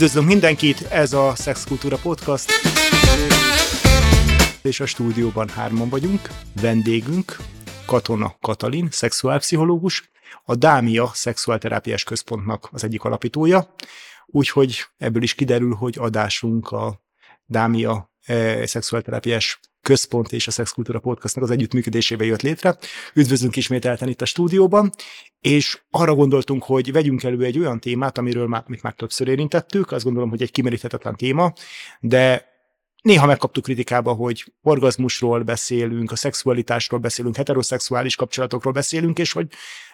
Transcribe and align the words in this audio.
Üdvözlünk 0.00 0.26
mindenkit, 0.26 0.80
ez 0.80 1.12
a 1.12 1.34
Szexkultúra 1.34 1.96
Podcast. 1.96 2.50
És 4.62 4.80
a 4.80 4.86
stúdióban 4.86 5.48
hárman 5.48 5.88
vagyunk. 5.88 6.20
Vendégünk 6.60 7.36
Katona 7.86 8.36
Katalin, 8.40 8.88
szexuálpszichológus, 8.90 10.10
a 10.44 10.54
Dámia 10.54 11.10
Szexuálterápiás 11.14 12.04
Központnak 12.04 12.68
az 12.72 12.84
egyik 12.84 13.04
alapítója. 13.04 13.74
Úgyhogy 14.26 14.84
ebből 14.96 15.22
is 15.22 15.34
kiderül, 15.34 15.74
hogy 15.74 15.94
adásunk 15.98 16.70
a 16.70 17.02
Dámia 17.44 18.10
e, 18.24 18.66
szexuálterápiás 18.66 19.60
központ 19.82 20.32
és 20.32 20.46
a 20.46 20.50
Szexkultúra 20.50 20.98
Podcastnak 20.98 21.44
az 21.44 21.50
együttműködésével 21.50 22.26
jött 22.26 22.42
létre. 22.42 22.76
Üdvözlünk 23.14 23.56
ismételten 23.56 24.08
itt 24.08 24.22
a 24.22 24.24
stúdióban, 24.24 24.90
és 25.40 25.82
arra 25.90 26.14
gondoltunk, 26.14 26.64
hogy 26.64 26.92
vegyünk 26.92 27.22
elő 27.22 27.44
egy 27.44 27.58
olyan 27.58 27.80
témát, 27.80 28.18
amiről 28.18 28.46
már, 28.46 28.62
amit 28.66 28.82
már 28.82 28.92
többször 28.92 29.28
érintettük, 29.28 29.92
azt 29.92 30.04
gondolom, 30.04 30.30
hogy 30.30 30.42
egy 30.42 30.50
kimeríthetetlen 30.50 31.16
téma, 31.16 31.52
de 32.00 32.48
Néha 33.02 33.26
megkaptuk 33.26 33.64
kritikába, 33.64 34.12
hogy 34.12 34.52
orgazmusról 34.62 35.42
beszélünk, 35.42 36.10
a 36.10 36.16
szexualitásról 36.16 37.00
beszélünk, 37.00 37.36
heteroszexuális 37.36 38.16
kapcsolatokról 38.16 38.72
beszélünk, 38.72 39.18
és 39.18 39.32
hogy 39.32 39.46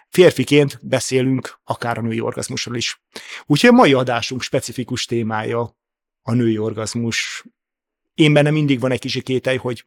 férfiként 0.09 0.79
beszélünk 0.81 1.59
akár 1.63 1.97
a 1.97 2.01
női 2.01 2.19
orgazmusról 2.19 2.75
is. 2.75 3.01
Úgyhogy 3.45 3.69
a 3.69 3.73
mai 3.73 3.93
adásunk 3.93 4.41
specifikus 4.41 5.05
témája 5.05 5.77
a 6.21 6.33
női 6.33 6.57
orgazmus, 6.57 7.45
én 8.17 8.33
benne 8.33 8.49
mindig 8.49 8.79
van 8.79 8.91
egy 8.91 8.99
kicsi 8.99 9.21
kételj, 9.21 9.57
hogy 9.57 9.83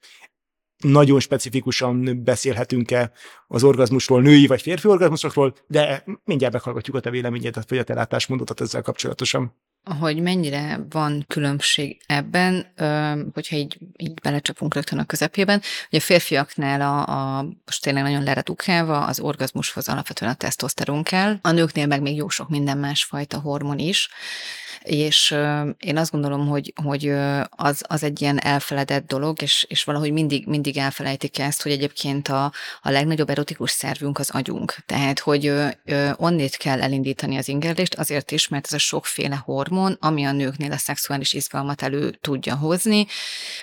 nagyon 0.79 1.21
specifikusan 1.21 2.25
beszélhetünk-e 2.25 3.13
az 3.47 3.65
orgazmusról, 3.65 4.23
női 4.23 4.47
vagy 4.47 4.63
férfi 4.63 4.89
orgazmusokról, 4.89 5.55
de 5.67 6.05
mindjárt 6.25 6.53
meghallgatjuk 6.53 6.97
a 6.97 7.01
te 7.01 7.11
véleményedet, 7.11 7.69
vagy 7.69 7.79
a 7.79 7.83
te 7.83 7.95
látásmódodat 7.95 8.61
ezzel 8.61 8.83
kapcsolatosan. 8.83 9.55
Hogy 10.01 10.23
mennyire 10.23 10.87
van 10.91 11.25
különbség 11.29 12.01
ebben, 12.07 12.73
hogyha 13.35 13.57
így, 13.57 13.79
így 13.97 14.15
belecsapunk 14.23 14.75
rögtön 14.75 14.99
a 14.99 15.05
közepében, 15.05 15.63
hogy 15.91 15.99
a 15.99 16.03
férfiaknál 16.03 16.81
a, 16.81 17.07
a 17.39 17.43
most 17.65 17.83
tényleg 17.83 18.03
nagyon 18.03 18.23
leredukálva 18.23 19.05
az 19.05 19.21
orgazmushoz 19.21 19.89
alapvetően 19.89 20.31
a 20.31 20.35
tesztoszteron 20.35 21.03
kell, 21.03 21.39
a 21.43 21.51
nőknél 21.51 21.87
meg 21.87 22.03
még 22.03 22.17
jó 22.17 22.29
sok 22.29 22.49
minden 22.49 22.79
másfajta 22.79 23.41
hormon 23.41 23.79
is, 23.79 24.09
és 24.83 25.37
én 25.79 25.97
azt 25.97 26.11
gondolom, 26.11 26.49
hogy, 26.49 26.73
hogy 26.85 27.13
az, 27.49 27.85
az 27.89 28.03
egy 28.03 28.21
ilyen 28.21 28.41
elfeledett 28.41 29.07
dolog, 29.07 29.43
és, 29.43 29.67
és 29.69 29.85
valahogy 29.85 30.13
mindig, 30.13 30.47
mindig 30.47 30.77
elfelejtik 30.77 31.39
ezt, 31.39 31.63
hogy 31.63 31.73
egyébként 31.73 32.29
a, 32.29 32.53
a 32.83 32.91
legnagyobb 32.91 33.31
erotikus 33.31 33.71
szervünk 33.71 34.19
az 34.19 34.31
agyunk. 34.31 34.77
Tehát, 34.87 35.19
hogy 35.19 35.53
onnét 36.17 36.57
kell 36.57 36.83
elindítani 36.83 37.37
az 37.37 37.49
ingerlést, 37.49 37.95
azért 37.95 38.31
is, 38.31 38.49
mert 38.49 38.67
ez 38.67 38.73
a 38.73 38.79
sokféle 38.79 39.37
hormon, 39.45 39.97
ami 40.01 40.25
a 40.25 40.33
nőknél 40.33 40.73
a 40.73 40.77
szexuális 40.77 41.33
izgalmat 41.33 41.83
elő 41.83 42.11
tudja 42.11 42.57
hozni, 42.57 43.07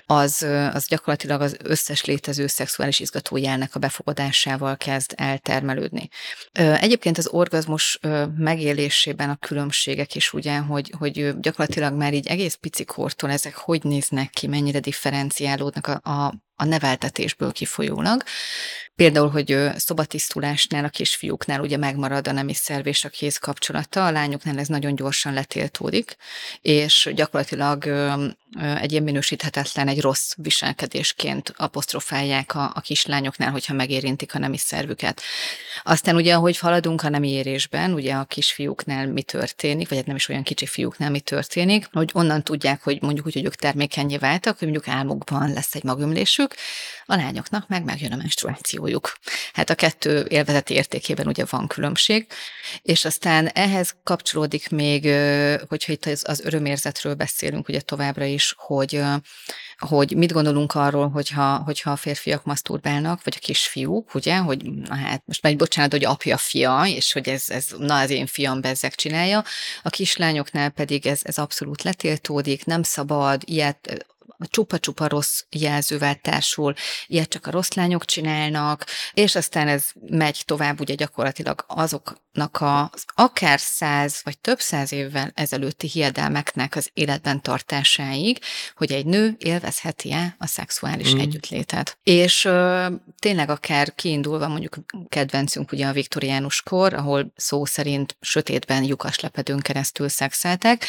az, 0.05 0.45
az 0.73 0.87
gyakorlatilag 0.87 1.41
az 1.41 1.57
összes 1.63 2.05
létező 2.05 2.47
szexuális 2.47 2.99
izgatójelnek 2.99 3.75
a 3.75 3.79
befogadásával 3.79 4.77
kezd 4.77 5.13
eltermelődni. 5.15 6.09
Egyébként 6.51 7.17
az 7.17 7.27
orgazmus 7.27 7.99
megélésében 8.37 9.29
a 9.29 9.35
különbségek 9.35 10.15
is 10.15 10.33
ugye, 10.33 10.57
hogy, 10.57 10.93
hogy 10.97 11.06
hogy 11.07 11.39
gyakorlatilag 11.39 11.93
már 11.93 12.13
így 12.13 12.27
egész 12.27 12.55
picikortól 12.55 13.29
ezek 13.29 13.55
hogy 13.55 13.83
néznek 13.83 14.29
ki, 14.29 14.47
mennyire 14.47 14.79
differenciálódnak 14.79 15.87
a, 15.87 16.09
a, 16.09 16.33
a 16.55 16.65
neveltetésből 16.65 17.51
kifolyólag. 17.51 18.23
Például, 18.97 19.29
hogy 19.29 19.57
szobatisztulásnál, 19.75 20.85
a 20.85 20.89
kisfiúknál 20.89 21.61
ugye 21.61 21.77
megmarad 21.77 22.27
a 22.27 22.31
nemi 22.31 22.53
szerv 22.53 22.87
és 22.87 23.03
a 23.03 23.09
kéz 23.09 23.37
kapcsolata, 23.37 24.05
a 24.05 24.11
lányoknál 24.11 24.59
ez 24.59 24.67
nagyon 24.67 24.95
gyorsan 24.95 25.33
letiltódik, 25.33 26.15
és 26.61 27.09
gyakorlatilag 27.15 27.87
egy 28.81 28.91
ilyen 28.91 29.03
minősíthetetlen, 29.03 29.87
egy 29.87 30.01
rossz 30.01 30.33
viselkedésként 30.37 31.53
apostrofálják 31.57 32.55
a, 32.55 32.71
a 32.75 32.79
kislányoknál, 32.79 33.51
hogyha 33.51 33.73
megérintik 33.73 34.35
a 34.35 34.39
nemi 34.39 34.57
szervüket. 34.57 35.21
Aztán 35.83 36.15
ugye, 36.15 36.35
ahogy 36.35 36.57
haladunk 36.57 37.03
a 37.03 37.09
nemi 37.09 37.31
érésben, 37.31 37.93
ugye 37.93 38.13
a 38.13 38.23
kisfiúknál 38.23 39.07
mi 39.07 39.21
történik, 39.21 39.89
vagy 39.89 39.97
hát 39.97 40.07
nem 40.07 40.15
is 40.15 40.29
olyan 40.29 40.43
kicsi 40.43 40.65
fiúknál 40.65 41.09
mi 41.09 41.19
történik, 41.19 41.87
hogy 41.91 42.09
onnan 42.13 42.43
tudják, 42.43 42.83
hogy 42.83 43.01
mondjuk 43.01 43.25
úgy, 43.25 43.33
hogy 43.33 43.45
ők 43.45 43.55
termékenyé 43.55 44.17
váltak, 44.17 44.59
hogy 44.59 44.67
mondjuk 44.67 44.95
álmukban 44.95 45.53
lesz 45.53 45.75
egy 45.75 45.83
magömlésük, 45.83 46.55
a 47.07 47.15
lányoknak 47.15 47.67
meg 47.67 47.83
megjön 47.83 48.11
a 48.11 48.15
menstruációjuk. 48.15 49.17
Hát 49.53 49.69
a 49.69 49.75
kettő 49.75 50.25
élvezeti 50.29 50.73
értékében 50.73 51.27
ugye 51.27 51.45
van 51.49 51.67
különbség, 51.67 52.27
és 52.81 53.05
aztán 53.05 53.47
ehhez 53.47 53.95
kapcsolódik 54.03 54.69
még, 54.69 55.03
hogyha 55.67 55.91
itt 55.91 56.05
az, 56.05 56.23
az 56.27 56.39
örömérzetről 56.39 57.13
beszélünk 57.13 57.67
ugye 57.67 57.81
továbbra 57.81 58.25
is, 58.25 58.53
hogy 58.57 59.01
hogy 59.77 60.15
mit 60.15 60.31
gondolunk 60.31 60.75
arról, 60.75 61.09
hogyha, 61.09 61.57
hogyha 61.57 61.91
a 61.91 61.95
férfiak 61.95 62.43
maszturbálnak, 62.43 63.23
vagy 63.23 63.33
a 63.37 63.45
kisfiúk, 63.45 64.13
ugye, 64.13 64.37
hogy 64.37 64.61
hát 64.89 65.23
most 65.25 65.41
már 65.41 65.51
egy 65.51 65.57
bocsánat, 65.57 65.91
hogy 65.91 66.05
apja 66.05 66.37
fia, 66.37 66.83
és 66.85 67.13
hogy 67.13 67.29
ez, 67.29 67.49
ez 67.49 67.67
na 67.77 67.99
az 67.99 68.09
én 68.09 68.25
fiam 68.25 68.61
bezzek 68.61 68.95
csinálja, 68.95 69.43
a 69.83 69.89
kislányoknál 69.89 70.69
pedig 70.69 71.07
ez, 71.07 71.19
ez 71.23 71.37
abszolút 71.37 71.83
letiltódik, 71.83 72.65
nem 72.65 72.83
szabad, 72.83 73.41
ilyet 73.45 74.07
csupa-csupa 74.45 75.07
rossz 75.07 75.41
jelzővel 75.49 76.15
társul, 76.15 76.73
ilyet 77.07 77.29
csak 77.29 77.45
a 77.45 77.51
rossz 77.51 77.73
lányok 77.73 78.05
csinálnak, 78.05 78.85
és 79.13 79.35
aztán 79.35 79.67
ez 79.67 79.85
megy 80.09 80.43
tovább 80.45 80.79
ugye 80.79 80.95
gyakorlatilag 80.95 81.65
azoknak 82.37 82.91
az 82.93 83.03
akár 83.15 83.59
száz 83.59 84.21
vagy 84.23 84.37
több 84.39 84.59
száz 84.59 84.91
évvel 84.91 85.31
ezelőtti 85.33 85.87
hiedelmeknek 85.87 86.75
az 86.75 86.89
életben 86.93 87.41
tartásáig, 87.41 88.39
hogy 88.75 88.91
egy 88.91 89.05
nő 89.05 89.35
élvezheti-e 89.37 90.35
a 90.39 90.47
szexuális 90.47 91.13
mm. 91.13 91.19
együttlétet. 91.19 91.97
És 92.03 92.45
ö, 92.45 92.87
tényleg 93.19 93.49
akár 93.49 93.95
kiindulva 93.95 94.47
mondjuk 94.47 94.75
kedvencünk 95.09 95.71
ugye 95.71 95.87
a 95.87 95.91
viktoriánus 95.91 96.61
kor, 96.61 96.93
ahol 96.93 97.33
szó 97.35 97.65
szerint 97.65 98.17
sötétben 98.21 98.83
lyukas 98.83 99.19
lepedőn 99.19 99.59
keresztül 99.59 100.09
szexeltek, 100.09 100.85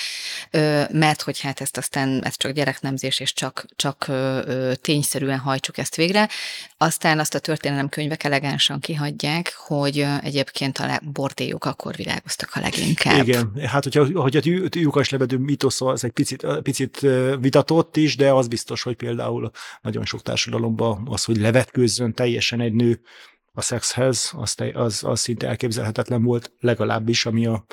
ö, 0.50 0.82
mert 0.90 1.22
hogy 1.22 1.40
hát 1.40 1.60
ezt 1.60 1.76
aztán 1.76 2.24
ez 2.24 2.36
csak 2.36 2.52
gyereknemzés 2.52 3.20
és 3.20 3.32
csak, 3.32 3.66
csak 3.76 4.04
ö, 4.08 4.72
tényszerűen 4.80 5.38
hajtsuk 5.38 5.78
ezt 5.78 5.96
végre. 5.96 6.28
Aztán 6.76 7.18
azt 7.18 7.34
a 7.34 7.38
történelemkönyvek 7.38 8.24
elegánsan 8.24 8.80
kihagyják, 8.80 9.54
hogy 9.56 10.06
egyébként 10.22 10.78
a 10.78 11.00
bordélyok 11.38 11.64
akkor 11.64 11.94
virágoztak 11.94 12.50
a 12.54 12.60
leginkább. 12.60 13.26
Igen, 13.26 13.52
hát 13.66 13.84
hogyha, 13.84 14.20
hogyha 14.20 14.40
a 14.44 14.68
lyukas 14.70 15.08
lebedő 15.08 15.36
mitosza 15.36 15.86
az 15.86 16.04
egy 16.04 16.10
picit, 16.10 16.46
picit 16.62 17.00
vitatott 17.40 17.96
is, 17.96 18.16
de 18.16 18.32
az 18.32 18.48
biztos, 18.48 18.82
hogy 18.82 18.96
például 18.96 19.50
nagyon 19.82 20.04
sok 20.04 20.22
társadalomban 20.22 21.06
az, 21.10 21.24
hogy 21.24 21.36
levetkőzzön 21.36 22.14
teljesen 22.14 22.60
egy 22.60 22.72
nő 22.72 23.00
a 23.52 23.60
szexhez, 23.60 24.32
az, 24.36 24.54
az, 24.74 25.04
az 25.04 25.20
szinte 25.20 25.46
elképzelhetetlen 25.48 26.22
volt, 26.22 26.52
legalábbis, 26.60 27.26
ami 27.26 27.46
a 27.46 27.64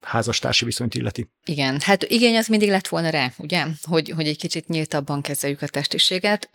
házastársi 0.00 0.64
viszonyt 0.64 0.94
illeti. 0.94 1.30
Igen, 1.44 1.80
hát 1.80 2.02
igény 2.02 2.36
az 2.36 2.46
mindig 2.46 2.68
lett 2.68 2.88
volna 2.88 3.08
rá, 3.08 3.32
ugye, 3.36 3.66
hogy, 3.82 4.12
hogy 4.16 4.26
egy 4.26 4.38
kicsit 4.38 4.68
nyíltabban 4.68 5.22
kezeljük 5.22 5.62
a 5.62 5.68
testiséget, 5.68 6.50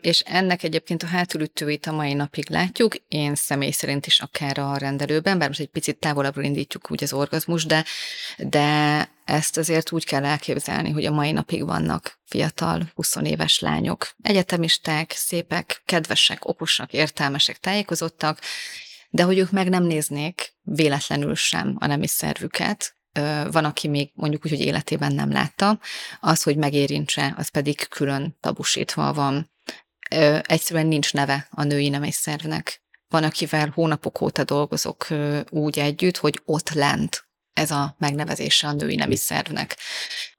és 0.00 0.20
ennek 0.20 0.62
egyébként 0.62 1.02
a 1.02 1.06
hátulütőit 1.06 1.86
a 1.86 1.92
mai 1.92 2.14
napig 2.14 2.50
látjuk, 2.50 2.94
én 3.08 3.34
személy 3.34 3.70
szerint 3.70 4.06
is 4.06 4.20
akár 4.20 4.58
a 4.58 4.76
rendelőben, 4.76 5.38
bár 5.38 5.48
most 5.48 5.60
egy 5.60 5.66
picit 5.66 5.96
távolabbról 5.96 6.44
indítjuk 6.44 6.90
úgy 6.90 7.02
az 7.02 7.12
orgazmus, 7.12 7.64
de, 7.64 7.84
de 8.38 9.08
ezt 9.24 9.56
azért 9.56 9.92
úgy 9.92 10.04
kell 10.04 10.24
elképzelni, 10.24 10.90
hogy 10.90 11.04
a 11.04 11.12
mai 11.12 11.32
napig 11.32 11.64
vannak 11.64 12.18
fiatal, 12.24 12.90
20 12.94 13.16
éves 13.22 13.58
lányok, 13.58 14.08
egyetemisták, 14.22 15.12
szépek, 15.16 15.82
kedvesek, 15.84 16.44
okosak, 16.44 16.92
értelmesek, 16.92 17.58
tájékozottak, 17.58 18.40
de 19.16 19.22
hogy 19.22 19.38
ők 19.38 19.50
meg 19.50 19.68
nem 19.68 19.82
néznék 19.82 20.54
véletlenül 20.62 21.34
sem 21.34 21.76
a 21.78 21.86
nemi 21.86 22.06
szervüket, 22.06 22.96
van, 23.50 23.64
aki 23.64 23.88
még 23.88 24.10
mondjuk 24.14 24.44
úgy, 24.44 24.50
hogy 24.50 24.60
életében 24.60 25.12
nem 25.12 25.30
látta, 25.30 25.80
az, 26.20 26.42
hogy 26.42 26.56
megérintse, 26.56 27.34
az 27.36 27.48
pedig 27.48 27.88
külön 27.88 28.36
tabusítva 28.40 29.12
van. 29.12 29.50
Egyszerűen 30.42 30.86
nincs 30.86 31.12
neve 31.12 31.46
a 31.50 31.62
női 31.62 31.88
nemi 31.88 32.12
szervnek. 32.12 32.82
Van, 33.08 33.24
akivel 33.24 33.72
hónapok 33.74 34.20
óta 34.20 34.44
dolgozok 34.44 35.06
úgy 35.48 35.78
együtt, 35.78 36.16
hogy 36.16 36.40
ott 36.44 36.70
lent 36.70 37.28
ez 37.52 37.70
a 37.70 37.94
megnevezése 37.98 38.66
a 38.66 38.72
női 38.72 38.94
nemi 38.94 39.16
szervnek. 39.16 39.76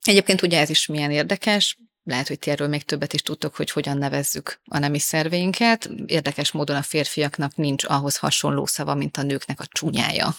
Egyébként 0.01 0.42
ugye 0.42 0.60
ez 0.60 0.69
is 0.69 0.86
milyen 0.86 1.12
érdekes, 1.12 1.78
lehet, 2.07 2.27
hogy 2.27 2.39
ti 2.39 2.50
erről 2.50 2.68
még 2.68 2.83
többet 2.83 3.13
is 3.13 3.21
tudtok, 3.21 3.56
hogy 3.56 3.71
hogyan 3.71 3.98
nevezzük 3.98 4.59
a 4.65 4.77
nemi 4.77 5.00
szerveinket. 5.00 5.89
Érdekes 6.06 6.51
módon 6.51 6.75
a 6.75 6.81
férfiaknak 6.81 7.56
nincs 7.56 7.83
ahhoz 7.83 8.18
hasonló 8.18 8.65
szava, 8.65 8.94
mint 8.94 9.18
a 9.18 9.21
nőknek 9.21 9.59
a 9.59 9.65
csúnyája. 9.71 10.36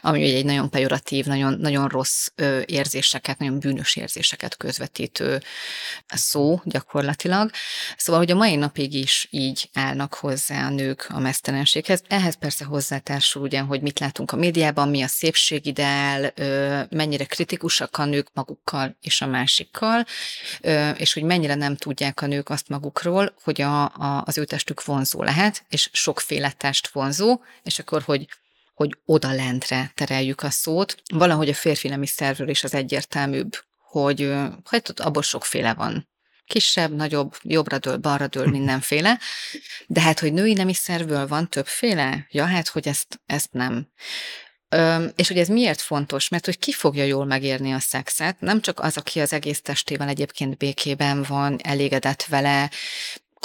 Ami 0.00 0.34
egy 0.34 0.44
nagyon 0.44 0.70
pejoratív, 0.70 1.24
nagyon, 1.26 1.58
nagyon 1.58 1.88
rossz 1.88 2.28
érzéseket, 2.64 3.38
nagyon 3.38 3.58
bűnös 3.58 3.96
érzéseket 3.96 4.56
közvetítő 4.56 5.42
szó 6.06 6.60
gyakorlatilag. 6.64 7.50
Szóval, 7.96 8.20
hogy 8.20 8.30
a 8.30 8.36
mai 8.36 8.56
napig 8.56 8.94
is 8.94 9.28
így 9.30 9.70
állnak 9.74 10.14
hozzá 10.14 10.66
a 10.66 10.70
nők 10.70 11.06
a 11.10 11.18
mesztelenséghez. 11.18 12.02
Ehhez 12.08 12.34
persze 12.34 12.64
hozzátársul 12.64 13.42
ugye, 13.42 13.60
hogy 13.60 13.80
mit 13.80 13.98
látunk 13.98 14.32
a 14.32 14.36
médiában, 14.36 14.88
mi 14.88 15.02
a 15.02 15.06
szépségideál, 15.06 16.32
mennyire 16.90 17.24
kritikusak 17.24 17.96
a 17.98 18.04
nők 18.04 18.28
magukkal 18.34 18.96
és 19.00 19.20
a 19.20 19.26
másikkal, 19.26 20.06
és 20.96 21.12
hogy 21.12 21.22
mennyire 21.22 21.54
nem 21.54 21.76
tudják 21.76 22.22
a 22.22 22.26
nők 22.26 22.48
azt 22.50 22.68
magukról, 22.68 23.34
hogy 23.42 23.60
a, 23.60 23.84
a, 23.84 24.22
az 24.26 24.38
ő 24.38 24.44
testük 24.44 24.84
vonzó 24.84 25.22
lehet, 25.22 25.64
és 25.68 25.90
sokféle 25.92 26.50
test 26.50 26.88
vonzó, 26.88 27.40
és 27.62 27.78
akkor, 27.78 28.02
hogy 28.02 28.28
hogy 28.76 28.98
oda 29.04 29.32
lentre 29.32 29.92
tereljük 29.94 30.42
a 30.42 30.50
szót. 30.50 30.96
Valahogy 31.14 31.48
a 31.48 31.54
férfi 31.54 31.88
nemi 31.88 32.06
szervről 32.06 32.48
is 32.48 32.64
az 32.64 32.74
egyértelműbb, 32.74 33.56
hogy 33.90 34.32
hát 34.64 35.00
abból 35.00 35.22
sokféle 35.22 35.74
van. 35.74 36.08
Kisebb, 36.46 36.94
nagyobb, 36.94 37.36
jobbra 37.42 37.78
dől, 37.78 37.96
balra 37.96 38.26
dől, 38.26 38.46
mindenféle. 38.58 39.18
De 39.86 40.00
hát, 40.00 40.18
hogy 40.18 40.32
női 40.32 40.52
nemi 40.52 40.74
szervből 40.74 41.26
van 41.26 41.48
többféle? 41.48 42.26
Ja, 42.30 42.44
hát, 42.44 42.68
hogy 42.68 42.88
ezt, 42.88 43.20
ezt 43.26 43.52
nem. 43.52 43.88
Öm, 44.68 45.10
és 45.16 45.28
hogy 45.28 45.38
ez 45.38 45.48
miért 45.48 45.80
fontos? 45.80 46.28
Mert 46.28 46.44
hogy 46.44 46.58
ki 46.58 46.72
fogja 46.72 47.04
jól 47.04 47.24
megérni 47.24 47.72
a 47.72 47.80
szexet, 47.80 48.40
nem 48.40 48.60
csak 48.60 48.80
az, 48.80 48.96
aki 48.96 49.20
az 49.20 49.32
egész 49.32 49.60
testével 49.60 50.08
egyébként 50.08 50.56
békében 50.56 51.22
van, 51.22 51.58
elégedett 51.62 52.24
vele, 52.24 52.70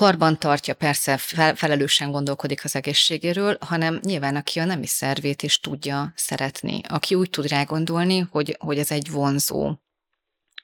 karban 0.01 0.39
tartja, 0.39 0.73
persze 0.73 1.17
fel, 1.17 1.55
felelősen 1.55 2.11
gondolkodik 2.11 2.63
az 2.63 2.75
egészségéről, 2.75 3.57
hanem 3.59 3.99
nyilván 4.03 4.35
aki 4.35 4.59
a 4.59 4.65
nemi 4.65 4.87
szervét 4.87 5.43
is 5.43 5.59
tudja 5.59 6.13
szeretni, 6.15 6.81
aki 6.87 7.15
úgy 7.15 7.29
tud 7.29 7.47
rá 7.47 7.63
gondolni, 7.63 8.27
hogy, 8.31 8.57
hogy 8.59 8.77
ez 8.79 8.91
egy 8.91 9.11
vonzó 9.11 9.75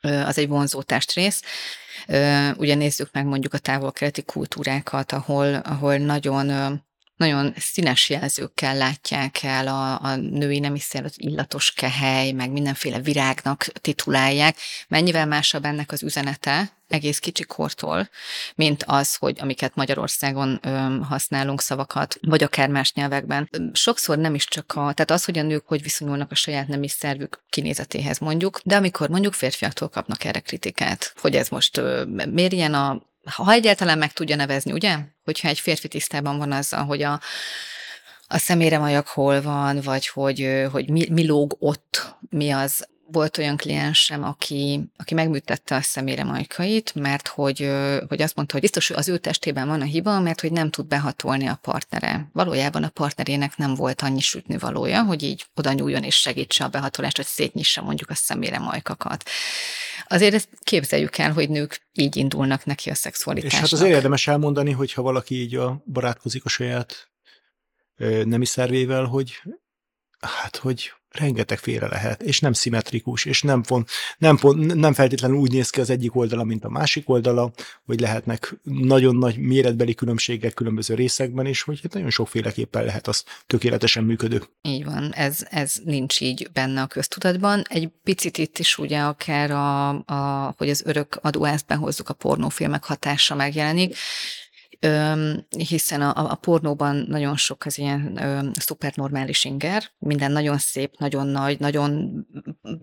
az 0.02 0.38
egy 0.38 0.48
vonzó 0.48 0.82
testrész. 0.82 1.42
Ugye 2.58 2.76
nézzük 2.76 3.10
meg 3.12 3.26
mondjuk 3.26 3.54
a 3.54 3.58
távol-keleti 3.58 4.24
kultúrákat, 4.24 5.12
ahol, 5.12 5.56
ahol 5.56 5.98
nagyon 5.98 6.48
nagyon 7.18 7.54
színes 7.58 8.10
jelzőkkel 8.10 8.78
látják 8.78 9.44
el 9.44 9.68
a, 9.68 10.02
a 10.02 10.16
női 10.16 10.60
nemi 10.60 10.80
illatos 11.16 11.72
kehely, 11.72 12.32
meg 12.32 12.52
mindenféle 12.52 13.00
virágnak 13.00 13.64
titulálják. 13.64 14.58
Mennyivel 14.88 15.26
másabb 15.26 15.66
ennek 15.66 15.92
az 15.92 16.04
üzenete 16.04 16.72
egész 16.88 17.20
kicsi 17.20 17.44
kortól, 17.44 18.10
mint 18.56 18.84
az, 18.86 19.16
hogy 19.16 19.38
amiket 19.42 19.76
Magyarországon 19.76 20.60
ö, 20.62 21.00
használunk 21.02 21.62
szavakat, 21.62 22.18
vagy 22.22 22.44
akár 22.44 22.70
más 22.70 22.94
nyelvekben. 22.94 23.50
Sokszor 23.74 24.18
nem 24.18 24.36
is 24.36 24.46
csak 24.48 24.72
a, 24.72 24.94
tehát 24.94 25.12
az, 25.12 25.26
hogy 25.26 25.38
a 25.38 25.44
nők 25.44 25.68
hogy 25.68 25.82
viszonyulnak 25.82 26.32
a 26.32 26.36
saját 26.36 26.68
nemi 26.68 26.88
szervük 26.88 27.44
kinézetéhez 27.50 28.20
mondjuk, 28.20 28.60
de 28.64 28.76
amikor 28.76 29.10
mondjuk 29.10 29.34
férfiaktól 29.34 29.90
kapnak 29.90 30.24
erre 30.24 30.40
kritikát, 30.40 31.14
hogy 31.22 31.36
ez 31.36 31.50
most 31.50 31.78
ö, 31.78 32.04
miért 32.06 32.52
ilyen 32.52 32.74
a 32.74 33.02
ha 33.32 33.52
egyáltalán 33.52 33.98
meg 33.98 34.14
tudja 34.14 34.36
nevezni, 34.36 34.72
ugye? 34.72 34.98
Hogyha 35.24 35.48
egy 35.48 35.60
férfi 35.60 35.88
tisztában 35.88 36.38
van 36.38 36.52
azzal, 36.52 36.86
hogy 36.86 37.02
a, 37.02 37.22
a 38.28 38.38
szemére 38.38 38.78
majak 38.78 39.08
hol 39.08 39.42
van, 39.42 39.82
vagy 39.82 40.08
hogy, 40.08 40.68
hogy 40.72 40.90
mi, 40.90 41.08
mi 41.10 41.28
lóg 41.28 41.56
ott, 41.60 42.16
mi 42.30 42.52
az. 42.52 42.88
Volt 43.12 43.38
olyan 43.38 43.58
kliensem, 43.58 44.24
aki, 44.24 44.90
aki 44.98 45.14
megműtette 45.14 45.76
a 45.76 45.82
szemére 45.82 46.24
majkait, 46.24 46.96
mert 46.96 47.28
hogy, 47.28 47.72
hogy 48.08 48.22
azt 48.22 48.36
mondta, 48.36 48.54
hogy 48.54 48.62
biztos 48.62 48.90
az 48.90 49.08
ő 49.10 49.18
testében 49.18 49.68
van 49.68 49.82
a 49.82 49.86
hiba, 49.86 50.20
mert 50.20 50.42
hogy 50.42 50.52
nem 50.52 50.70
tud 50.70 50.86
behatolni 50.86 51.48
a 51.48 51.60
partnere. 51.62 52.30
Valójában 52.34 52.84
a 52.84 52.90
partnerének 52.90 53.58
nem 53.58 53.76
volt 53.76 54.02
annyi 54.02 54.20
sütni 54.20 54.58
valója, 54.58 55.04
hogy 55.04 55.24
így 55.24 55.46
oda 55.56 55.74
nyúljon 55.74 56.04
és 56.04 56.16
segítse 56.16 56.64
a 56.64 56.68
behatolást, 56.68 57.16
hogy 57.16 57.26
szétnyissa 57.26 57.82
mondjuk 57.82 58.10
a 58.10 58.16
szemére 58.16 58.60
majkakat. 58.60 59.30
Azért 60.08 60.34
ezt 60.34 60.50
képzeljük 60.64 61.18
el, 61.18 61.34
hogy 61.34 61.50
nők 61.50 61.88
így 61.94 62.16
indulnak 62.16 62.66
neki 62.66 62.90
a 62.90 62.96
szexualitásnak. 62.96 63.64
És 63.64 63.70
hát 63.70 63.80
azért 63.80 63.96
érdemes 63.96 64.28
elmondani, 64.28 64.72
hogyha 64.72 65.02
valaki 65.02 65.36
így 65.36 65.56
a 65.56 65.84
barátkozik 65.86 66.46
a 66.46 66.50
saját 66.50 67.10
nemi 68.24 68.46
szervével, 68.46 69.04
hogy 69.04 69.42
hát, 70.20 70.56
hogy 70.56 70.92
rengeteg 71.18 71.58
félre 71.58 71.88
lehet, 71.88 72.22
és 72.22 72.40
nem 72.40 72.54
szimmetrikus, 72.54 73.26
és 73.26 73.42
nem, 73.42 73.62
pont, 73.62 73.90
nem, 74.18 74.38
pont, 74.38 74.74
nem 74.74 74.94
feltétlenül 74.94 75.38
úgy 75.38 75.52
néz 75.52 75.70
ki 75.70 75.80
az 75.80 75.90
egyik 75.90 76.16
oldala, 76.16 76.44
mint 76.44 76.64
a 76.64 76.70
másik 76.70 77.10
oldala, 77.10 77.52
hogy 77.86 78.00
lehetnek 78.00 78.56
nagyon 78.64 79.16
nagy 79.16 79.38
méretbeli 79.38 79.94
különbségek 79.96 80.54
különböző 80.54 80.96
részekben, 80.96 81.46
és 81.46 81.62
hogy 81.62 81.80
hát 81.82 81.94
nagyon 81.94 82.10
sokféleképpen 82.10 82.86
lehet 82.86 83.08
az 83.08 83.24
tökéletesen 83.48 84.04
működő. 84.04 84.44
Így 84.62 84.86
van, 84.86 85.14
ez, 85.14 85.48
ez 85.50 85.76
nincs 85.84 86.22
így 86.22 86.50
benne 86.54 86.82
a 86.82 86.88
köztudatban. 86.88 87.62
Egy 87.70 87.90
picit 88.04 88.38
itt 88.38 88.60
is 88.60 88.78
ugye 88.78 89.00
akár 89.00 89.52
a, 89.52 89.90
a 89.90 90.54
hogy 90.58 90.70
az 90.70 90.84
örök 90.86 91.20
adóázt 91.22 91.66
behozzuk 91.66 92.10
a 92.10 92.14
pornófilmek 92.14 92.84
hatása 92.84 93.36
megjelenik, 93.36 93.96
hiszen 95.50 96.02
a, 96.02 96.32
a 96.32 96.36
pornóban 96.36 96.96
nagyon 97.08 97.36
sok 97.36 97.66
az 97.66 97.78
ilyen 97.78 98.20
szupernormális 98.60 99.46
inger, 99.46 99.84
minden 99.98 100.32
nagyon 100.32 100.58
szép, 100.58 100.98
nagyon 100.98 101.28
nagy, 101.28 101.60
nagyon 101.60 102.14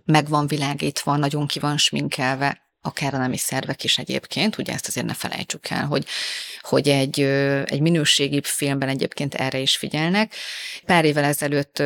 meg 0.05 0.29
van 0.29 0.47
világítva, 0.47 1.17
nagyon 1.17 1.47
ki 1.47 1.59
van 1.59 1.77
sminkelve, 1.77 2.64
akár 2.87 3.15
a 3.15 3.19
nemi 3.19 3.37
szervek 3.37 3.85
is 3.85 3.99
egyébként, 3.99 4.59
ugye 4.59 4.73
ezt 4.73 4.89
azért 4.89 5.07
ne 5.07 5.15
felejtsük 5.15 5.69
el, 5.69 5.87
hogy, 5.87 6.07
hogy 6.61 6.89
egy, 6.89 7.21
egy 7.65 7.81
minőségi 7.81 8.41
filmben 8.43 8.89
egyébként 8.89 9.35
erre 9.35 9.59
is 9.59 9.77
figyelnek. 9.77 10.35
Pár 10.85 11.05
évvel 11.05 11.25
ezelőtt 11.25 11.83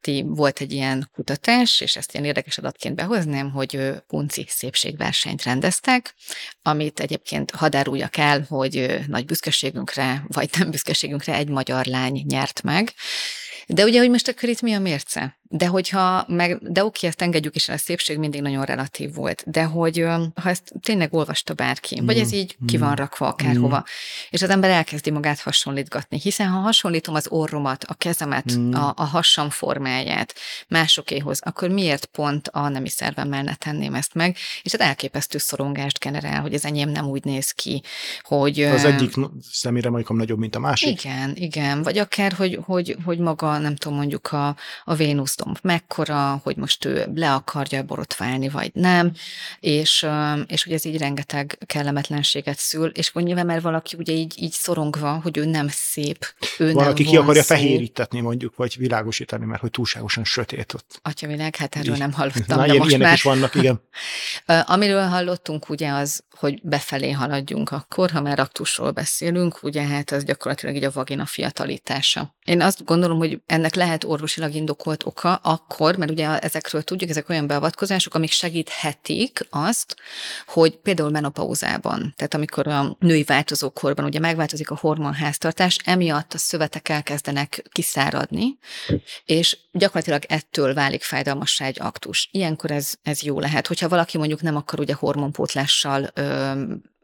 ti 0.00 0.24
volt 0.26 0.60
egy 0.60 0.72
ilyen 0.72 1.10
kutatás, 1.14 1.80
és 1.80 1.96
ezt 1.96 2.12
ilyen 2.12 2.24
érdekes 2.24 2.58
adatként 2.58 2.94
behoznám, 2.94 3.50
hogy 3.50 3.92
punci 4.06 4.46
szépségversenyt 4.48 5.42
rendeztek, 5.42 6.14
amit 6.62 7.00
egyébként 7.00 7.50
hadáruljak 7.50 8.16
el, 8.16 8.44
hogy 8.48 8.98
nagy 9.06 9.24
büszkeségünkre, 9.24 10.24
vagy 10.26 10.50
nem 10.58 10.70
büszkeségünkre 10.70 11.34
egy 11.34 11.48
magyar 11.48 11.84
lány 11.84 12.24
nyert 12.28 12.62
meg. 12.62 12.92
De 13.66 13.84
ugye, 13.84 13.98
hogy 13.98 14.10
most 14.10 14.28
akkor 14.28 14.48
itt 14.48 14.60
mi 14.60 14.74
a 14.74 14.78
mérce? 14.78 15.37
De 15.50 15.66
hogyha 15.66 16.24
meg, 16.28 16.58
de 16.62 16.84
oké, 16.84 17.06
ezt 17.06 17.22
engedjük 17.22 17.56
is, 17.56 17.68
a 17.68 17.76
szépség 17.76 18.18
mindig 18.18 18.42
nagyon 18.42 18.64
relatív 18.64 19.14
volt, 19.14 19.42
de 19.46 19.64
hogy 19.64 20.04
ha 20.34 20.48
ezt 20.48 20.72
tényleg 20.80 21.14
olvasta 21.14 21.54
bárki, 21.54 22.00
mm. 22.00 22.06
vagy 22.06 22.18
ez 22.18 22.32
így 22.32 22.56
ki 22.66 22.76
van 22.76 22.90
mm. 22.90 22.94
rakva 22.94 23.26
akárhova, 23.26 23.76
mm. 23.76 23.82
és 24.30 24.42
az 24.42 24.50
ember 24.50 24.70
elkezdi 24.70 25.10
magát 25.10 25.40
hasonlítgatni, 25.40 26.18
hiszen 26.20 26.48
ha 26.48 26.58
hasonlítom 26.58 27.14
az 27.14 27.26
orromat, 27.28 27.84
a 27.84 27.94
kezemet, 27.94 28.52
mm. 28.58 28.72
a, 28.72 28.92
a 28.96 29.04
hassam 29.04 29.50
formáját 29.50 30.34
másokéhoz, 30.68 31.40
akkor 31.42 31.68
miért 31.68 32.04
pont 32.04 32.48
a 32.48 32.68
nemi 32.68 32.88
szervemmel 32.88 33.42
ne 33.42 33.54
tenném 33.54 33.94
ezt 33.94 34.14
meg, 34.14 34.36
és 34.62 34.72
ez 34.72 34.80
elképesztő 34.80 35.38
szorongást 35.38 35.98
generál, 35.98 36.40
hogy 36.40 36.54
az 36.54 36.64
enyém 36.64 36.88
nem 36.88 37.06
úgy 37.06 37.24
néz 37.24 37.50
ki, 37.50 37.82
hogy... 38.22 38.60
Az 38.60 38.84
egyik 38.84 39.14
szemére 39.50 39.90
majkom 39.90 40.16
nagyobb, 40.16 40.38
mint 40.38 40.56
a 40.56 40.58
másik. 40.58 41.04
Igen, 41.04 41.32
igen, 41.34 41.82
vagy 41.82 41.98
akár, 41.98 42.32
hogy, 42.32 42.58
hogy, 42.64 42.96
hogy 43.04 43.18
maga, 43.18 43.58
nem 43.58 43.76
tudom, 43.76 43.96
mondjuk 43.96 44.32
a, 44.32 44.56
a 44.84 44.94
Vénusz 44.94 45.36
domb 45.44 45.58
mekkora, 45.62 46.40
hogy 46.42 46.56
most 46.56 46.84
ő 46.84 47.06
le 47.14 47.32
akarja 47.32 47.82
borotválni, 47.82 48.48
vagy 48.48 48.70
nem, 48.74 49.12
és, 49.60 50.06
és 50.46 50.64
hogy 50.64 50.72
ez 50.72 50.84
így 50.84 50.98
rengeteg 50.98 51.58
kellemetlenséget 51.66 52.58
szül, 52.58 52.88
és 52.88 53.10
hogy 53.10 53.22
nyilván 53.22 53.46
mert 53.46 53.62
valaki 53.62 53.96
ugye 53.98 54.12
így, 54.12 54.42
így 54.42 54.52
szorongva, 54.52 55.20
hogy 55.22 55.36
ő 55.36 55.44
nem 55.44 55.68
szép, 55.68 56.34
ő 56.58 56.72
Valaki 56.72 57.02
nem 57.02 57.12
ki 57.12 57.16
akarja 57.16 57.42
fehérítetni 57.42 58.20
mondjuk, 58.20 58.56
vagy 58.56 58.76
világosítani, 58.78 59.44
mert 59.44 59.60
hogy 59.60 59.70
túlságosan 59.70 60.24
sötét 60.24 60.74
ott. 60.74 61.00
Atyavilág, 61.02 61.56
hát 61.56 61.76
erről 61.76 61.96
nem 61.96 62.12
hallottam, 62.12 62.58
Na, 62.58 62.66
de 62.66 62.72
ilyen, 62.72 62.78
most 62.78 62.98
már... 62.98 63.14
is 63.14 63.22
vannak, 63.22 63.54
igen. 63.54 63.80
Amiről 64.74 65.06
hallottunk 65.06 65.68
ugye 65.68 65.90
az, 65.90 66.24
hogy 66.30 66.60
befelé 66.62 67.10
haladjunk 67.10 67.70
akkor, 67.70 68.10
ha 68.10 68.20
már 68.20 68.38
aktusról 68.38 68.90
beszélünk, 68.90 69.62
ugye 69.62 69.82
hát 69.82 70.10
az 70.10 70.24
gyakorlatilag 70.24 70.74
így 70.74 70.84
a 70.84 70.90
vagina 70.90 71.26
fiatalítása. 71.26 72.36
Én 72.44 72.60
azt 72.60 72.84
gondolom, 72.84 73.18
hogy 73.18 73.40
ennek 73.46 73.74
lehet 73.74 74.04
orvosilag 74.04 74.54
indokolt 74.54 75.06
oka 75.06 75.27
akkor, 75.34 75.96
mert 75.96 76.10
ugye 76.10 76.38
ezekről 76.38 76.82
tudjuk, 76.82 77.10
ezek 77.10 77.28
olyan 77.28 77.46
beavatkozások, 77.46 78.14
amik 78.14 78.30
segíthetik 78.30 79.46
azt, 79.50 79.96
hogy 80.46 80.76
például 80.76 81.10
menopauzában, 81.10 82.14
tehát 82.16 82.34
amikor 82.34 82.66
a 82.66 82.96
női 82.98 83.22
változókorban 83.22 84.04
ugye 84.04 84.18
megváltozik 84.18 84.70
a 84.70 84.78
hormonháztartás, 84.80 85.78
emiatt 85.84 86.32
a 86.32 86.38
szövetek 86.38 86.88
elkezdenek 86.88 87.68
kiszáradni, 87.72 88.58
és 89.24 89.58
gyakorlatilag 89.72 90.22
ettől 90.28 90.74
válik 90.74 91.02
fájdalmassá 91.02 91.66
egy 91.66 91.80
aktus. 91.80 92.28
Ilyenkor 92.32 92.70
ez, 92.70 92.94
ez 93.02 93.22
jó 93.22 93.40
lehet. 93.40 93.66
Hogyha 93.66 93.88
valaki 93.88 94.18
mondjuk 94.18 94.42
nem 94.42 94.56
akar 94.56 94.80
ugye 94.80 94.94
hormonpótlással 94.94 96.12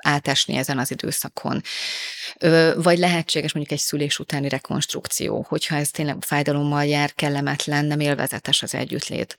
átesni 0.04 0.56
ezen 0.56 0.78
az 0.78 0.90
időszakon. 0.90 1.62
Vagy 2.76 2.99
lehetséges 2.99 3.52
mondjuk 3.52 3.78
egy 3.78 3.84
szülés 3.84 4.18
utáni 4.18 4.49
rekonstrukció, 4.49 5.46
hogyha 5.49 5.76
ez 5.76 5.90
tényleg 5.90 6.16
fájdalommal 6.20 6.84
jár, 6.84 7.12
kellemetlen, 7.14 7.84
nem 7.84 8.00
élvezetes 8.00 8.62
az 8.62 8.75
együttlét. 8.75 9.37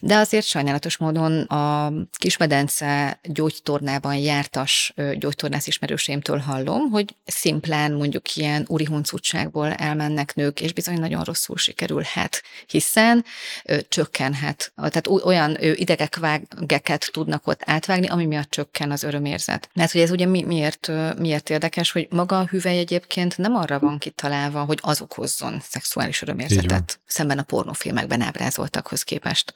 De 0.00 0.16
azért 0.16 0.46
sajnálatos 0.46 0.96
módon 0.96 1.40
a 1.40 1.92
Kismedence 2.18 3.18
gyógytornában 3.22 4.14
jártas 4.14 4.94
gyógytornász 5.18 5.66
ismerőseimtől 5.66 6.38
hallom, 6.38 6.90
hogy 6.90 7.14
szimplán 7.26 7.92
mondjuk 7.92 8.36
ilyen 8.36 8.64
úri 8.68 8.84
huncutságból 8.84 9.72
elmennek 9.72 10.34
nők, 10.34 10.60
és 10.60 10.72
bizony 10.72 10.98
nagyon 11.00 11.24
rosszul 11.24 11.56
sikerülhet, 11.56 12.42
hiszen 12.66 13.24
ö, 13.64 13.76
csökkenhet. 13.88 14.72
Tehát 14.76 15.06
olyan 15.06 15.64
ö, 15.64 15.72
idegekvágeket 15.74 17.08
tudnak 17.12 17.46
ott 17.46 17.60
átvágni, 17.64 18.06
ami 18.06 18.26
miatt 18.26 18.50
csökken 18.50 18.90
az 18.90 19.02
örömérzet. 19.02 19.68
Mert 19.74 19.92
hogy 19.92 20.00
ez 20.04 20.10
ugye 20.10 20.26
mi, 20.26 20.42
miért, 20.42 20.90
miért 21.18 21.50
érdekes, 21.50 21.92
hogy 21.92 22.06
maga 22.10 22.38
a 22.38 22.46
hüvely 22.46 22.78
egyébként 22.78 23.38
nem 23.38 23.54
arra 23.54 23.78
van 23.78 23.98
kitalálva, 23.98 24.64
hogy 24.64 24.78
az 24.82 25.00
okozzon 25.00 25.60
szexuális 25.62 26.22
örömérzetet, 26.22 27.00
szemben 27.06 27.38
a 27.38 27.42
pornófilmekben 27.42 28.20
ábrázoltakhoz 28.20 29.02
képest. 29.02 29.54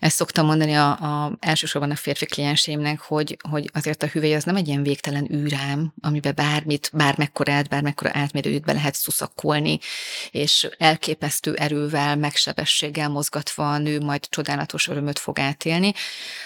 Ezt 0.00 0.16
szoktam 0.16 0.46
mondani 0.46 0.74
a, 0.74 0.90
a, 0.90 1.36
elsősorban 1.40 1.90
a 1.90 1.96
férfi 1.96 2.26
kliensémnek, 2.26 3.00
hogy, 3.00 3.36
hogy 3.50 3.70
azért 3.72 4.02
a 4.02 4.06
hüvely 4.06 4.34
az 4.34 4.44
nem 4.44 4.56
egy 4.56 4.68
ilyen 4.68 4.82
végtelen 4.82 5.32
űrám, 5.32 5.94
amiben 6.00 6.34
bármit, 6.34 6.90
bármekkorát, 6.92 7.68
bármekkora 7.68 8.10
átmérőjét 8.12 8.64
be 8.64 8.72
lehet 8.72 8.94
szuszakolni, 8.94 9.78
és 10.30 10.68
elképesztő 10.78 11.54
erővel, 11.54 12.16
megsebességgel 12.16 13.08
mozgatva 13.08 13.72
a 13.72 13.78
nő 13.78 14.00
majd 14.00 14.28
csodálatos 14.28 14.88
örömöt 14.88 15.18
fog 15.18 15.38
átélni. 15.38 15.92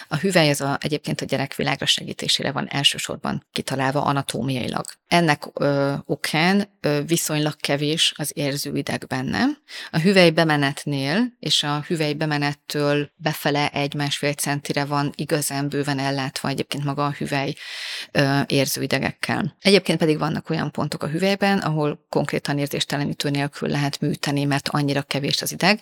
A 0.08 0.16
hüvely 0.16 0.50
az 0.50 0.60
a, 0.60 0.78
egyébként 0.80 1.20
a 1.20 1.24
gyerekvilágra 1.24 1.86
segítésére 1.86 2.52
van 2.52 2.68
elsősorban 2.68 3.37
kitalálva 3.52 4.02
anatómiailag. 4.02 4.84
Ennek 5.08 5.44
ö, 5.54 5.94
okán 6.04 6.76
ö, 6.80 7.00
viszonylag 7.06 7.56
kevés 7.56 8.12
az 8.16 8.30
érzőideg 8.34 9.04
benne. 9.08 9.44
A 9.90 9.98
hüvely 9.98 10.30
bemenetnél 10.30 11.36
és 11.38 11.62
a 11.62 11.84
hüvely 11.86 12.12
bemenettől 12.12 13.10
befele 13.16 13.68
egy-másfél 13.68 14.32
centire 14.32 14.84
van 14.84 15.12
igazán 15.14 15.68
bőven 15.68 15.98
ellátva 15.98 16.48
egyébként 16.48 16.84
maga 16.84 17.06
a 17.06 17.14
hüvely 17.18 17.54
ö, 18.12 18.40
érzőidegekkel. 18.46 19.56
Egyébként 19.60 19.98
pedig 19.98 20.18
vannak 20.18 20.50
olyan 20.50 20.70
pontok 20.70 21.02
a 21.02 21.08
hüvelyben, 21.08 21.58
ahol 21.58 22.06
konkrétan 22.08 22.58
érzéstelenítő 22.58 23.30
nélkül 23.30 23.68
lehet 23.68 24.00
műteni, 24.00 24.44
mert 24.44 24.68
annyira 24.68 25.02
kevés 25.02 25.42
az 25.42 25.52
ideg, 25.52 25.80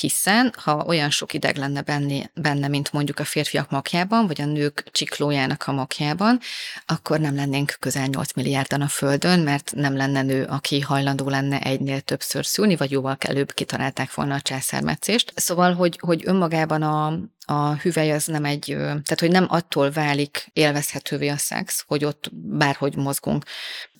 hiszen 0.00 0.52
ha 0.56 0.84
olyan 0.86 1.10
sok 1.10 1.32
ideg 1.32 1.56
lenne 1.56 1.82
benne, 1.82 2.30
benne 2.34 2.68
mint 2.68 2.92
mondjuk 2.92 3.18
a 3.18 3.24
férfiak 3.24 3.70
makjában, 3.70 4.26
vagy 4.26 4.40
a 4.40 4.44
nők 4.44 4.84
csiklójának 4.90 5.66
a 5.66 5.72
makjában, 5.72 6.40
akkor 6.86 7.20
nem 7.20 7.34
lennénk 7.34 7.76
közel 7.80 8.06
8 8.06 8.32
milliárdan 8.32 8.80
a 8.80 8.88
Földön, 8.88 9.40
mert 9.40 9.72
nem 9.74 9.96
lenne 9.96 10.22
nő, 10.22 10.44
aki 10.44 10.80
hajlandó 10.80 11.28
lenne 11.28 11.60
egynél 11.60 12.00
többször 12.00 12.46
szülni, 12.46 12.76
vagy 12.76 12.90
jóval 12.90 13.16
előbb 13.18 13.52
kitalálták 13.52 14.14
volna 14.14 14.34
a 14.34 14.40
császármetszést. 14.40 15.32
Szóval, 15.36 15.74
hogy, 15.74 15.98
hogy 16.00 16.22
önmagában 16.24 16.82
a, 16.82 17.18
a 17.46 17.74
hüvely 17.74 18.12
az 18.12 18.26
nem 18.26 18.44
egy, 18.44 18.64
tehát 18.76 19.20
hogy 19.20 19.30
nem 19.30 19.46
attól 19.48 19.90
válik 19.90 20.50
élvezhetővé 20.52 21.28
a 21.28 21.36
szex, 21.36 21.84
hogy 21.86 22.04
ott 22.04 22.30
bárhogy 22.32 22.96
mozgunk. 22.96 23.44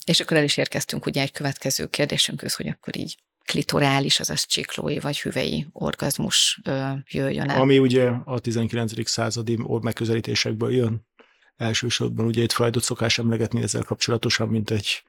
És 0.04 0.20
akkor 0.20 0.36
el 0.36 0.44
is 0.44 0.56
érkeztünk 0.56 1.06
ugye 1.06 1.22
egy 1.22 1.32
következő 1.32 1.86
kérdésünkhöz, 1.86 2.54
hogy 2.54 2.68
akkor 2.68 2.96
így 2.96 3.16
klitorális, 3.44 4.20
azaz 4.20 4.46
csiklói 4.46 4.98
vagy 4.98 5.20
hüvei 5.20 5.66
orgazmus 5.72 6.60
ö, 6.64 6.90
jöjjön 7.10 7.50
el. 7.50 7.60
Ami 7.60 7.78
ugye 7.78 8.10
a 8.24 8.38
19. 8.38 9.08
századi 9.08 9.58
megközelítésekből 9.80 10.74
jön. 10.74 11.06
Elsősorban 11.56 12.26
ugye 12.26 12.42
itt 12.42 12.52
Freudot 12.52 12.82
szokás 12.82 13.18
emlegetni 13.18 13.62
ezzel 13.62 13.82
kapcsolatosan, 13.82 14.48
mint 14.48 14.70
egy 14.70 15.02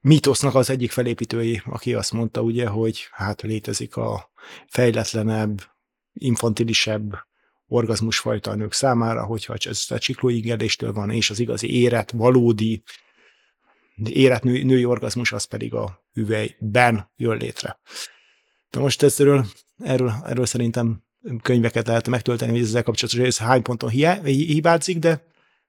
mítosznak 0.00 0.54
az 0.54 0.70
egyik 0.70 0.90
felépítői, 0.90 1.62
aki 1.64 1.94
azt 1.94 2.12
mondta 2.12 2.40
ugye, 2.40 2.66
hogy 2.66 3.08
hát 3.10 3.42
létezik 3.42 3.96
a 3.96 4.30
fejletlenebb, 4.66 5.62
infantilisebb 6.12 7.26
orgazmusfajta 7.68 8.50
a 8.50 8.54
nők 8.54 8.72
számára, 8.72 9.24
hogyha 9.24 9.54
ez 9.64 9.84
a 9.88 9.98
csiklóingerléstől 9.98 10.92
van, 10.92 11.10
és 11.10 11.30
az 11.30 11.38
igazi 11.38 11.80
éret, 11.80 12.10
valódi 12.10 12.82
érett 14.04 14.42
nő, 14.42 14.62
női 14.62 14.84
orgazmus 14.84 15.32
az 15.32 15.44
pedig 15.44 15.74
a 15.74 16.04
hüvelyben 16.12 17.10
jön 17.16 17.36
létre. 17.36 17.78
De 18.70 18.80
most 18.80 19.02
ezzel, 19.02 19.46
erről, 19.78 20.12
erről 20.24 20.46
szerintem 20.46 21.02
könyveket 21.42 21.86
lehet 21.86 22.08
megtölteni, 22.08 22.50
hogy 22.50 22.60
ezzel 22.60 22.82
kapcsolatos, 22.82 23.20
ez 23.20 23.38
hány 23.38 23.62
ponton 23.62 23.90
hibázik, 23.90 24.98
de 24.98 25.26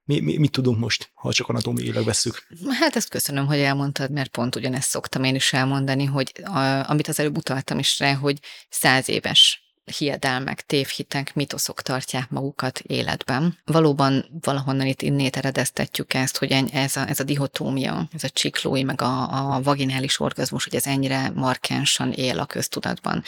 mi, 0.07 0.19
mi, 0.19 0.37
mit 0.37 0.51
tudunk 0.51 0.79
most, 0.79 1.11
ha 1.13 1.33
csak 1.33 1.47
anatómiailag 1.47 2.05
vesszük? 2.05 2.47
Hát 2.79 2.95
ezt 2.95 3.09
köszönöm, 3.09 3.45
hogy 3.45 3.59
elmondtad, 3.59 4.11
mert 4.11 4.29
pont 4.29 4.55
ugyanezt 4.55 4.89
szoktam 4.89 5.23
én 5.23 5.35
is 5.35 5.53
elmondani, 5.53 6.05
hogy 6.05 6.31
a, 6.43 6.89
amit 6.89 7.07
az 7.07 7.19
előbb 7.19 7.37
utaltam 7.37 7.79
is 7.79 7.99
rá, 7.99 8.13
hogy 8.13 8.39
száz 8.69 9.09
éves 9.09 9.61
hiedelmek, 9.97 10.65
tévhitek, 10.65 11.35
mitoszok 11.35 11.81
tartják 11.81 12.29
magukat 12.29 12.79
életben. 12.79 13.57
Valóban 13.65 14.25
valahonnan 14.41 14.85
itt 14.85 15.01
innét 15.01 15.37
eredeztetjük 15.37 16.13
ezt, 16.13 16.37
hogy 16.37 16.51
ez 16.71 16.95
a, 16.95 17.07
ez 17.07 17.19
a 17.19 17.23
dihotómia, 17.23 18.07
ez 18.13 18.23
a 18.23 18.29
csiklói, 18.29 18.83
meg 18.83 19.01
a, 19.01 19.53
a 19.55 19.61
vaginális 19.61 20.19
orgazmus, 20.19 20.63
hogy 20.63 20.75
ez 20.75 20.85
ennyire 20.85 21.31
markánsan 21.35 22.11
él 22.11 22.39
a 22.39 22.45
köztudatban. 22.45 23.23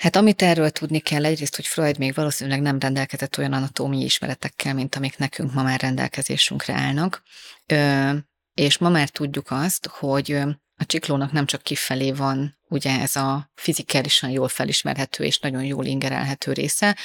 Hát 0.00 0.16
amit 0.16 0.42
erről 0.42 0.70
tudni 0.70 0.98
kell, 0.98 1.24
egyrészt, 1.24 1.56
hogy 1.56 1.66
Freud 1.66 1.98
még 1.98 2.14
valószínűleg 2.14 2.60
nem 2.60 2.78
rendelkezett 2.78 3.38
olyan 3.38 3.52
anatómiai 3.52 4.04
ismeretekkel, 4.04 4.74
mint 4.74 4.94
amik 4.94 5.18
nekünk 5.18 5.52
ma 5.52 5.62
már 5.62 5.80
rendelkezésünkre 5.80 6.74
állnak, 6.74 7.22
Ö, 7.66 8.12
és 8.54 8.78
ma 8.78 8.88
már 8.88 9.08
tudjuk 9.08 9.50
azt, 9.50 9.86
hogy 9.86 10.32
a 10.76 10.86
csiklónak 10.86 11.32
nem 11.32 11.46
csak 11.46 11.62
kifelé 11.62 12.12
van 12.12 12.58
ugye 12.68 13.00
ez 13.00 13.16
a 13.16 13.50
fizikálisan 13.54 14.30
jól 14.30 14.48
felismerhető 14.48 15.24
és 15.24 15.38
nagyon 15.38 15.64
jól 15.64 15.84
ingerelhető 15.84 16.52
része, 16.52 16.96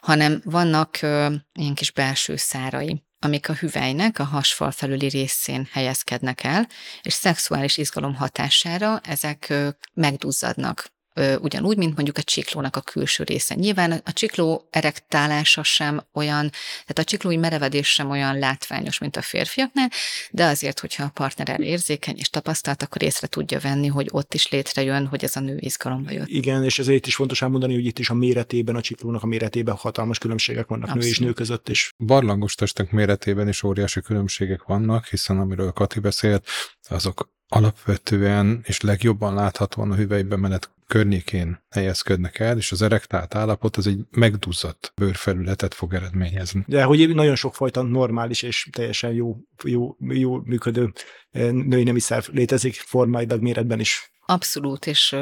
hanem 0.00 0.40
vannak 0.44 1.02
ö, 1.02 1.34
ilyen 1.52 1.74
kis 1.74 1.90
belső 1.90 2.36
szárai, 2.36 3.04
amik 3.18 3.48
a 3.48 3.54
hüvelynek 3.54 4.18
a 4.18 4.24
hasfal 4.24 4.70
felüli 4.70 5.08
részén 5.08 5.68
helyezkednek 5.72 6.44
el, 6.44 6.68
és 7.02 7.12
szexuális 7.12 7.76
izgalom 7.76 8.14
hatására 8.14 9.00
ezek 9.04 9.52
megduzzadnak 9.94 10.94
ugyanúgy, 11.40 11.76
mint 11.76 11.94
mondjuk 11.94 12.18
a 12.18 12.22
csiklónak 12.22 12.76
a 12.76 12.80
külső 12.80 13.24
része. 13.24 13.54
Nyilván 13.54 14.02
a 14.04 14.12
csikló 14.12 14.68
erektálása 14.70 15.62
sem 15.62 16.02
olyan, 16.12 16.50
tehát 16.50 16.98
a 16.98 17.04
csiklói 17.04 17.36
merevedés 17.36 17.92
sem 17.92 18.10
olyan 18.10 18.38
látványos, 18.38 18.98
mint 18.98 19.16
a 19.16 19.22
férfiaknál, 19.22 19.90
de 20.30 20.44
azért, 20.44 20.80
hogyha 20.80 21.04
a 21.04 21.10
partner 21.14 21.60
érzékeny 21.60 22.16
és 22.18 22.30
tapasztalt, 22.30 22.82
akkor 22.82 23.02
észre 23.02 23.26
tudja 23.26 23.60
venni, 23.60 23.86
hogy 23.86 24.08
ott 24.10 24.34
is 24.34 24.48
létrejön, 24.48 25.06
hogy 25.06 25.24
ez 25.24 25.36
a 25.36 25.40
nő 25.40 25.56
izgalomba 25.58 26.10
jött. 26.10 26.28
Igen, 26.28 26.64
és 26.64 26.78
ezért 26.78 27.06
is 27.06 27.14
fontos 27.14 27.42
elmondani, 27.42 27.74
hogy 27.74 27.86
itt 27.86 27.98
is 27.98 28.10
a 28.10 28.14
méretében, 28.14 28.76
a 28.76 28.80
csiklónak 28.80 29.22
a 29.22 29.26
méretében 29.26 29.74
hatalmas 29.74 30.18
különbségek 30.18 30.66
vannak 30.66 30.88
Abszolút. 30.88 31.04
nő 31.04 31.10
és 31.10 31.18
nő 31.18 31.32
között 31.32 31.68
is. 31.68 31.92
Barlangos 31.98 32.54
testek 32.54 32.90
méretében 32.90 33.48
is 33.48 33.62
óriási 33.62 34.00
különbségek 34.00 34.62
vannak, 34.62 35.06
hiszen 35.06 35.38
amiről 35.38 35.72
Kati 35.72 36.00
beszélt, 36.00 36.46
azok 36.88 37.34
alapvetően 37.48 38.60
és 38.64 38.80
legjobban 38.80 39.34
láthatóan 39.34 39.90
a 39.90 39.94
hüvelybemenet 39.94 40.70
környékén 40.86 41.64
helyezkednek 41.70 42.38
el, 42.38 42.56
és 42.56 42.72
az 42.72 42.82
erektált 42.82 43.34
állapot 43.34 43.76
az 43.76 43.86
egy 43.86 44.00
megduzzadt 44.10 44.92
bőrfelületet 44.94 45.74
fog 45.74 45.94
eredményezni. 45.94 46.64
De 46.66 46.82
hogy 46.82 47.14
nagyon 47.14 47.36
sokfajta 47.36 47.82
normális 47.82 48.42
és 48.42 48.68
teljesen 48.72 49.12
jó, 49.12 49.36
jó, 49.64 49.96
jó 49.98 50.38
működő 50.38 50.92
eh, 51.30 51.50
női 51.52 51.82
nemi 51.82 52.00
szerv 52.00 52.24
létezik 52.32 52.74
formaidag 52.74 53.42
méretben 53.42 53.80
is. 53.80 54.10
Abszolút, 54.26 54.86
és 54.86 55.16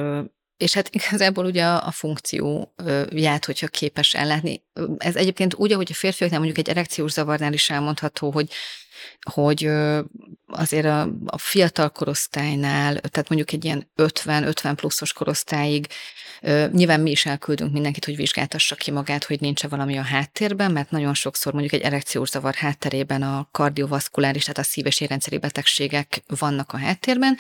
és 0.57 0.75
hát 0.75 0.89
igazából 0.95 1.45
ugye 1.45 1.65
a, 1.65 1.87
a 1.87 1.91
funkcióját, 1.91 3.45
hogyha 3.45 3.67
képes 3.67 4.15
ellátni. 4.15 4.65
Ez 4.97 5.17
egyébként 5.17 5.55
úgy, 5.55 5.73
ahogy 5.73 5.89
a 5.91 5.95
férfiaknál 5.95 6.39
mondjuk 6.39 6.59
egy 6.59 6.69
erekciós 6.69 7.13
zavarnál 7.13 7.53
is 7.53 7.71
elmondható, 7.71 8.31
hogy 8.31 8.51
hogy 9.31 9.71
azért 10.47 10.87
a, 10.87 11.01
a 11.27 11.39
fiatal 11.39 11.91
korosztálynál, 11.91 12.95
tehát 12.95 13.29
mondjuk 13.29 13.53
egy 13.53 13.65
ilyen 13.65 13.91
50-50 13.97 14.73
pluszos 14.77 15.13
korosztályig 15.13 15.87
nyilván 16.71 17.01
mi 17.01 17.11
is 17.11 17.27
elküldünk 17.27 17.73
mindenkit, 17.73 18.05
hogy 18.05 18.17
vizsgáltassa 18.17 18.75
ki 18.75 18.91
magát, 18.91 19.25
hogy 19.25 19.41
nincs 19.41 19.63
valami 19.63 19.99
a 19.99 20.03
háttérben, 20.03 20.73
mert 20.73 20.91
nagyon 20.91 21.15
sokszor 21.15 21.53
mondjuk 21.53 21.73
egy 21.73 21.81
erekciós 21.81 22.29
zavar 22.29 22.55
hátterében 22.55 23.23
a 23.23 23.49
kardiovaszkuláris, 23.51 24.43
tehát 24.43 24.59
a 24.59 24.63
szív- 24.63 24.87
és 24.87 25.01
érrendszeri 25.01 25.39
betegségek 25.39 26.23
vannak 26.27 26.73
a 26.73 26.79
háttérben, 26.79 27.37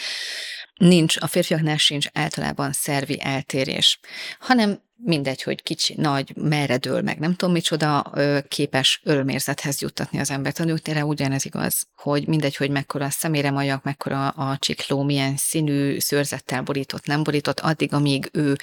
nincs, 0.74 1.16
a 1.20 1.26
férfiaknál 1.26 1.76
sincs 1.76 2.06
általában 2.12 2.72
szervi 2.72 3.20
eltérés, 3.22 3.98
hanem 4.38 4.82
mindegy, 4.96 5.42
hogy 5.42 5.62
kicsi, 5.62 5.94
nagy, 5.96 6.36
merre 6.36 6.76
dől 6.76 7.02
meg, 7.02 7.18
nem 7.18 7.34
tudom 7.34 7.54
micsoda, 7.54 8.12
képes 8.48 9.00
örömérzethez 9.04 9.80
juttatni 9.80 10.18
az 10.18 10.30
embert. 10.30 10.58
A 10.58 10.64
nőkére 10.64 11.04
ugyanez 11.04 11.44
igaz, 11.44 11.86
hogy 11.96 12.26
mindegy, 12.26 12.56
hogy 12.56 12.70
mekkora 12.70 13.04
a 13.04 13.10
szemére 13.10 13.50
majak, 13.50 13.82
mekkora 13.82 14.28
a 14.28 14.56
csikló, 14.58 15.02
milyen 15.02 15.36
színű, 15.36 15.98
szőrzettel 15.98 16.62
borított, 16.62 17.06
nem 17.06 17.22
borított, 17.22 17.60
addig, 17.60 17.92
amíg 17.92 18.28
ő 18.32 18.56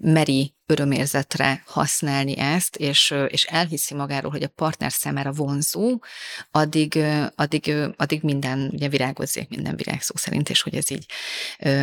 meri 0.00 0.54
örömérzetre 0.66 1.62
használni 1.66 2.38
ezt, 2.38 2.76
és, 2.76 3.14
és 3.28 3.44
elhiszi 3.44 3.94
magáról, 3.94 4.30
hogy 4.30 4.42
a 4.42 4.48
partner 4.48 4.92
számára 4.92 5.32
vonzó, 5.32 6.02
addig, 6.50 6.98
addig, 7.34 7.74
addig 7.96 8.22
minden 8.22 8.70
ugye 8.72 8.88
virágozzék, 8.88 9.48
minden 9.48 9.76
virág 9.76 10.02
szó 10.02 10.16
szerint, 10.16 10.48
és 10.50 10.62
hogy 10.62 10.74
ez 10.74 10.90
így, 10.90 11.06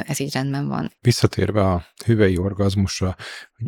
ez 0.05 0.19
így 0.19 0.33
rendben 0.33 0.67
van. 0.67 0.91
Visszatérve 1.01 1.61
a 1.61 1.85
hüvei 2.05 2.37
orgazmusra, 2.37 3.15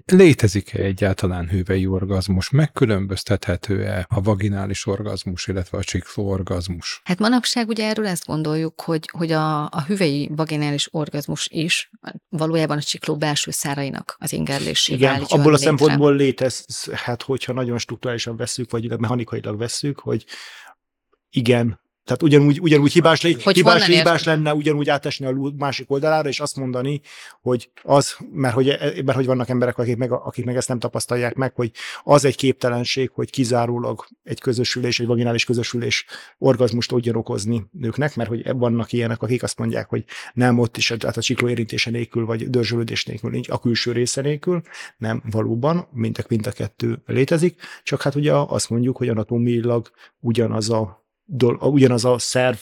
létezik-e 0.05 0.79
egyáltalán 0.79 1.49
hüvei 1.49 1.87
orgazmus? 1.87 2.49
Megkülönböztethető-e 2.49 4.05
a 4.09 4.21
vaginális 4.21 4.85
orgazmus, 4.85 5.47
illetve 5.47 5.77
a 5.77 5.83
csikló 5.83 6.29
orgazmus? 6.29 7.01
Hát 7.03 7.19
manapság 7.19 7.67
ugye 7.67 7.87
erről 7.87 8.07
ezt 8.07 8.25
gondoljuk, 8.25 8.81
hogy, 8.81 9.09
hogy 9.11 9.31
a, 9.31 9.63
a 9.63 9.83
hüvei 9.87 10.29
vaginális 10.35 10.87
orgazmus 10.91 11.47
is 11.51 11.89
valójában 12.29 12.77
a 12.77 12.81
csikló 12.81 13.17
belső 13.17 13.51
szárainak 13.51 14.15
az 14.19 14.33
ingerlésével 14.35 15.15
Igen, 15.15 15.25
abból 15.29 15.53
a 15.53 15.57
szempontból 15.57 16.15
létezhet, 16.15 17.21
hogyha 17.21 17.53
nagyon 17.53 17.77
strukturálisan 17.77 18.37
veszük, 18.37 18.71
vagy 18.71 18.99
mechanikailag 18.99 19.57
veszük, 19.57 19.99
hogy 19.99 20.25
igen, 21.29 21.79
tehát 22.05 22.23
ugyanúgy, 22.23 22.59
ugyanúgy 22.59 22.91
hibás, 22.91 23.21
le, 23.21 23.29
hogy 23.43 23.55
hibás, 23.55 23.85
hibás 23.85 24.23
lenne 24.23 24.53
ugyanúgy 24.53 24.89
átesni 24.89 25.25
a 25.25 25.53
másik 25.57 25.91
oldalára, 25.91 26.29
és 26.29 26.39
azt 26.39 26.55
mondani, 26.55 27.01
hogy 27.41 27.69
az, 27.83 28.15
mert 28.31 28.53
hogy, 28.53 28.65
mert 29.05 29.13
hogy 29.13 29.25
vannak 29.25 29.49
emberek, 29.49 29.77
akik 29.77 29.97
meg, 29.97 30.11
akik 30.11 30.45
meg 30.45 30.55
ezt 30.55 30.67
nem 30.67 30.79
tapasztalják 30.79 31.35
meg, 31.35 31.55
hogy 31.55 31.71
az 32.03 32.25
egy 32.25 32.35
képtelenség, 32.35 33.09
hogy 33.13 33.29
kizárólag 33.29 34.05
egy 34.23 34.39
közösülés, 34.39 34.99
egy 34.99 35.07
vaginális 35.07 35.45
közösülés 35.45 36.05
orgazmust 36.37 36.89
tudjon 36.89 37.15
okozni 37.15 37.65
nőknek, 37.71 38.15
mert 38.15 38.29
hogy 38.29 38.57
vannak 38.57 38.91
ilyenek, 38.91 39.21
akik 39.21 39.43
azt 39.43 39.57
mondják, 39.57 39.89
hogy 39.89 40.03
nem 40.33 40.59
ott 40.59 40.77
is, 40.77 40.93
tehát 40.97 41.17
a 41.17 41.21
csikló 41.21 41.47
érintése 41.47 41.89
nélkül, 41.89 42.25
vagy 42.25 42.49
dörzsölődés 42.49 43.05
nélkül, 43.05 43.29
nincs, 43.29 43.49
a 43.49 43.59
külső 43.59 43.91
része 43.91 44.21
nélkül, 44.21 44.61
nem 44.97 45.23
valóban, 45.31 45.87
mint 45.91 46.17
a, 46.17 46.23
mint 46.27 46.47
a 46.47 46.51
kettő 46.51 47.01
létezik, 47.05 47.61
csak 47.83 48.01
hát 48.01 48.15
ugye 48.15 48.33
azt 48.33 48.69
mondjuk, 48.69 48.97
hogy 48.97 49.09
anatómiailag 49.09 49.91
ugyanaz 50.19 50.69
a 50.69 51.04
ugyanaz 51.59 52.05
a 52.05 52.17
szerv 52.17 52.57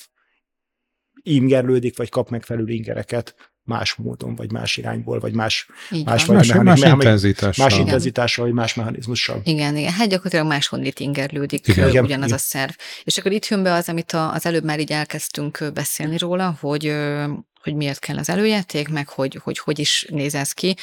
ingerlődik, 1.21 1.97
vagy 1.97 2.09
kap 2.09 2.29
megfelelő 2.29 2.73
ingereket 2.73 3.35
más 3.63 3.93
módon, 3.93 4.35
vagy 4.35 4.51
más 4.51 4.77
irányból, 4.77 5.19
vagy 5.19 5.33
más, 5.33 5.67
más, 6.05 6.25
más, 6.25 6.53
más, 6.53 6.81
intenzitással. 6.81 7.65
Más 7.65 7.77
intenzitással, 7.77 8.45
vagy 8.45 8.53
más 8.53 8.73
mechanizmussal. 8.73 9.41
Igen, 9.43 9.77
igen. 9.77 9.91
Hát 9.91 10.07
gyakorlatilag 10.09 10.47
máshonnit 10.47 10.99
ingerlődik 10.99 11.67
igen. 11.67 11.87
ugyanaz 11.87 12.07
igen. 12.07 12.31
a 12.31 12.37
szerv. 12.37 12.71
És 13.03 13.17
akkor 13.17 13.31
itt 13.31 13.47
jön 13.47 13.63
be 13.63 13.73
az, 13.73 13.89
amit 13.89 14.11
a, 14.11 14.33
az 14.33 14.45
előbb 14.45 14.63
már 14.63 14.79
így 14.79 14.91
elkezdtünk 14.91 15.71
beszélni 15.73 16.17
róla, 16.17 16.57
hogy 16.59 16.95
hogy 17.63 17.75
miért 17.75 17.99
kell 17.99 18.17
az 18.17 18.29
előjáték, 18.29 18.89
meg 18.89 19.09
hogy, 19.09 19.39
hogy 19.43 19.59
hogy 19.59 19.79
is 19.79 20.05
néz 20.09 20.35
ez 20.35 20.51
ki, 20.51 20.75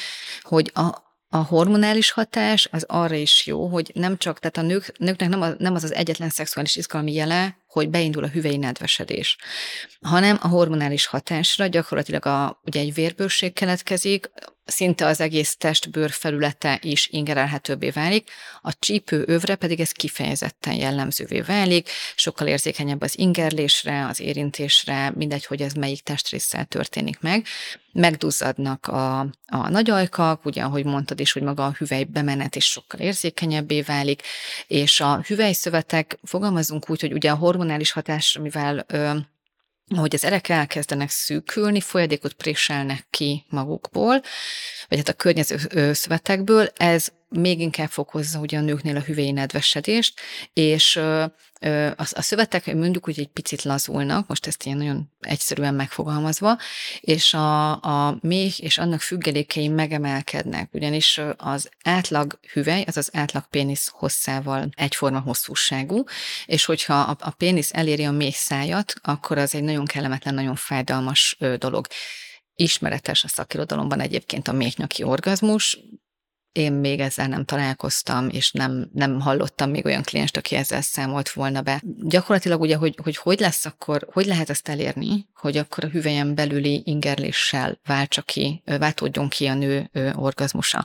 hogy 0.42 0.70
a, 0.74 1.09
a 1.32 1.36
hormonális 1.36 2.10
hatás 2.10 2.68
az 2.70 2.84
arra 2.88 3.14
is 3.14 3.46
jó, 3.46 3.66
hogy 3.66 3.90
nem 3.94 4.16
csak, 4.16 4.38
tehát 4.38 4.56
a 4.56 4.72
nők, 4.72 4.98
nőknek 4.98 5.28
nem, 5.28 5.42
a, 5.42 5.48
nem 5.58 5.74
az 5.74 5.84
az 5.84 5.94
egyetlen 5.94 6.28
szexuális 6.28 6.76
izgalmi 6.76 7.12
jele, 7.12 7.58
hogy 7.66 7.90
beindul 7.90 8.24
a 8.24 8.28
hüvei 8.28 8.56
nedvesedés, 8.56 9.36
hanem 10.00 10.38
a 10.42 10.48
hormonális 10.48 11.06
hatásra 11.06 11.66
gyakorlatilag 11.66 12.26
a, 12.26 12.60
ugye 12.64 12.80
egy 12.80 12.94
vérbőség 12.94 13.52
keletkezik, 13.52 14.30
szinte 14.70 15.06
az 15.06 15.20
egész 15.20 15.56
testbőr 15.56 16.10
felülete 16.10 16.78
is 16.82 17.08
ingerelhetőbbé 17.08 17.90
válik, 17.90 18.30
a 18.62 18.72
csípő 18.78 19.24
övre 19.26 19.54
pedig 19.54 19.80
ez 19.80 19.92
kifejezetten 19.92 20.74
jellemzővé 20.74 21.40
válik, 21.40 21.88
sokkal 22.14 22.46
érzékenyebb 22.46 23.02
az 23.02 23.18
ingerlésre, 23.18 24.06
az 24.06 24.20
érintésre, 24.20 25.12
mindegy, 25.14 25.46
hogy 25.46 25.62
ez 25.62 25.72
melyik 25.72 26.02
testrészsel 26.02 26.64
történik 26.64 27.20
meg. 27.20 27.46
Megduzzadnak 27.92 28.86
a, 28.86 29.18
a 29.46 29.68
nagy 29.68 29.90
ajkak, 29.90 30.44
ugye, 30.44 30.62
ahogy 30.62 30.84
mondtad 30.84 31.20
is, 31.20 31.32
hogy 31.32 31.42
maga 31.42 31.66
a 31.66 31.74
hüvely 31.78 32.04
bemenet 32.04 32.56
is 32.56 32.64
sokkal 32.64 33.00
érzékenyebbé 33.00 33.80
válik, 33.80 34.22
és 34.66 35.00
a 35.00 35.20
hüvelyszövetek, 35.26 36.18
fogalmazunk 36.22 36.90
úgy, 36.90 37.00
hogy 37.00 37.12
ugye 37.12 37.30
a 37.30 37.36
hormonális 37.36 37.90
hatás, 37.90 38.38
mivel 38.42 38.84
ö, 38.88 39.16
ahogy 39.96 40.14
az 40.14 40.24
erek 40.24 40.48
elkezdenek 40.48 41.10
szűkülni, 41.10 41.80
folyadékot 41.80 42.32
préselnek 42.32 43.06
ki 43.10 43.44
magukból, 43.48 44.22
vagy 44.88 44.98
hát 44.98 45.08
a 45.08 45.12
környező 45.12 45.58
szövetekből, 45.92 46.68
ez 46.76 47.08
még 47.30 47.60
inkább 47.60 47.88
fokozza 47.88 48.38
ugye 48.38 48.58
a 48.58 48.60
nőknél 48.60 48.96
a 48.96 49.00
hüvei 49.00 49.30
nedvesedést, 49.30 50.20
és 50.52 50.96
a, 50.96 51.22
a 51.96 52.22
szövetek 52.22 52.74
mondjuk 52.74 53.04
hogy 53.04 53.18
egy 53.18 53.28
picit 53.28 53.62
lazulnak, 53.62 54.26
most 54.26 54.46
ezt 54.46 54.64
ilyen 54.64 54.78
nagyon 54.78 55.10
egyszerűen 55.20 55.74
megfogalmazva, 55.74 56.58
és 57.00 57.34
a, 57.34 57.70
a 57.70 58.18
méh 58.20 58.60
és 58.60 58.78
annak 58.78 59.00
függelékei 59.00 59.68
megemelkednek, 59.68 60.74
ugyanis 60.74 61.20
az 61.36 61.68
átlag 61.84 62.38
hüvely, 62.52 62.84
az 62.86 62.96
az 62.96 63.10
átlag 63.12 63.44
pénisz 63.50 63.88
hosszával 63.88 64.68
egyforma 64.76 65.20
hosszúságú, 65.20 66.04
és 66.46 66.64
hogyha 66.64 66.94
a, 66.94 67.16
a 67.20 67.30
pénisz 67.30 67.70
eléri 67.72 68.04
a 68.04 68.10
méh 68.10 68.34
szájat, 68.34 68.94
akkor 69.02 69.38
az 69.38 69.54
egy 69.54 69.62
nagyon 69.62 69.84
kellemetlen, 69.84 70.34
nagyon 70.34 70.56
fájdalmas 70.56 71.36
dolog. 71.58 71.86
Ismeretes 72.54 73.24
a 73.24 73.28
szakirodalomban 73.28 74.00
egyébként 74.00 74.48
a 74.48 74.52
méhnyaki 74.52 75.02
orgazmus, 75.02 75.78
én 76.52 76.72
még 76.72 77.00
ezzel 77.00 77.28
nem 77.28 77.44
találkoztam, 77.44 78.28
és 78.28 78.52
nem, 78.52 78.90
nem 78.92 79.20
hallottam 79.20 79.70
még 79.70 79.84
olyan 79.84 80.02
klienst, 80.02 80.36
aki 80.36 80.54
ezzel 80.54 80.80
számolt 80.80 81.32
volna 81.32 81.60
be. 81.60 81.82
Gyakorlatilag 82.02 82.60
ugye, 82.60 82.76
hogy, 82.76 82.98
hogy 83.02 83.16
hogy 83.16 83.40
lesz 83.40 83.64
akkor, 83.64 84.08
hogy 84.12 84.26
lehet 84.26 84.50
ezt 84.50 84.68
elérni, 84.68 85.28
hogy 85.34 85.56
akkor 85.56 85.84
a 85.84 85.88
hüvelyen 85.88 86.34
belüli 86.34 86.82
ingerléssel 86.84 87.80
váltsa 87.86 88.22
ki, 88.22 88.62
váltódjon 88.64 89.28
ki 89.28 89.46
a 89.46 89.54
nő 89.54 89.90
orgazmusa. 90.14 90.84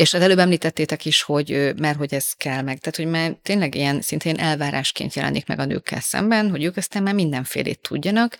És 0.00 0.14
az 0.14 0.22
előbb 0.22 0.38
említettétek 0.38 1.04
is, 1.04 1.22
hogy 1.22 1.72
mert 1.76 1.98
hogy 1.98 2.14
ez 2.14 2.32
kell 2.32 2.62
meg. 2.62 2.78
Tehát, 2.78 2.96
hogy 2.96 3.06
már 3.06 3.36
tényleg 3.42 3.74
ilyen 3.74 4.00
szintén 4.00 4.38
elvárásként 4.38 5.14
jelenik 5.14 5.46
meg 5.46 5.58
a 5.58 5.64
nőkkel 5.64 6.00
szemben, 6.00 6.50
hogy 6.50 6.64
ők 6.64 6.76
aztán 6.76 7.02
már 7.02 7.14
mindenfélét 7.14 7.80
tudjanak, 7.80 8.36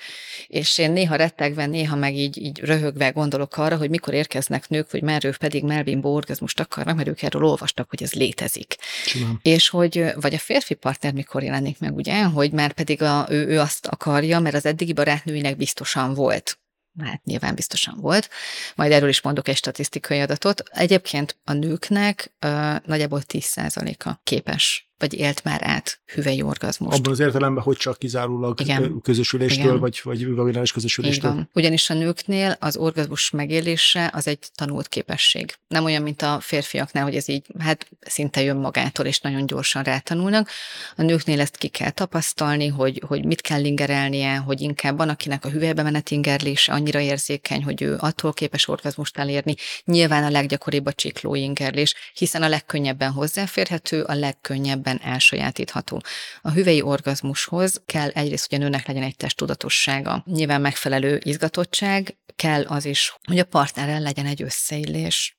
és 0.46 0.78
én 0.78 0.90
néha 0.90 1.16
rettegve, 1.16 1.66
néha 1.66 1.96
meg 1.96 2.16
így, 2.16 2.38
így 2.38 2.60
röhögve 2.60 3.10
gondolok 3.10 3.56
arra, 3.56 3.76
hogy 3.76 3.90
mikor 3.90 4.14
érkeznek 4.14 4.68
nők, 4.68 4.90
hogy 4.90 5.02
már 5.02 5.24
ők 5.24 5.36
pedig 5.36 5.64
melbimbó 5.64 6.14
orgazmust 6.14 6.60
akarnak, 6.60 6.96
mert 6.96 7.08
ők 7.08 7.22
erről 7.22 7.44
olvastak, 7.44 7.88
hogy 7.88 8.02
ez 8.02 8.12
létezik. 8.12 8.76
Csinál. 9.06 9.38
És 9.42 9.68
hogy, 9.68 10.04
vagy 10.14 10.34
a 10.34 10.38
férfi 10.38 10.74
partner 10.74 11.12
mikor 11.12 11.42
jelenik 11.42 11.78
meg, 11.78 11.96
ugye, 11.96 12.22
hogy 12.22 12.52
már 12.52 12.72
pedig 12.72 13.02
a, 13.02 13.26
ő, 13.30 13.46
ő 13.46 13.58
azt 13.58 13.86
akarja, 13.86 14.40
mert 14.40 14.54
az 14.54 14.66
eddigi 14.66 14.92
barátnőinek 14.92 15.56
biztosan 15.56 16.14
volt 16.14 16.59
hát 16.98 17.24
nyilván 17.24 17.54
biztosan 17.54 17.98
volt, 18.00 18.28
majd 18.74 18.92
erről 18.92 19.08
is 19.08 19.22
mondok 19.22 19.48
egy 19.48 19.56
statisztikai 19.56 20.20
adatot. 20.20 20.62
Egyébként 20.70 21.36
a 21.44 21.52
nőknek 21.52 22.32
uh, 22.44 22.76
nagyjából 22.84 23.22
10%-a 23.28 24.20
képes 24.22 24.89
vagy 25.00 25.14
élt 25.14 25.44
már 25.44 25.60
át 25.64 26.00
hüvei 26.06 26.42
orgazmust. 26.42 26.98
Abban 26.98 27.12
az 27.12 27.20
értelemben, 27.20 27.62
hogy 27.62 27.76
csak 27.76 27.98
kizárólag 27.98 28.60
Igen. 28.60 29.00
közösüléstől, 29.02 29.64
Igen. 29.64 29.78
vagy, 29.78 30.00
vagy 30.04 30.34
vaginális 30.34 30.72
közösüléstől. 30.72 31.30
Igen. 31.30 31.48
Ugyanis 31.54 31.90
a 31.90 31.94
nőknél 31.94 32.56
az 32.60 32.76
orgazmus 32.76 33.30
megélése 33.30 34.10
az 34.14 34.26
egy 34.26 34.38
tanult 34.54 34.88
képesség. 34.88 35.54
Nem 35.68 35.84
olyan, 35.84 36.02
mint 36.02 36.22
a 36.22 36.38
férfiaknál, 36.40 37.04
hogy 37.04 37.14
ez 37.14 37.28
így 37.28 37.46
hát 37.58 37.88
szinte 38.00 38.42
jön 38.42 38.56
magától, 38.56 39.06
és 39.06 39.20
nagyon 39.20 39.46
gyorsan 39.46 39.82
rátanulnak. 39.82 40.48
A 40.96 41.02
nőknél 41.02 41.40
ezt 41.40 41.56
ki 41.56 41.68
kell 41.68 41.90
tapasztalni, 41.90 42.66
hogy, 42.66 43.02
hogy 43.06 43.24
mit 43.24 43.40
kell 43.40 43.64
ingerelnie, 43.64 44.36
hogy 44.36 44.60
inkább 44.60 44.96
van, 44.96 45.08
akinek 45.08 45.44
a 45.44 45.48
hüvelybe 45.48 45.82
menet 45.82 46.10
ingerlése 46.10 46.72
annyira 46.72 47.00
érzékeny, 47.00 47.64
hogy 47.64 47.82
ő 47.82 47.96
attól 47.98 48.32
képes 48.32 48.68
orgazmust 48.68 49.18
elérni. 49.18 49.54
Nyilván 49.84 50.24
a 50.24 50.30
leggyakoribb 50.30 50.86
a 50.86 50.92
csikló 50.92 51.34
ingerlés, 51.34 51.94
hiszen 52.14 52.42
a 52.42 52.48
legkönnyebben 52.48 53.10
hozzáférhető, 53.10 54.02
a 54.02 54.14
legkönnyebben 54.14 54.89
mindenképpen 54.90 55.12
elsajátítható. 55.12 56.02
A 56.42 56.50
hüvei 56.50 56.82
orgazmushoz 56.82 57.82
kell 57.86 58.08
egyrészt, 58.08 58.48
hogy 58.50 58.58
a 58.58 58.62
nőnek 58.62 58.86
legyen 58.86 59.02
egy 59.02 59.16
testtudatossága, 59.16 60.22
nyilván 60.26 60.60
megfelelő 60.60 61.20
izgatottság, 61.22 62.16
kell 62.40 62.64
az 62.64 62.84
is, 62.84 63.14
hogy 63.24 63.38
a 63.38 63.44
partnerrel 63.44 64.00
legyen 64.00 64.26
egy 64.26 64.42
összeillés. 64.42 65.36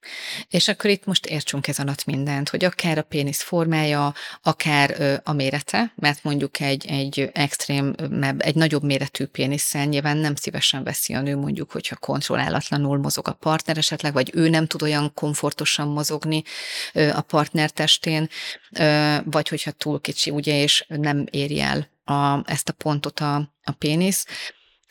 És 0.50 0.68
akkor 0.68 0.90
itt 0.90 1.06
most 1.06 1.26
értsünk 1.26 1.68
ez 1.68 1.80
alatt 1.80 2.06
mindent, 2.06 2.50
hogy 2.50 2.64
akár 2.64 2.98
a 2.98 3.02
pénisz 3.02 3.42
formája, 3.42 4.14
akár 4.42 5.22
a 5.24 5.34
mérete, 5.34 5.94
mert 5.96 6.24
mondjuk 6.24 6.60
egy, 6.60 6.86
egy 6.86 7.30
extrém, 7.34 7.96
egy 8.38 8.56
nagyobb 8.56 8.84
méretű 8.84 9.26
pénisszel 9.26 9.86
nyilván 9.86 10.18
nem 10.18 10.36
szívesen 10.36 10.84
veszi 10.84 11.14
a 11.14 11.22
nő 11.22 11.36
mondjuk, 11.36 11.72
hogyha 11.72 11.96
kontrollálatlanul 11.96 12.98
mozog 12.98 13.28
a 13.28 13.34
partner 13.34 13.78
esetleg, 13.78 14.14
vagy 14.14 14.32
ő 14.34 14.50
nem 14.50 14.68
tud 14.68 14.82
olyan 14.82 15.14
komfortosan 15.14 15.88
mozogni 15.88 16.44
a 16.94 17.22
partner 17.22 17.70
testén, 17.70 18.30
vagy 19.24 19.48
hogyha 19.48 19.72
túl 19.72 20.02
kicsi, 20.02 20.30
ugye, 20.30 20.62
és 20.62 20.86
nem 20.88 21.26
éri 21.30 21.60
el 21.60 21.90
a, 22.04 22.52
ezt 22.52 22.70
a 22.70 22.74
pontot 22.74 23.20
a, 23.20 23.36
a 23.64 23.72
pénisz, 23.78 24.26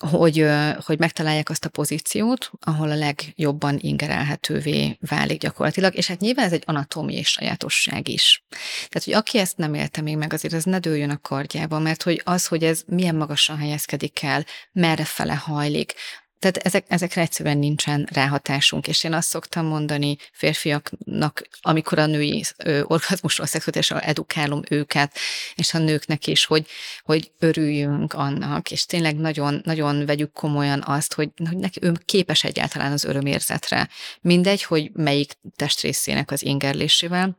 hogy, 0.08 0.46
hogy 0.84 0.98
megtalálják 0.98 1.50
azt 1.50 1.64
a 1.64 1.68
pozíciót, 1.68 2.50
ahol 2.60 2.90
a 2.90 2.94
legjobban 2.94 3.78
ingerelhetővé 3.80 4.98
válik 5.00 5.40
gyakorlatilag, 5.40 5.94
és 5.94 6.06
hát 6.06 6.20
nyilván 6.20 6.46
ez 6.46 6.52
egy 6.52 6.62
anatómiai 6.66 7.22
sajátosság 7.22 8.08
is. 8.08 8.44
Tehát, 8.88 9.04
hogy 9.04 9.12
aki 9.12 9.38
ezt 9.38 9.56
nem 9.56 9.74
élte 9.74 10.00
még 10.00 10.16
meg, 10.16 10.32
azért 10.32 10.54
ez 10.54 10.64
ne 10.64 10.78
dőljön 10.78 11.10
a 11.10 11.20
kardjába, 11.20 11.78
mert 11.78 12.02
hogy 12.02 12.22
az, 12.24 12.46
hogy 12.46 12.64
ez 12.64 12.82
milyen 12.86 13.14
magasan 13.14 13.58
helyezkedik 13.58 14.22
el, 14.22 14.44
merre 14.72 15.04
fele 15.04 15.34
hajlik, 15.34 15.94
tehát 16.40 16.56
ezek, 16.56 16.84
ezekre 16.88 17.20
egyszerűen 17.20 17.58
nincsen 17.58 18.08
ráhatásunk, 18.12 18.88
és 18.88 19.04
én 19.04 19.12
azt 19.12 19.28
szoktam 19.28 19.66
mondani 19.66 20.16
férfiaknak, 20.32 21.48
amikor 21.60 21.98
a 21.98 22.06
női 22.06 22.44
orgazmusról, 22.82 23.46
szexualitásról 23.46 24.00
edukálom 24.00 24.62
őket, 24.68 25.16
és 25.54 25.74
a 25.74 25.78
nőknek 25.78 26.26
is, 26.26 26.44
hogy, 26.44 26.66
hogy 27.02 27.32
örüljünk 27.38 28.12
annak, 28.12 28.70
és 28.70 28.86
tényleg 28.86 29.16
nagyon, 29.16 29.60
nagyon 29.64 30.06
vegyük 30.06 30.32
komolyan 30.32 30.82
azt, 30.86 31.14
hogy, 31.14 31.30
hogy 31.48 31.56
neki 31.56 31.78
ő 31.82 31.92
képes 32.04 32.44
egyáltalán 32.44 32.92
az 32.92 33.04
örömérzetre. 33.04 33.88
Mindegy, 34.20 34.62
hogy 34.62 34.90
melyik 34.92 35.32
testrészének 35.56 36.30
az 36.30 36.44
ingerlésével, 36.44 37.38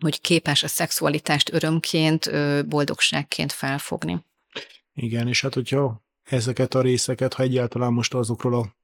hogy 0.00 0.20
képes 0.20 0.62
a 0.62 0.68
szexualitást 0.68 1.52
örömként, 1.52 2.30
boldogságként 2.68 3.52
felfogni. 3.52 4.24
Igen, 4.94 5.28
és 5.28 5.40
hát 5.40 5.54
hogyha 5.54 6.06
ezeket 6.28 6.74
a 6.74 6.80
részeket, 6.80 7.34
ha 7.34 7.42
egyáltalán 7.42 7.92
most 7.92 8.14
azokról 8.14 8.54
a 8.54 8.76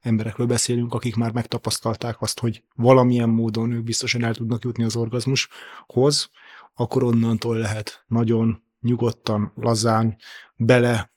emberekről 0.00 0.46
beszélünk, 0.46 0.94
akik 0.94 1.16
már 1.16 1.32
megtapasztalták 1.32 2.22
azt, 2.22 2.40
hogy 2.40 2.62
valamilyen 2.74 3.28
módon 3.28 3.72
ők 3.72 3.82
biztosan 3.82 4.24
el 4.24 4.34
tudnak 4.34 4.64
jutni 4.64 4.84
az 4.84 4.96
orgazmushoz, 4.96 6.30
akkor 6.74 7.02
onnantól 7.02 7.56
lehet 7.56 8.04
nagyon 8.06 8.62
nyugodtan, 8.80 9.52
lazán, 9.56 10.16
bele 10.56 11.10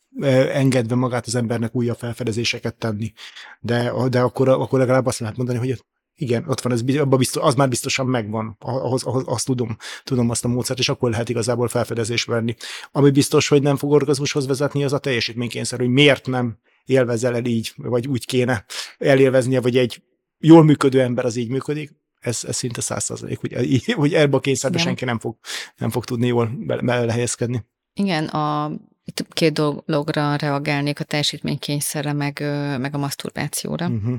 engedve 0.51 0.95
magát 0.95 1.25
az 1.25 1.35
embernek 1.35 1.75
újabb 1.75 1.97
felfedezéseket 1.97 2.75
tenni. 2.75 3.13
De, 3.59 3.93
de 4.09 4.21
akkor, 4.21 4.49
akkor 4.49 4.79
legalább 4.79 5.05
azt 5.05 5.19
lehet 5.19 5.37
mondani, 5.37 5.57
hogy 5.57 5.83
igen, 6.15 6.45
ott 6.47 6.61
van, 6.61 6.71
ez, 6.71 6.81
abba 6.97 7.17
biztos, 7.17 7.43
az 7.43 7.55
már 7.55 7.69
biztosan 7.69 8.05
megvan, 8.05 8.55
ahhoz, 8.59 9.03
ahhoz, 9.03 9.23
azt 9.25 9.45
tudom, 9.45 9.77
tudom 10.03 10.29
azt 10.29 10.45
a 10.45 10.47
módszert, 10.47 10.79
és 10.79 10.89
akkor 10.89 11.09
lehet 11.09 11.29
igazából 11.29 11.67
felfedezés 11.67 12.23
venni. 12.23 12.55
Ami 12.91 13.09
biztos, 13.09 13.47
hogy 13.47 13.61
nem 13.61 13.75
fog 13.75 13.91
orgazmushoz 13.91 14.47
vezetni, 14.47 14.83
az 14.83 14.93
a 14.93 14.99
teljesítménykényszer, 14.99 15.79
hogy 15.79 15.89
miért 15.89 16.27
nem 16.27 16.57
élvezel 16.85 17.35
el 17.35 17.45
így, 17.45 17.73
vagy 17.75 18.07
úgy 18.07 18.25
kéne 18.25 18.65
elélveznie, 18.97 19.61
vagy 19.61 19.77
egy 19.77 20.03
jól 20.37 20.63
működő 20.63 21.01
ember 21.01 21.25
az 21.25 21.35
így 21.35 21.49
működik, 21.49 21.91
ez, 22.19 22.43
ez 22.47 22.55
szinte 22.55 22.81
száz 22.81 23.03
százalék, 23.03 23.39
hogy, 23.39 23.93
hogy 23.93 24.13
ebbe 24.13 24.35
a 24.37 24.39
kényszerbe 24.39 24.77
senki 24.77 25.05
nem 25.05 25.19
fog, 25.19 25.37
nem 25.77 25.89
fog 25.89 26.05
tudni 26.05 26.27
jól 26.27 26.51
bele 26.65 27.11
helyezkedni. 27.11 27.65
Igen, 27.93 28.25
a 28.25 28.71
itt 29.05 29.27
két 29.33 29.53
dologra 29.53 30.35
reagálnék, 30.35 30.99
a 30.99 31.03
teljesítménykényszerre, 31.03 32.13
meg, 32.13 32.39
meg 32.79 32.95
a 32.95 32.97
maszturbációra. 32.97 33.87
Uh-huh. 33.87 34.15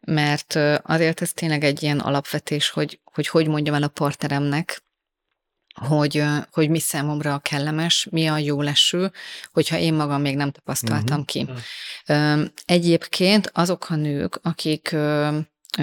Mert 0.00 0.58
azért 0.82 1.22
ez 1.22 1.32
tényleg 1.32 1.64
egy 1.64 1.82
ilyen 1.82 1.98
alapvetés, 1.98 2.70
hogy, 2.70 3.00
hogy 3.04 3.28
hogy 3.28 3.48
mondjam 3.48 3.74
el 3.74 3.82
a 3.82 3.88
partneremnek, 3.88 4.82
hogy, 5.74 6.24
hogy 6.50 6.68
mi 6.70 6.78
számomra 6.78 7.34
a 7.34 7.38
kellemes, 7.38 8.06
mi 8.10 8.26
a 8.26 8.38
jó 8.38 8.62
leső, 8.62 9.12
hogyha 9.52 9.78
én 9.78 9.94
magam 9.94 10.20
még 10.20 10.36
nem 10.36 10.50
tapasztaltam 10.50 11.20
uh-huh. 11.20 11.24
ki. 11.24 11.48
Egyébként 12.64 13.50
azok 13.54 13.90
a 13.90 13.94
nők, 13.94 14.38
akik 14.42 14.96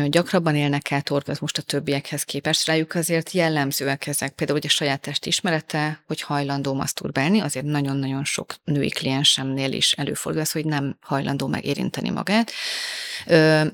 gyakrabban 0.07 0.55
élnek 0.55 0.91
át 0.91 1.09
orgazmust 1.09 1.57
a 1.57 1.61
többiekhez 1.61 2.23
képest, 2.23 2.65
rájuk 2.65 2.95
azért 2.95 3.31
jellemzőek 3.31 4.07
ezek. 4.07 4.31
Például, 4.31 4.59
hogy 4.59 4.69
a 4.69 4.73
saját 4.73 5.01
test 5.01 5.25
ismerete, 5.25 6.03
hogy 6.07 6.21
hajlandó 6.21 6.73
maszturbálni, 6.73 7.39
azért 7.39 7.65
nagyon-nagyon 7.65 8.23
sok 8.23 8.55
női 8.63 8.89
kliensemnél 8.89 9.71
is 9.71 9.91
előfordul 9.91 10.41
az, 10.41 10.51
hogy 10.51 10.65
nem 10.65 10.97
hajlandó 11.01 11.47
megérinteni 11.47 12.09
magát. 12.09 12.51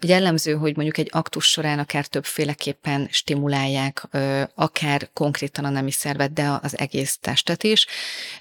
Jellemző, 0.01 0.54
hogy 0.54 0.75
mondjuk 0.75 0.97
egy 0.97 1.10
aktus 1.12 1.45
során 1.45 1.80
akár 1.80 2.06
többféleképpen 2.06 3.08
stimulálják, 3.12 4.08
akár 4.56 5.10
konkrétan 5.13 5.65
a 5.65 5.69
nemi 5.69 5.91
szervet, 5.91 6.34
de 6.34 6.60
az 6.62 6.78
egész 6.78 7.17
testet 7.17 7.63
is, 7.63 7.86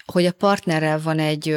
hogy 0.04 0.26
a 0.26 0.32
partnerrel 0.32 1.00
van 1.00 1.18
egy 1.18 1.56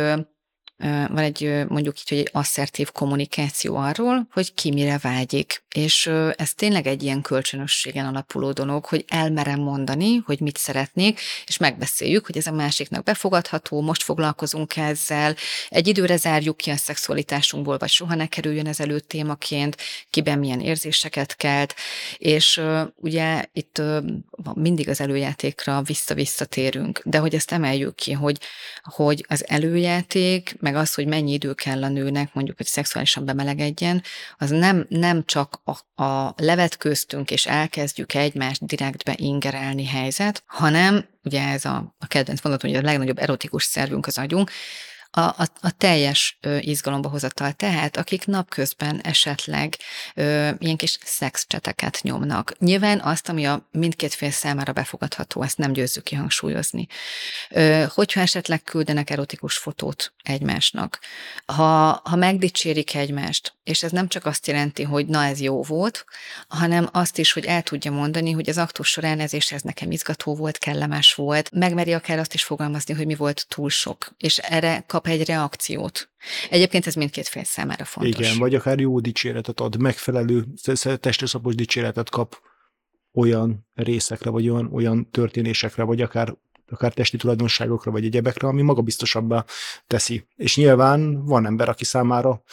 van 0.80 1.18
egy 1.18 1.66
mondjuk 1.68 2.00
így, 2.00 2.10
hogy 2.10 2.18
egy 2.18 2.30
asszertív 2.32 2.92
kommunikáció 2.92 3.76
arról, 3.76 4.28
hogy 4.32 4.54
ki 4.54 4.72
mire 4.72 4.98
vágyik. 4.98 5.64
És 5.76 6.12
ez 6.36 6.54
tényleg 6.54 6.88
egy 6.88 7.04
ilyen 7.04 7.22
kölcsönösségen 7.22 8.06
alapuló 8.06 8.52
dolog, 8.52 8.86
hogy 8.86 9.06
elmerem 9.08 9.60
mondani, 9.60 10.16
hogy 10.26 10.40
mit 10.40 10.58
szeretnék, 10.58 11.20
és 11.46 11.58
megbeszéljük, 11.58 12.26
hogy 12.26 12.38
ez 12.38 12.48
a 12.48 12.52
másiknak 12.52 13.04
befogadható, 13.04 13.82
most 13.82 14.04
foglalkozunk 14.04 14.78
ezzel, 14.78 15.36
egy 15.70 15.88
időre 15.88 16.18
zárjuk 16.18 16.58
ki 16.58 16.70
a 16.70 16.76
szexualitásunkból, 16.76 17.78
vagy 17.78 17.90
soha 17.90 18.16
ne 18.16 18.28
kerüljön 18.28 18.68
ez 18.68 18.80
elő 18.80 19.00
témaként, 19.00 19.78
kiben 20.10 20.40
milyen 20.40 20.60
érzéseket 20.60 21.36
kelt, 21.36 21.76
és 22.18 22.62
ugye 22.96 23.46
itt 23.54 23.82
mindig 24.54 24.90
az 24.90 25.02
előjátékra 25.02 25.82
vissza-visszatérünk, 25.82 27.02
de 27.06 27.18
hogy 27.18 27.36
ezt 27.36 27.52
emeljük 27.52 27.96
ki, 27.96 28.12
hogy, 28.12 28.38
hogy 28.82 29.26
az 29.28 29.48
előjáték, 29.48 30.56
meg 30.72 30.76
az, 30.76 30.94
hogy 30.94 31.08
mennyi 31.08 31.32
idő 31.32 31.54
kell 31.54 31.84
a 31.84 31.88
nőnek, 31.88 32.34
mondjuk, 32.34 32.58
hogy 32.58 32.66
szexuálisan 32.66 33.26
bemelegedjen, 33.26 34.04
az 34.38 34.50
nem, 34.50 34.86
nem 34.90 35.26
csak 35.26 35.62
a, 35.64 36.04
a 36.04 36.34
levetköztünk, 36.38 37.32
és 37.32 37.46
elkezdjük 37.46 38.14
egymást 38.14 38.66
direktbe 38.66 39.14
ingerelni 39.18 39.86
helyzet, 39.86 40.44
hanem, 40.46 41.06
ugye 41.24 41.48
ez 41.48 41.66
a, 41.66 41.96
a 42.00 42.08
kedvenc 42.08 42.42
mondatom, 42.42 42.72
hogy 42.72 42.80
a 42.80 42.86
legnagyobb 42.86 43.20
erotikus 43.20 43.64
szervünk 43.64 44.08
az 44.08 44.18
agyunk, 44.18 44.52
a, 45.12 45.20
a, 45.20 45.48
a 45.62 45.72
teljes 45.78 46.40
izgalomba 46.60 47.10
hozatal. 47.10 47.52
Tehát 47.52 47.98
akik 47.98 48.26
napközben 48.26 49.02
esetleg 49.02 49.76
ö, 50.16 50.50
ilyen 50.58 50.78
kis 50.78 50.98
szexcseteket 51.04 52.00
nyomnak. 52.02 52.54
Nyilván 52.60 53.00
azt, 53.00 53.30
ami 53.30 53.46
a 53.46 53.68
mindkét 53.72 54.14
fél 54.14 54.32
számára 54.32 54.74
befogadható, 54.74 55.42
ezt 55.42 55.58
nem 55.58 55.72
győzzük 55.72 56.04
kihangsúlyozni. 56.04 56.88
Ö, 57.50 57.86
hogyha 57.94 58.22
esetleg 58.22 58.64
küldenek 58.64 59.10
erotikus 59.10 59.58
fotót 59.58 60.14
egymásnak, 60.24 61.00
ha, 61.46 62.02
ha 62.04 62.16
megdicsérik 62.16 62.96
egymást, 62.96 63.56
és 63.64 63.84
ez 63.84 63.92
nem 63.92 64.08
csak 64.08 64.26
azt 64.26 64.48
jelenti, 64.48 64.84
hogy 64.84 65.06
na 65.06 65.24
ez 65.24 65.40
jó 65.40 65.64
volt, 65.64 66.06
hanem 66.48 66.90
azt 66.92 67.18
is, 67.18 67.34
hogy 67.34 67.46
el 67.46 67.62
tudja 67.62 67.92
mondani, 67.92 68.32
hogy 68.32 68.50
az 68.50 68.58
aktus 68.58 68.90
során 68.90 69.20
ez 69.20 69.34
és 69.34 69.52
ez 69.52 69.62
nekem 69.62 69.92
izgató 69.92 70.36
volt, 70.36 70.58
kellemes 70.58 71.14
volt, 71.14 71.52
megmeri 71.52 71.94
akár 71.94 72.20
azt 72.20 72.34
is 72.34 72.44
fogalmazni, 72.44 72.94
hogy 72.94 73.06
mi 73.06 73.16
volt 73.16 73.46
túl 73.50 73.70
sok, 73.70 74.14
és 74.18 74.38
erre 74.38 74.84
egy 75.06 75.26
reakciót. 75.26 76.10
Egyébként 76.50 76.88
ez 76.88 76.94
mindkét 76.94 77.28
fél 77.28 77.44
számára 77.44 77.86
fontos. 77.86 78.20
Igen, 78.20 78.38
vagy 78.38 78.56
akár 78.56 78.80
jó 78.80 79.00
dicséretet 79.00 79.60
ad, 79.60 79.78
megfelelő 79.78 80.46
testőszapos 81.00 81.56
dicséretet 81.56 82.10
kap 82.10 82.42
olyan 83.14 83.68
részekre, 83.74 84.30
vagy 84.30 84.50
olyan, 84.50 84.70
olyan 84.74 85.10
történésekre, 85.12 85.84
vagy 85.84 86.02
akár 86.02 86.36
akár 86.70 86.94
testi 86.94 87.18
tulajdonságokra, 87.18 87.92
vagy 87.92 88.06
egyebekre, 88.06 88.48
ami 88.48 88.62
magabiztosabbá 88.62 89.46
teszi. 89.88 90.28
És 90.36 90.56
nyilván 90.56 91.26
van 91.26 91.46
ember, 91.46 91.70
aki 91.70 91.86
számára 91.86 92.44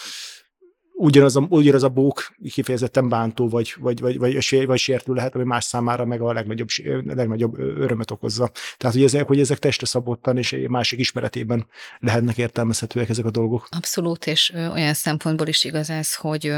ugyanaz 0.96 1.36
a, 1.36 1.46
ugyanaz 1.48 1.82
a 1.82 1.88
bók 1.88 2.34
kifejezetten 2.52 3.08
bántó, 3.08 3.48
vagy, 3.48 3.74
vagy, 3.78 4.00
vagy, 4.00 4.18
vagy, 4.18 4.66
vagy 4.66 4.78
sértő 4.78 5.12
lehet, 5.12 5.34
ami 5.34 5.44
más 5.44 5.64
számára 5.64 6.04
meg 6.04 6.20
a 6.20 6.32
legnagyobb, 6.32 6.68
legnagyobb 7.04 7.58
örömet 7.58 8.10
okozza. 8.10 8.50
Tehát, 8.76 8.96
hogy 8.96 9.04
ezek, 9.04 9.26
hogy 9.26 9.40
ezek 9.40 9.58
testre 9.58 9.86
szabottan 9.86 10.36
és 10.36 10.56
másik 10.68 10.98
ismeretében 10.98 11.66
lehetnek 11.98 12.38
értelmezhetőek 12.38 13.08
ezek 13.08 13.24
a 13.24 13.30
dolgok. 13.30 13.68
Abszolút, 13.70 14.26
és 14.26 14.52
olyan 14.72 14.94
szempontból 14.94 15.46
is 15.46 15.64
igaz 15.64 15.90
ez, 15.90 16.14
hogy 16.14 16.52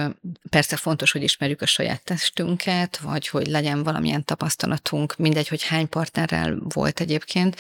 persze 0.51 0.77
fontos, 0.77 1.13
hogy 1.13 1.23
ismerjük 1.23 1.61
a 1.61 1.67
saját 1.67 2.05
testünket, 2.05 2.99
vagy 2.99 3.29
hogy 3.29 3.47
legyen 3.47 3.83
valamilyen 3.83 4.25
tapasztalatunk, 4.25 5.17
mindegy, 5.17 5.49
hogy 5.49 5.63
hány 5.63 5.89
partnerrel 5.89 6.59
volt 6.75 7.01
egyébként, 7.01 7.57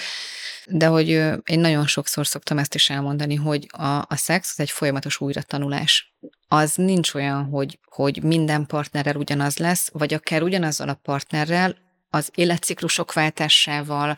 de 0.66 0.86
hogy 0.86 1.08
én 1.44 1.60
nagyon 1.60 1.86
sokszor 1.86 2.26
szoktam 2.26 2.58
ezt 2.58 2.74
is 2.74 2.90
elmondani, 2.90 3.34
hogy 3.34 3.66
a, 3.70 3.84
a 3.84 4.16
szex 4.16 4.50
az 4.52 4.60
egy 4.60 4.70
folyamatos 4.70 5.20
újratanulás 5.20 6.14
az 6.56 6.74
nincs 6.74 7.14
olyan, 7.14 7.44
hogy, 7.44 7.78
hogy 7.90 8.22
minden 8.22 8.66
partnerrel 8.66 9.16
ugyanaz 9.16 9.56
lesz, 9.56 9.90
vagy 9.92 10.14
akár 10.14 10.42
ugyanazzal 10.42 10.88
a 10.88 11.00
partnerrel, 11.02 11.76
az 12.10 12.30
életciklusok 12.34 13.12
váltásával, 13.12 14.16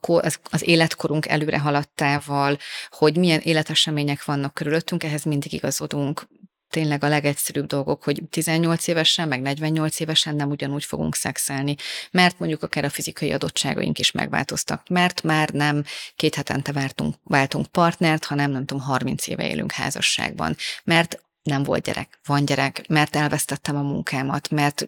az, 0.00 0.38
életkorunk 0.60 1.28
előre 1.28 1.58
haladtával, 1.58 2.58
hogy 2.90 3.16
milyen 3.16 3.40
életesemények 3.40 4.24
vannak 4.24 4.54
körülöttünk, 4.54 5.04
ehhez 5.04 5.22
mindig 5.22 5.52
igazodunk. 5.52 6.28
Tényleg 6.70 7.04
a 7.04 7.08
legegyszerűbb 7.08 7.66
dolgok, 7.66 8.02
hogy 8.02 8.22
18 8.30 8.86
évesen, 8.86 9.28
meg 9.28 9.40
48 9.40 10.00
évesen 10.00 10.36
nem 10.36 10.50
ugyanúgy 10.50 10.84
fogunk 10.84 11.14
szexelni, 11.14 11.74
mert 12.10 12.38
mondjuk 12.38 12.62
akár 12.62 12.84
a 12.84 12.90
fizikai 12.90 13.32
adottságaink 13.32 13.98
is 13.98 14.10
megváltoztak, 14.10 14.88
mert 14.88 15.22
már 15.22 15.48
nem 15.48 15.84
két 16.16 16.34
hetente 16.34 16.72
váltunk, 16.72 17.14
váltunk 17.24 17.66
partnert, 17.66 18.24
hanem 18.24 18.50
nem 18.50 18.64
tudom, 18.64 18.82
30 18.82 19.26
éve 19.26 19.48
élünk 19.48 19.72
házasságban, 19.72 20.56
mert 20.84 21.25
nem 21.46 21.62
volt 21.62 21.82
gyerek, 21.82 22.18
van 22.26 22.44
gyerek, 22.44 22.84
mert 22.88 23.16
elvesztettem 23.16 23.76
a 23.76 23.82
munkámat, 23.82 24.50
mert 24.50 24.86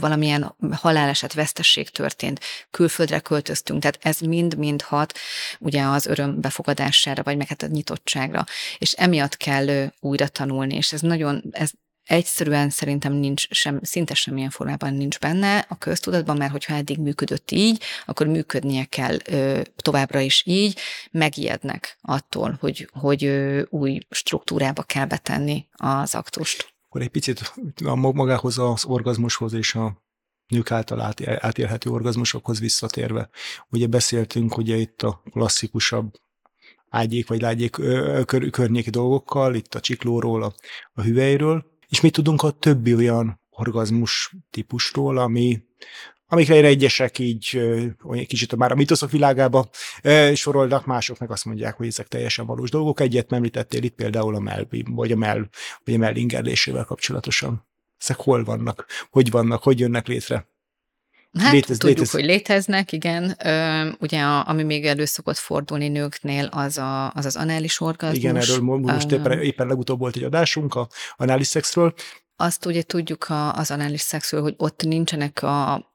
valamilyen 0.00 0.54
haláleset, 0.72 1.32
vesztesség 1.34 1.90
történt, 1.90 2.40
külföldre 2.70 3.18
költöztünk, 3.18 3.80
tehát 3.80 3.98
ez 4.02 4.20
mind-mind 4.20 4.82
hat 4.82 5.18
ugye 5.58 5.82
az 5.82 6.06
öröm 6.06 6.40
befogadására, 6.40 7.22
vagy 7.22 7.36
meg 7.36 7.46
hát 7.46 7.62
a 7.62 7.66
nyitottságra, 7.66 8.44
és 8.78 8.92
emiatt 8.92 9.36
kell 9.36 9.92
újra 10.00 10.28
tanulni, 10.28 10.74
és 10.74 10.92
ez 10.92 11.00
nagyon, 11.00 11.42
ez 11.50 11.70
egyszerűen 12.04 12.70
szerintem 12.70 13.12
nincs 13.12 13.48
sem, 13.50 13.80
szinte 13.82 14.14
semmilyen 14.14 14.50
formában 14.50 14.94
nincs 14.94 15.18
benne 15.18 15.66
a 15.68 15.78
köztudatban, 15.78 16.36
mert 16.36 16.50
hogyha 16.50 16.74
eddig 16.74 16.98
működött 16.98 17.50
így, 17.50 17.82
akkor 18.06 18.26
működnie 18.26 18.84
kell 18.84 19.16
ö, 19.24 19.60
továbbra 19.76 20.20
is 20.20 20.42
így, 20.46 20.78
megijednek 21.10 21.98
attól, 22.00 22.56
hogy, 22.60 22.88
hogy 22.92 23.24
ö, 23.24 23.62
új 23.68 23.98
struktúrába 24.10 24.82
kell 24.82 25.06
betenni 25.06 25.66
az 25.72 26.14
aktust. 26.14 26.74
Akkor 26.88 27.02
egy 27.02 27.08
picit 27.08 27.52
a 27.84 27.94
magához 27.94 28.58
az 28.58 28.84
orgazmushoz 28.84 29.52
és 29.52 29.74
a 29.74 30.02
nők 30.46 30.70
által 30.70 31.00
átélhető 31.24 31.90
orgazmusokhoz 31.90 32.60
visszatérve. 32.60 33.28
Ugye 33.68 33.86
beszéltünk 33.86 34.56
ugye 34.56 34.76
itt 34.76 35.02
a 35.02 35.22
klasszikusabb 35.30 36.14
ágyék 36.88 37.28
vagy 37.28 37.40
lágyék 37.40 37.70
kör, 38.26 38.50
környéki 38.50 38.90
dolgokkal, 38.90 39.54
itt 39.54 39.74
a 39.74 39.80
csiklóról, 39.80 40.42
a, 40.42 40.54
a 40.92 41.02
hüvelyről, 41.02 41.69
és 41.90 42.00
mit 42.00 42.12
tudunk 42.12 42.42
a 42.42 42.50
többi 42.50 42.94
olyan 42.94 43.40
orgazmus 43.50 44.36
típusról, 44.50 45.18
ami, 45.18 45.62
amikre 46.26 46.54
egyesek 46.54 47.18
így 47.18 47.56
olyan 48.04 48.24
kicsit 48.24 48.56
már 48.56 48.72
a 48.72 48.74
mitoszok 48.74 49.10
világába 49.10 49.68
sorolnak, 50.34 50.86
mások 50.86 51.18
meg 51.18 51.30
azt 51.30 51.44
mondják, 51.44 51.76
hogy 51.76 51.86
ezek 51.86 52.08
teljesen 52.08 52.46
valós 52.46 52.70
dolgok. 52.70 53.00
Egyet 53.00 53.32
említettél 53.32 53.82
itt 53.82 53.94
például 53.94 54.34
a 54.34 54.40
melbi, 54.40 54.84
vagy 54.88 55.12
a 55.12 55.16
mell, 55.16 55.48
vagy 55.84 55.94
a 55.94 55.98
mellingerlésével 55.98 56.84
kapcsolatosan. 56.84 57.68
Ezek 57.98 58.16
hol 58.16 58.44
vannak? 58.44 58.86
Hogy 59.10 59.30
vannak? 59.30 59.62
Hogy 59.62 59.78
jönnek 59.78 60.06
létre? 60.06 60.48
Hát 61.38 61.52
Létez, 61.52 61.78
tudjuk, 61.78 61.98
létez. 61.98 62.12
hogy 62.12 62.24
léteznek, 62.24 62.92
igen. 62.92 63.36
Ö, 63.44 63.88
ugye 64.00 64.20
a, 64.20 64.48
ami 64.48 64.62
még 64.62 64.86
elő 64.86 65.04
szokott 65.04 65.36
fordulni 65.36 65.88
nőknél, 65.88 66.44
az 66.44 66.78
a, 66.78 67.12
az, 67.12 67.24
az 67.26 67.36
anális 67.36 67.80
orgazmus. 67.80 68.18
Igen, 68.18 68.36
erről 68.36 68.60
most 68.60 69.10
éppen, 69.10 69.40
éppen 69.40 69.66
legutóbb 69.66 69.98
volt 69.98 70.16
egy 70.16 70.24
adásunk 70.24 70.74
a 70.74 70.88
anális 71.16 71.46
szexről, 71.46 71.94
azt 72.40 72.66
ugye 72.66 72.82
tudjuk 72.82 73.28
a, 73.28 73.52
az 73.52 73.70
anális 73.70 74.00
szexről, 74.00 74.42
hogy 74.42 74.54
ott 74.56 74.82
nincsenek 74.82 75.42
a, 75.42 75.89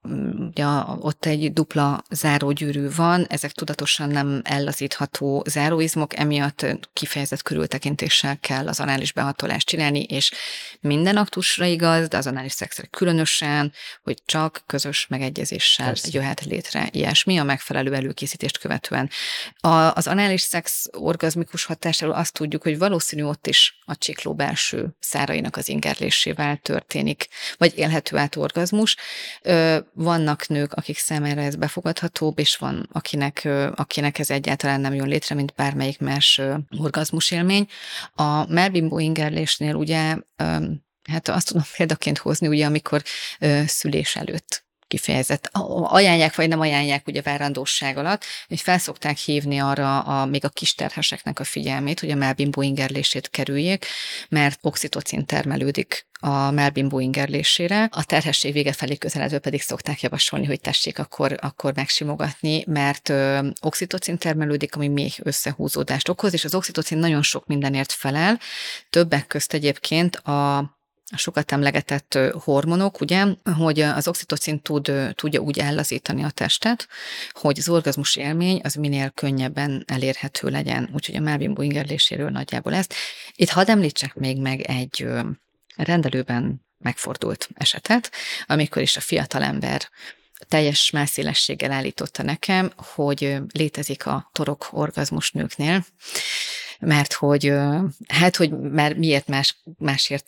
ugye, 0.50 0.66
ott 1.00 1.26
egy 1.26 1.54
dupla 1.54 2.04
zárógyűrű 2.10 2.88
van, 2.96 3.26
ezek 3.30 3.52
tudatosan 3.52 4.10
nem 4.10 4.42
ellazítható 4.44 5.44
záróizmok, 5.48 6.18
emiatt 6.18 6.66
kifejezett 6.94 7.42
körültekintéssel 7.42 8.38
kell 8.40 8.68
az 8.68 8.80
anális 8.80 9.12
behatolást 9.12 9.68
csinálni, 9.68 10.04
és 10.04 10.32
minden 10.80 11.18
aktusra 11.18 11.66
igaz, 11.66 12.08
de 12.08 12.18
az 12.18 12.28
anális 12.28 12.52
szexre 12.52 12.84
különösen, 12.86 13.74
hogy 14.04 14.18
csak 14.26 14.64
közös 14.66 15.08
megegyezéssel 15.08 15.86
Persze. 15.86 16.10
jöhet 16.12 16.46
létre 16.46 16.88
ilyesmi 16.92 17.38
a 17.38 17.44
megfelelő 17.44 17.94
előkészítést 17.94 18.58
követően. 18.58 19.10
A, 19.60 19.96
az 19.96 20.08
anális 20.08 20.42
szex 20.42 20.86
orgazmikus 20.92 21.66
hatásáról 21.66 22.16
azt 22.16 22.34
tudjuk, 22.34 22.64
hogy 22.64 22.78
valószínű 22.78 23.24
ott 23.24 23.48
is 23.48 23.80
a 23.86 23.98
csikló 23.98 24.34
belső 24.34 24.96
szárainak 25.00 25.56
az 25.58 25.70
ingerlésével 25.70 26.58
történik, 26.58 27.28
vagy 27.58 27.78
élhető 27.78 28.18
át 28.18 28.36
orgazmus. 28.36 28.96
Vannak 29.98 30.48
nők, 30.48 30.74
akik 30.74 30.98
számára 30.98 31.42
ez 31.42 31.56
befogadhatóbb, 31.56 32.40
és 32.40 32.56
van, 32.56 32.90
akinek, 32.92 33.48
akinek 33.76 34.20
ez 34.20 34.30
egyáltalán 34.30 34.82
nem 34.82 34.94
jön 34.94 35.08
létre, 35.08 35.36
mint 35.36 35.54
bármelyik 35.56 36.00
más 36.00 36.42
orgazmus 36.78 37.32
élmény. 37.32 37.68
A 38.14 38.54
melbimbó 38.54 39.00
ingerlésnél 39.00 39.76
ugye 39.76 40.16
Hát 41.10 41.28
azt 41.28 41.48
tudom 41.48 41.64
példaként 41.78 42.18
hozni, 42.18 42.48
ugye, 42.48 42.66
amikor 42.66 43.04
szülés 43.66 44.16
előtt 44.16 44.66
kifejezett, 44.88 45.50
ajánlják 45.84 46.36
vagy 46.36 46.48
nem 46.48 46.60
ajánlják 46.60 47.08
ugye 47.08 47.22
várandóság 47.22 47.98
alatt, 47.98 48.24
hogy 48.48 48.62
felszokták 48.62 49.18
hívni 49.18 49.60
arra 49.60 50.00
a, 50.00 50.26
még 50.26 50.46
a 50.46 50.50
kisterheseknek 50.50 51.40
a 51.40 51.44
figyelmét, 51.44 52.00
hogy 52.00 52.12
a 52.12 52.16
melbimbó 52.16 52.62
ingerlését 52.62 53.30
kerüljék, 53.30 53.86
mert 54.30 54.60
oxitocin 54.62 55.26
termelődik 55.26 56.08
a 56.20 56.52
melbimbó 56.52 57.00
ingerlésére. 57.00 57.90
A 57.92 58.04
terhesség 58.04 58.54
vége 58.54 58.74
felé 58.74 58.96
közeledve 58.96 59.40
pedig 59.40 59.62
szokták 59.62 60.02
javasolni, 60.02 60.46
hogy 60.46 60.60
tessék 60.60 61.00
akkor, 61.00 61.38
akkor 61.42 61.74
megsimogatni, 61.76 62.64
mert 62.68 63.10
ö, 63.10 63.48
oxitocin 63.62 64.18
termelődik, 64.18 64.76
ami 64.76 64.88
még 64.88 65.14
összehúzódást 65.24 66.10
okoz, 66.10 66.34
és 66.34 66.44
az 66.46 66.56
oxitocin 66.56 66.98
nagyon 66.98 67.22
sok 67.22 67.46
mindenért 67.46 67.92
felel. 67.92 68.40
Többek 68.90 69.28
közt 69.28 69.54
egyébként 69.54 70.16
a 70.16 70.75
a 71.12 71.18
sokat 71.18 71.52
emlegetett 71.52 72.18
hormonok, 72.32 73.02
ugye, 73.02 73.26
hogy 73.58 73.80
az 73.80 74.08
oxitocin 74.08 74.62
tud, 74.62 74.92
tudja 75.14 75.40
úgy 75.40 75.60
ellazítani 75.60 76.24
a 76.24 76.30
testet, 76.30 76.88
hogy 77.32 77.60
az 77.60 77.70
orgazmus 77.70 78.16
élmény 78.16 78.60
az 78.64 78.74
minél 78.74 79.10
könnyebben 79.10 79.84
elérhető 79.88 80.50
legyen. 80.50 80.90
Úgyhogy 80.94 81.16
a 81.16 81.20
Melvin 81.20 81.56
ingerléséről 81.60 82.30
nagyjából 82.30 82.74
ezt. 82.74 82.94
Itt 83.36 83.50
hadd 83.50 83.70
említsek 83.70 84.16
még 84.16 84.42
meg 84.42 84.62
egy 84.62 85.08
rendelőben 85.76 86.66
megfordult 86.78 87.50
esetet, 87.54 88.12
amikor 88.46 88.82
is 88.82 88.98
a 88.98 89.02
fiatalember 89.02 89.90
teljes 90.48 90.90
mászélességgel 90.90 91.72
állította 91.72 92.24
nekem, 92.24 92.72
hogy 92.78 93.38
létezik 93.52 94.06
a 94.06 94.30
torok 94.32 94.68
orgazmus 94.72 95.32
nőknél, 95.32 95.86
mert 96.80 97.14
hogy 97.14 97.54
hát, 98.08 98.36
hogy 98.36 98.60
már 98.60 98.94
miért 98.94 99.28
más, 99.28 99.58
másért 99.78 100.26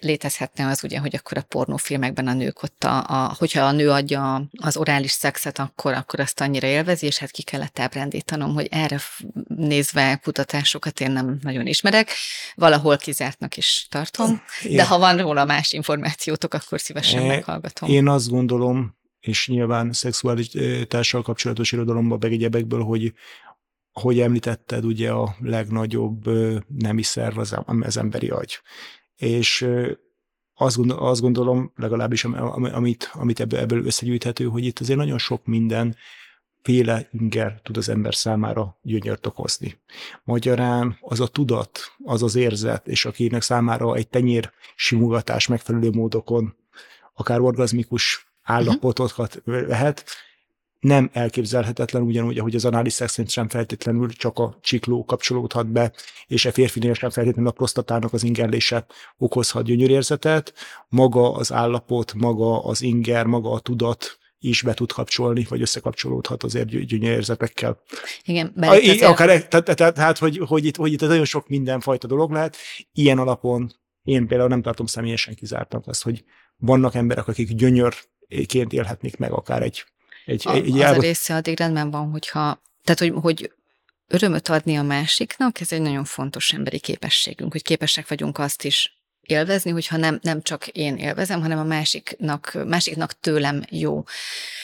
létezhetne 0.00 0.66
az 0.66 0.84
ugye, 0.84 0.98
hogy 0.98 1.16
akkor 1.16 1.38
a 1.38 1.42
pornófilmekben 1.42 2.26
a 2.26 2.32
nők 2.32 2.62
ott, 2.62 2.84
a, 2.84 3.04
a, 3.08 3.34
hogyha 3.38 3.62
a 3.62 3.72
nő 3.72 3.90
adja 3.90 4.48
az 4.62 4.76
orális 4.76 5.10
szexet, 5.10 5.58
akkor, 5.58 5.92
akkor 5.92 6.20
azt 6.20 6.40
annyira 6.40 6.66
élvezi, 6.66 7.06
és 7.06 7.18
hát 7.18 7.30
ki 7.30 7.42
kellett 7.42 7.78
ábrándítanom, 7.78 8.54
hogy 8.54 8.68
erre 8.70 9.00
nézve 9.46 10.20
kutatásokat 10.22 11.00
én 11.00 11.10
nem 11.10 11.38
nagyon 11.42 11.66
ismerek, 11.66 12.10
valahol 12.54 12.96
kizártnak 12.96 13.56
is 13.56 13.86
tartom, 13.90 14.42
de 14.62 14.84
ha 14.84 14.98
van 14.98 15.16
róla 15.16 15.44
más 15.44 15.72
információtok, 15.72 16.54
akkor 16.54 16.80
szívesen 16.80 17.22
meghallgatom. 17.22 17.90
Én 17.90 18.08
azt 18.08 18.28
gondolom, 18.28 18.96
és 19.20 19.48
nyilván 19.48 19.92
szexuálitással 19.92 21.22
kapcsolatos 21.22 21.72
irodalomban, 21.72 22.18
meg 22.20 22.32
egyebekből, 22.32 22.82
hogy 22.82 23.14
hogy 24.00 24.20
említetted, 24.20 24.84
ugye 24.84 25.10
a 25.10 25.36
legnagyobb 25.38 26.28
nemi 26.68 27.02
szerv 27.02 27.38
az, 27.38 27.56
az 27.80 27.96
emberi 27.96 28.28
agy. 28.28 28.58
És 29.14 29.68
azt, 30.54 30.76
gondol, 30.76 30.98
azt 30.98 31.20
gondolom, 31.20 31.72
legalábbis 31.76 32.24
amit, 32.24 33.10
amit 33.12 33.40
ebből, 33.40 33.58
ebből 33.58 33.84
összegyűjthető, 33.84 34.44
hogy 34.44 34.64
itt 34.64 34.78
azért 34.78 34.98
nagyon 34.98 35.18
sok 35.18 35.46
minden 35.46 35.96
féle 36.62 37.08
inger 37.12 37.60
tud 37.62 37.76
az 37.76 37.88
ember 37.88 38.14
számára 38.14 38.78
gyönyört 38.82 39.26
okozni. 39.26 39.80
Magyarán 40.24 40.98
az 41.00 41.20
a 41.20 41.26
tudat, 41.26 41.78
az 42.04 42.22
az 42.22 42.34
érzet, 42.34 42.88
és 42.88 43.04
akinek 43.04 43.42
számára 43.42 43.94
egy 43.94 44.08
tenyér 44.08 44.52
simogatás 44.74 45.46
megfelelő 45.46 45.90
módokon, 45.90 46.56
akár 47.14 47.40
orgazmikus 47.40 48.25
állapotokat 48.46 49.42
lehet, 49.44 50.04
nem 50.80 51.10
elképzelhetetlen, 51.12 52.02
ugyanúgy, 52.02 52.38
ahogy 52.38 52.54
az 52.54 52.64
anális 52.64 52.92
szexként 52.92 53.30
sem 53.30 53.48
feltétlenül 53.48 54.12
csak 54.12 54.38
a 54.38 54.58
csikló 54.60 55.04
kapcsolódhat 55.04 55.66
be, 55.66 55.92
és 56.26 56.44
a 56.44 56.52
férfinél 56.52 56.94
sem 56.94 57.10
feltétlenül 57.10 57.50
a 57.50 57.54
prostatának 57.54 58.12
az 58.12 58.22
ingerlése 58.22 58.86
okozhat 59.18 59.64
gyönyörérzetet. 59.64 60.54
Maga 60.88 61.32
az 61.32 61.52
állapot, 61.52 62.14
maga 62.14 62.64
az 62.64 62.82
inger, 62.82 63.26
maga 63.26 63.50
a 63.50 63.60
tudat 63.60 64.18
is 64.38 64.62
be 64.62 64.74
tud 64.74 64.92
kapcsolni, 64.92 65.46
vagy 65.48 65.60
összekapcsolódhat 65.60 66.42
azért 66.42 66.86
gyönyörérzetekkel. 66.86 67.80
Igen, 68.24 68.52
azért... 68.56 69.02
Akár, 69.02 69.48
tehát, 69.48 69.74
tehát, 69.74 69.94
tehát 69.94 70.18
hogy, 70.18 70.40
hogy, 70.46 70.64
itt, 70.64 70.76
hogy 70.76 70.92
itt 70.92 71.00
nagyon 71.00 71.24
sok 71.24 71.48
mindenfajta 71.48 72.06
dolog 72.06 72.30
lehet. 72.30 72.56
Ilyen 72.92 73.18
alapon 73.18 73.72
én 74.02 74.26
például 74.26 74.48
nem 74.48 74.62
tartom 74.62 74.86
személyesen 74.86 75.34
kizártnak 75.34 75.86
azt, 75.86 76.02
hogy 76.02 76.24
vannak 76.56 76.94
emberek, 76.94 77.28
akik 77.28 77.54
gyönyörként 78.28 78.72
élhetnék 78.72 79.16
meg 79.16 79.32
akár 79.32 79.62
egy 79.62 79.84
egy, 80.26 80.42
a, 80.46 80.52
egy 80.52 80.80
az 80.80 80.96
a 80.96 81.00
része 81.00 81.34
addig 81.34 81.58
rendben 81.58 81.90
van, 81.90 82.10
hogyha, 82.10 82.62
tehát 82.84 82.98
hogy, 82.98 83.12
hogy 83.22 83.52
örömöt 84.08 84.48
adni 84.48 84.76
a 84.76 84.82
másiknak, 84.82 85.60
ez 85.60 85.72
egy 85.72 85.80
nagyon 85.80 86.04
fontos 86.04 86.52
emberi 86.52 86.78
képességünk, 86.78 87.52
hogy 87.52 87.62
képesek 87.62 88.08
vagyunk 88.08 88.38
azt 88.38 88.64
is 88.64 88.96
élvezni, 89.20 89.70
hogyha 89.70 89.96
nem, 89.96 90.18
nem 90.22 90.42
csak 90.42 90.66
én 90.66 90.96
élvezem, 90.96 91.40
hanem 91.40 91.58
a 91.58 91.64
másiknak, 91.64 92.58
másiknak 92.66 93.20
tőlem 93.20 93.62
jó. 93.70 94.04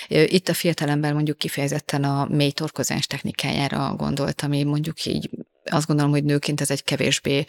Itt 0.08 0.48
a 0.48 0.54
fiatalember 0.54 1.12
mondjuk 1.12 1.38
kifejezetten 1.38 2.04
a 2.04 2.26
mély 2.30 2.50
torkozás 2.50 3.06
technikájára 3.06 3.94
gondolt, 3.96 4.42
ami 4.42 4.62
mondjuk 4.62 5.04
így 5.04 5.30
azt 5.64 5.86
gondolom, 5.86 6.12
hogy 6.12 6.24
nőként 6.24 6.60
ez 6.60 6.70
egy 6.70 6.84
kevésbé 6.84 7.44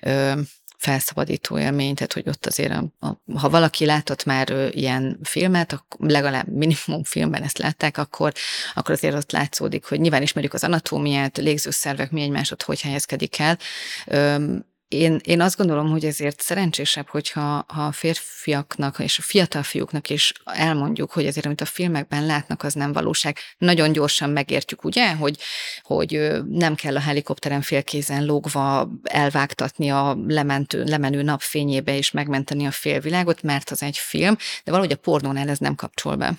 ö, 0.00 0.40
felszabadító 0.76 1.58
élmény, 1.58 1.94
tehát 1.94 2.12
hogy 2.12 2.28
ott 2.28 2.46
azért, 2.46 2.72
a, 2.72 3.06
a, 3.06 3.38
ha 3.38 3.48
valaki 3.48 3.84
látott 3.84 4.24
már 4.24 4.50
ö, 4.50 4.68
ilyen 4.70 5.18
filmet, 5.22 5.72
akkor 5.72 6.08
legalább 6.08 6.48
minimum 6.48 7.04
filmben 7.04 7.42
ezt 7.42 7.58
látták, 7.58 7.98
akkor, 7.98 8.32
akkor 8.74 8.94
azért 8.94 9.14
ott 9.14 9.32
látszódik, 9.32 9.84
hogy 9.84 10.00
nyilván 10.00 10.22
ismerjük 10.22 10.54
az 10.54 10.64
anatómiát, 10.64 11.36
légzőszervek 11.36 12.10
mi 12.10 12.22
egymásot 12.22 12.62
hogy 12.62 12.80
helyezkedik 12.80 13.38
el, 13.38 13.58
ö, 14.06 14.54
én, 14.88 15.20
én 15.24 15.40
azt 15.40 15.56
gondolom, 15.56 15.90
hogy 15.90 16.04
ezért 16.04 16.40
szerencsésebb, 16.40 17.08
hogyha 17.08 17.64
ha 17.68 17.86
a 17.86 17.92
férfiaknak 17.92 18.98
és 18.98 19.18
a 19.18 19.22
fiatal 19.22 19.62
fiúknak 19.62 20.10
is 20.10 20.32
elmondjuk, 20.44 21.12
hogy 21.12 21.26
azért, 21.26 21.46
amit 21.46 21.60
a 21.60 21.64
filmekben 21.64 22.26
látnak, 22.26 22.62
az 22.62 22.74
nem 22.74 22.92
valóság. 22.92 23.38
Nagyon 23.58 23.92
gyorsan 23.92 24.30
megértjük, 24.30 24.84
ugye, 24.84 25.14
hogy, 25.14 25.38
hogy 25.82 26.30
nem 26.48 26.74
kell 26.74 26.96
a 26.96 27.00
helikopteren 27.00 27.62
félkézen 27.62 28.24
lógva 28.24 28.90
elvágtatni 29.02 29.90
a 29.90 30.18
lementő, 30.26 30.84
lemenő 30.84 31.22
napfényébe 31.22 31.96
és 31.96 32.10
megmenteni 32.10 32.66
a 32.66 32.70
félvilágot, 32.70 33.42
mert 33.42 33.70
az 33.70 33.82
egy 33.82 33.98
film, 33.98 34.36
de 34.64 34.70
valahogy 34.70 34.92
a 34.92 34.96
pornónál 34.96 35.48
ez 35.48 35.58
nem 35.58 35.74
kapcsol 35.74 36.16
be 36.16 36.34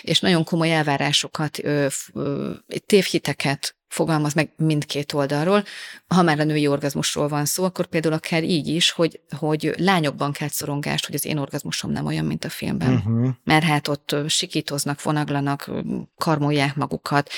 és 0.00 0.20
nagyon 0.20 0.44
komoly 0.44 0.72
elvárásokat, 0.72 1.58
tévhiteket 2.86 3.74
fogalmaz 3.90 4.34
meg 4.34 4.52
mindkét 4.56 5.12
oldalról. 5.12 5.64
Ha 6.06 6.22
már 6.22 6.40
a 6.40 6.44
női 6.44 6.66
orgazmusról 6.66 7.28
van 7.28 7.44
szó, 7.44 7.64
akkor 7.64 7.86
például 7.86 8.14
akár 8.14 8.44
így 8.44 8.68
is, 8.68 8.90
hogy, 8.90 9.20
hogy 9.38 9.74
lányokban 9.76 10.32
kell 10.32 10.48
szorongást, 10.48 11.06
hogy 11.06 11.14
az 11.14 11.24
én 11.24 11.38
orgazmusom 11.38 11.90
nem 11.90 12.06
olyan, 12.06 12.24
mint 12.24 12.44
a 12.44 12.48
filmben. 12.48 12.94
Uh-huh. 12.94 13.28
Mert 13.44 13.64
hát 13.64 13.88
ott 13.88 14.16
sikítoznak, 14.26 15.02
vonaglanak, 15.02 15.70
karmolják 16.16 16.74
magukat, 16.74 17.30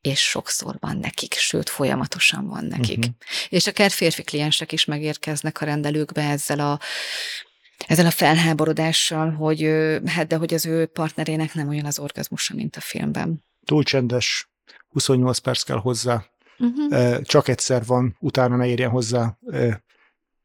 és 0.00 0.20
sokszor 0.20 0.76
van 0.80 0.96
nekik, 0.96 1.34
sőt, 1.34 1.68
folyamatosan 1.68 2.46
van 2.46 2.64
nekik. 2.64 2.98
Uh-huh. 2.98 3.14
És 3.48 3.66
akár 3.66 3.90
férfi 3.90 4.22
kliensek 4.22 4.72
is 4.72 4.84
megérkeznek 4.84 5.60
a 5.60 5.64
rendelőkbe 5.64 6.22
ezzel 6.22 6.60
a 6.60 6.80
ezzel 7.86 8.06
a 8.06 8.10
felháborodással, 8.10 9.30
hogy 9.30 9.70
hát 10.06 10.26
de 10.26 10.36
hogy 10.36 10.54
az 10.54 10.66
ő 10.66 10.86
partnerének 10.86 11.54
nem 11.54 11.68
olyan 11.68 11.84
az 11.84 11.98
orgazmusa, 11.98 12.54
mint 12.54 12.76
a 12.76 12.80
filmben. 12.80 13.44
Túl 13.64 13.82
csendes, 13.82 14.49
28 14.90 15.38
perc 15.38 15.62
kell 15.62 15.78
hozzá, 15.78 16.24
uh-huh. 16.58 17.20
csak 17.20 17.48
egyszer 17.48 17.84
van, 17.86 18.16
utána 18.20 18.56
ne 18.56 18.66
érjen 18.66 18.90
hozzá, 18.90 19.38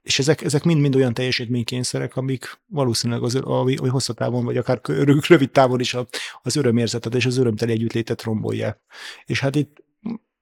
és 0.02 0.20
ezek, 0.20 0.42
ezek 0.42 0.64
mind-mind 0.64 0.96
olyan 0.96 1.14
teljesítménykényszerek, 1.14 2.16
amik 2.16 2.62
valószínűleg 2.66 3.24
az, 3.24 3.36
a, 3.36 3.66
a 3.66 3.90
hosszatávon, 3.90 4.46
vagy 4.46 4.58
akár 4.58 4.80
rövid 5.28 5.52
távon 5.52 5.80
is 5.80 5.94
a, 5.94 6.08
az 6.42 6.56
örömérzetet 6.56 7.16
és 7.16 7.26
az 7.26 7.38
örömteli 7.38 7.72
együttlétet 7.72 8.24
rombolják. 8.24 8.80
És 9.26 9.40
hát 9.40 9.56
itt 9.56 9.84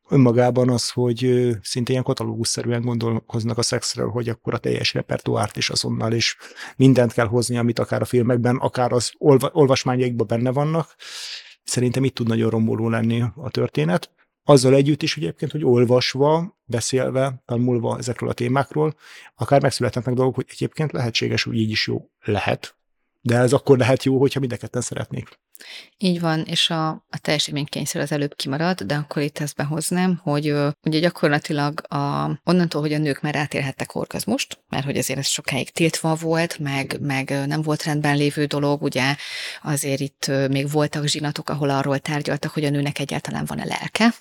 önmagában 0.10 0.70
az, 0.70 0.90
hogy 0.90 1.50
szinte 1.62 1.92
ilyen 1.92 2.04
katalógusszerűen 2.04 2.82
gondolkoznak 2.82 3.58
a 3.58 3.62
szexről, 3.62 4.10
hogy 4.10 4.30
akkor 4.30 4.54
a 4.54 4.58
teljes 4.58 4.94
repertoárt 4.94 5.58
is 5.58 5.70
azonnal, 5.70 6.14
és 6.14 6.38
mindent 6.76 7.14
kell 7.14 7.28
hozni, 7.28 7.58
amit 7.58 7.80
akár 7.80 8.02
a 8.02 8.06
filmekben, 8.06 8.56
akár 8.56 8.92
az 8.92 9.12
olva, 9.18 9.50
olvasmányaikban 9.54 10.28
benne 10.28 10.52
vannak. 10.52 10.96
Szerintem 11.64 12.04
itt 12.04 12.16
tud 12.16 12.28
nagyon 12.28 12.50
romboló 12.50 12.90
lenni 12.90 13.24
a 13.36 13.50
történet. 13.50 14.12
Azzal 14.44 14.76
együtt 14.76 15.02
is 15.02 15.18
egyébként, 15.18 15.52
hogy 15.52 15.64
olvasva, 15.64 16.58
beszélve, 16.66 17.44
tanulva 17.46 17.98
ezekről 17.98 18.30
a 18.30 18.34
témákról, 18.34 18.96
akár 19.36 19.62
megszülethetnek 19.62 20.16
dolgok, 20.16 20.36
hogy 20.36 20.48
egyébként 20.50 20.92
lehetséges, 20.92 21.44
hogy 21.44 21.58
így 21.58 21.70
is 21.70 21.88
jó 21.88 22.10
lehet. 22.22 22.76
De 23.22 23.38
ez 23.38 23.54
akkor 23.54 23.78
lehet 23.78 24.04
jó, 24.04 24.20
hogyha 24.20 24.40
mindenketten 24.40 24.82
szeretnék. 24.82 25.40
Így 25.98 26.20
van, 26.20 26.42
és 26.42 26.70
a, 26.70 26.88
a 26.90 27.18
teljesítménykényszer 27.22 28.02
az 28.02 28.12
előbb 28.12 28.36
kimarad, 28.36 28.82
de 28.82 28.96
akkor 28.96 29.22
itt 29.22 29.40
ezt 29.40 29.56
behoznám, 29.56 30.20
hogy 30.24 30.48
ö, 30.48 30.70
ugye 30.84 31.00
gyakorlatilag 31.00 31.82
a, 31.88 32.24
onnantól, 32.44 32.82
hogy 32.82 32.94
a 32.94 32.98
nők 32.98 33.22
már 33.22 33.36
átélhettek 33.36 33.96
orgazmust, 33.96 34.60
mert 34.70 34.86
hogy 34.86 34.98
azért 34.98 35.20
ez 35.20 35.28
sokáig 35.28 35.70
tiltva 35.70 36.16
volt, 36.16 36.60
meg, 36.60 36.98
meg 37.00 37.48
nem 37.48 37.62
volt 37.62 37.84
rendben 37.84 38.18
lévő 38.18 38.46
dolog, 38.46 38.82
ugye 38.82 39.16
azért 39.64 40.00
itt 40.00 40.32
még 40.50 40.72
voltak 40.72 41.08
zsinatok, 41.08 41.50
ahol 41.50 41.70
arról 41.70 42.00
tárgyaltak, 42.00 42.52
hogy 42.52 42.66
a 42.66 42.70
nőnek 42.70 43.00
egyáltalán 43.00 43.46
van-e 43.46 43.66
lelke. 43.66 44.14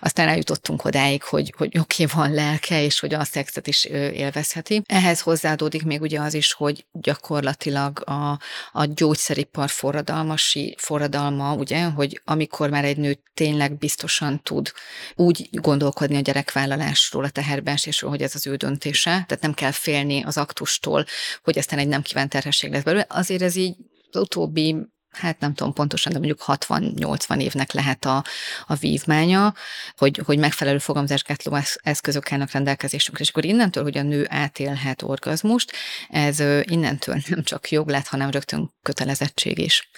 Aztán 0.00 0.28
eljutottunk 0.28 0.84
odáig, 0.84 1.22
hogy, 1.22 1.54
hogy 1.56 1.78
oké, 1.78 2.04
okay, 2.04 2.16
van 2.16 2.34
lelke, 2.34 2.82
és 2.84 3.00
hogy 3.00 3.14
a 3.14 3.24
szexet 3.24 3.66
is 3.66 3.84
élvezheti. 3.84 4.82
Ehhez 4.86 5.20
hozzáadódik 5.20 5.84
még 5.84 6.00
ugye 6.00 6.20
az 6.20 6.34
is, 6.34 6.52
hogy 6.52 6.86
gyakorlatilag 6.92 8.02
a, 8.08 8.38
a 8.72 8.84
gyógyszeripar 8.84 9.70
forradalmasi 9.70 10.69
forradalma, 10.76 11.54
ugye, 11.54 11.84
hogy 11.84 12.20
amikor 12.24 12.70
már 12.70 12.84
egy 12.84 12.96
nő 12.96 13.22
tényleg 13.34 13.78
biztosan 13.78 14.42
tud 14.42 14.72
úgy 15.14 15.48
gondolkodni 15.52 16.16
a 16.16 16.20
gyerekvállalásról, 16.20 17.24
a 17.24 17.30
teherbeesésről, 17.30 18.10
hogy 18.10 18.22
ez 18.22 18.34
az 18.34 18.46
ő 18.46 18.56
döntése, 18.56 19.10
tehát 19.10 19.40
nem 19.40 19.54
kell 19.54 19.70
félni 19.70 20.22
az 20.22 20.36
aktustól, 20.36 21.04
hogy 21.42 21.58
aztán 21.58 21.78
egy 21.78 21.88
nem 21.88 22.02
kívánt 22.02 22.30
terhesség 22.30 22.70
lesz 22.70 22.82
belőle, 22.82 23.06
azért 23.08 23.42
ez 23.42 23.56
így 23.56 23.76
az 24.10 24.20
utóbbi 24.20 24.76
hát 25.12 25.40
nem 25.40 25.54
tudom 25.54 25.72
pontosan, 25.72 26.12
de 26.12 26.18
mondjuk 26.18 26.44
60-80 26.46 27.40
évnek 27.40 27.72
lehet 27.72 28.04
a, 28.04 28.24
a 28.66 28.74
vívmánya, 28.74 29.54
hogy, 29.96 30.20
hogy 30.24 30.38
megfelelő 30.38 30.78
fogamzásgátló 30.78 31.58
eszközök 31.82 32.32
állnak 32.32 32.50
rendelkezésünkre. 32.50 33.24
És 33.24 33.30
akkor 33.30 33.44
innentől, 33.44 33.82
hogy 33.82 33.98
a 33.98 34.02
nő 34.02 34.26
átélhet 34.28 35.02
orgazmust, 35.02 35.72
ez 36.08 36.40
innentől 36.62 37.22
nem 37.28 37.42
csak 37.42 37.70
jog 37.70 37.88
lett, 37.88 38.06
hanem 38.06 38.30
rögtön 38.30 38.72
kötelezettség 38.82 39.58
is. 39.58 39.90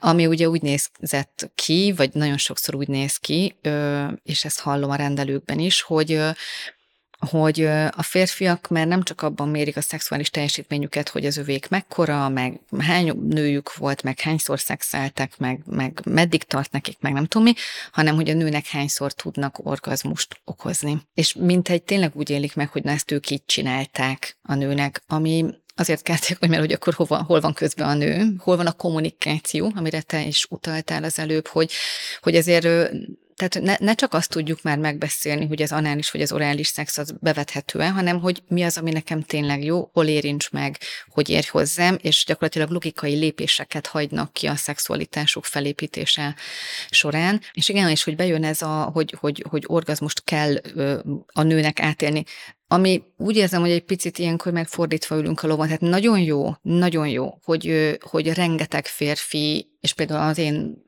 Ami 0.00 0.26
ugye 0.26 0.48
úgy 0.48 0.62
nézett 0.62 1.50
ki, 1.54 1.92
vagy 1.96 2.10
nagyon 2.12 2.38
sokszor 2.38 2.74
úgy 2.74 2.88
néz 2.88 3.16
ki, 3.16 3.56
és 4.22 4.44
ezt 4.44 4.60
hallom 4.60 4.90
a 4.90 4.96
rendelőkben 4.96 5.58
is, 5.58 5.82
hogy 5.82 6.20
hogy 7.28 7.62
a 7.90 8.02
férfiak 8.02 8.68
már 8.68 8.86
nem 8.86 9.02
csak 9.02 9.22
abban 9.22 9.48
mérik 9.48 9.76
a 9.76 9.80
szexuális 9.80 10.30
teljesítményüket, 10.30 11.08
hogy 11.08 11.26
az 11.26 11.36
övék 11.36 11.68
mekkora, 11.68 12.28
meg 12.28 12.60
hány 12.78 13.12
nőjük 13.28 13.74
volt, 13.76 14.02
meg 14.02 14.20
hányszor 14.20 14.60
szexeltek, 14.60 15.38
meg, 15.38 15.62
meg 15.66 16.00
meddig 16.04 16.42
tart 16.42 16.72
nekik, 16.72 16.96
meg 17.00 17.12
nem 17.12 17.26
tudom 17.26 17.46
mi, 17.46 17.54
hanem 17.92 18.14
hogy 18.14 18.30
a 18.30 18.34
nőnek 18.34 18.66
hányszor 18.66 19.12
tudnak 19.12 19.66
orgazmust 19.66 20.40
okozni. 20.44 21.00
És 21.14 21.34
mint 21.34 21.68
egy 21.68 21.82
tényleg 21.82 22.10
úgy 22.14 22.30
élik 22.30 22.54
meg, 22.54 22.68
hogy 22.68 22.82
na 22.82 22.90
ezt 22.90 23.10
ők 23.10 23.30
így 23.30 23.44
csinálták 23.46 24.36
a 24.42 24.54
nőnek, 24.54 25.02
ami 25.06 25.44
azért 25.74 26.08
hogy 26.38 26.48
mert 26.48 26.60
hogy 26.60 26.72
akkor 26.72 26.94
hova, 26.94 27.22
hol 27.22 27.40
van 27.40 27.52
közben 27.52 27.88
a 27.88 27.94
nő, 27.94 28.34
hol 28.38 28.56
van 28.56 28.66
a 28.66 28.72
kommunikáció, 28.72 29.72
amire 29.74 30.00
te 30.00 30.22
is 30.22 30.46
utaltál 30.48 31.04
az 31.04 31.18
előbb, 31.18 31.46
hogy, 31.46 31.72
hogy 32.20 32.34
ezért 32.34 32.90
tehát 33.48 33.66
ne, 33.66 33.86
ne 33.86 33.94
csak 33.94 34.14
azt 34.14 34.30
tudjuk 34.30 34.62
már 34.62 34.78
megbeszélni, 34.78 35.46
hogy 35.46 35.62
az 35.62 35.72
anális 35.72 36.10
vagy 36.10 36.22
az 36.22 36.32
orális 36.32 36.66
szex 36.66 36.98
az 36.98 37.14
bevethető 37.20 37.78
hanem 37.78 38.20
hogy 38.20 38.42
mi 38.48 38.62
az, 38.62 38.76
ami 38.78 38.90
nekem 38.90 39.22
tényleg 39.22 39.64
jó, 39.64 39.90
hol 39.92 40.06
érints 40.06 40.50
meg, 40.50 40.78
hogy 41.08 41.28
érj 41.28 41.46
hozzám, 41.50 41.98
és 42.02 42.24
gyakorlatilag 42.24 42.70
logikai 42.70 43.14
lépéseket 43.14 43.86
hagynak 43.86 44.32
ki 44.32 44.46
a 44.46 44.56
szexualitásuk 44.56 45.44
felépítése 45.44 46.34
során. 46.90 47.40
És 47.52 47.68
igen, 47.68 47.88
és 47.88 48.04
hogy 48.04 48.16
bejön 48.16 48.44
ez 48.44 48.62
a, 48.62 48.90
hogy, 48.92 49.14
hogy, 49.20 49.44
hogy 49.48 49.64
orgazmust 49.66 50.24
kell 50.24 50.54
a 51.32 51.42
nőnek 51.42 51.80
átélni 51.80 52.24
ami 52.72 53.02
úgy 53.16 53.36
érzem, 53.36 53.60
hogy 53.60 53.70
egy 53.70 53.84
picit 53.84 54.18
ilyenkor 54.18 54.52
megfordítva 54.52 55.16
ülünk 55.16 55.42
a 55.42 55.46
lovon. 55.46 55.66
Tehát 55.66 55.80
nagyon 55.80 56.18
jó, 56.18 56.50
nagyon 56.62 57.08
jó, 57.08 57.38
hogy, 57.44 57.96
hogy 58.00 58.32
rengeteg 58.32 58.86
férfi, 58.86 59.69
és 59.80 59.92
például 59.92 60.28
az 60.28 60.38
én 60.38 60.84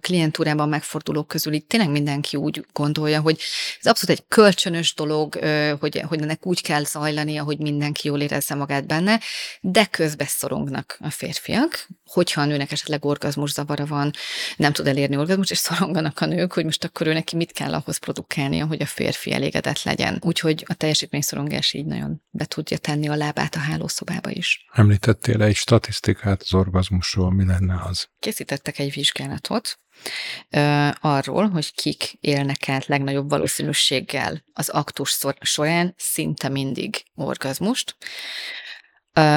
klientúrában 0.00 0.68
megfordulók 0.68 1.28
közül 1.28 1.52
itt 1.52 1.68
tényleg 1.68 1.90
mindenki 1.90 2.36
úgy 2.36 2.66
gondolja, 2.72 3.20
hogy 3.20 3.38
ez 3.80 3.86
abszolút 3.86 4.18
egy 4.18 4.24
kölcsönös 4.28 4.94
dolog, 4.94 5.34
hogy, 5.80 6.04
hogy 6.08 6.22
ennek 6.22 6.46
úgy 6.46 6.62
kell 6.62 6.84
zajlania, 6.84 7.42
hogy 7.42 7.58
mindenki 7.58 8.08
jól 8.08 8.20
érezze 8.20 8.54
magát 8.54 8.86
benne, 8.86 9.20
de 9.60 9.84
közbe 9.84 10.24
szorongnak 10.26 10.96
a 11.00 11.10
férfiak, 11.10 11.88
hogyha 12.04 12.40
a 12.40 12.44
nőnek 12.44 12.72
esetleg 12.72 13.04
orgazmus 13.04 13.52
zavara 13.52 13.86
van, 13.86 14.10
nem 14.56 14.72
tud 14.72 14.86
elérni 14.86 15.16
orgazmus, 15.16 15.50
és 15.50 15.58
szoronganak 15.58 16.20
a 16.20 16.26
nők, 16.26 16.52
hogy 16.52 16.64
most 16.64 16.84
akkor 16.84 17.06
ő 17.06 17.12
neki 17.12 17.36
mit 17.36 17.52
kell 17.52 17.74
ahhoz 17.74 17.96
produkálnia, 17.96 18.66
hogy 18.66 18.82
a 18.82 18.86
férfi 18.86 19.32
elégedett 19.32 19.82
legyen. 19.82 20.18
Úgyhogy 20.20 20.64
a 20.68 20.74
teljesítményszorongás 20.74 21.72
így 21.72 21.86
nagyon 21.86 22.22
be 22.30 22.44
tudja 22.44 22.78
tenni 22.78 23.08
a 23.08 23.14
lábát 23.14 23.54
a 23.54 23.58
hálószobába 23.58 24.30
is. 24.30 24.66
Említettél 24.72 25.42
egy 25.42 25.56
statisztikát 25.56 26.42
az 26.42 26.54
orgazmusról, 26.54 27.32
mi 27.32 27.44
lenne 27.44 27.82
az? 27.88 28.12
Készítettek 28.18 28.78
egy 28.78 28.92
vizsgálatot, 28.92 29.78
arról, 31.00 31.48
hogy 31.48 31.74
kik 31.74 32.16
élnek 32.20 32.68
át 32.68 32.86
legnagyobb 32.86 33.28
valószínűséggel 33.28 34.44
az 34.52 34.68
aktus 34.68 35.18
során 35.40 35.94
szinte 35.96 36.48
mindig 36.48 37.04
orgazmust. 37.14 37.96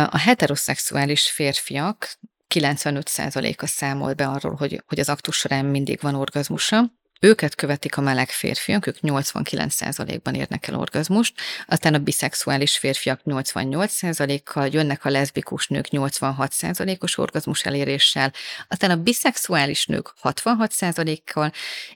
A 0.09 0.17
heteroszexuális 0.17 1.31
férfiak 1.31 2.19
95%-a 2.55 3.65
számol 3.65 4.13
be 4.13 4.27
arról, 4.27 4.55
hogy, 4.55 4.83
hogy 4.87 4.99
az 4.99 5.09
aktus 5.09 5.35
során 5.35 5.65
mindig 5.65 5.99
van 6.01 6.15
orgazmusa, 6.15 6.91
őket 7.19 7.55
követik 7.55 7.97
a 7.97 8.01
meleg 8.01 8.29
férfiak, 8.29 8.87
ők 8.87 8.97
89%-ban 9.01 10.33
érnek 10.33 10.67
el 10.67 10.75
orgazmust, 10.75 11.33
aztán 11.67 11.93
a 11.93 11.97
biszexuális 11.99 12.77
férfiak 12.77 13.21
88%-kal, 13.25 14.67
jönnek 14.67 15.05
a 15.05 15.09
leszbikus 15.09 15.67
nők 15.67 15.87
86%-os 15.91 17.17
orgazmus 17.17 17.65
eléréssel, 17.65 18.33
aztán 18.67 18.91
a 18.91 18.95
biszexuális 18.95 19.85
nők 19.85 20.13
66%-kal, 20.23 21.51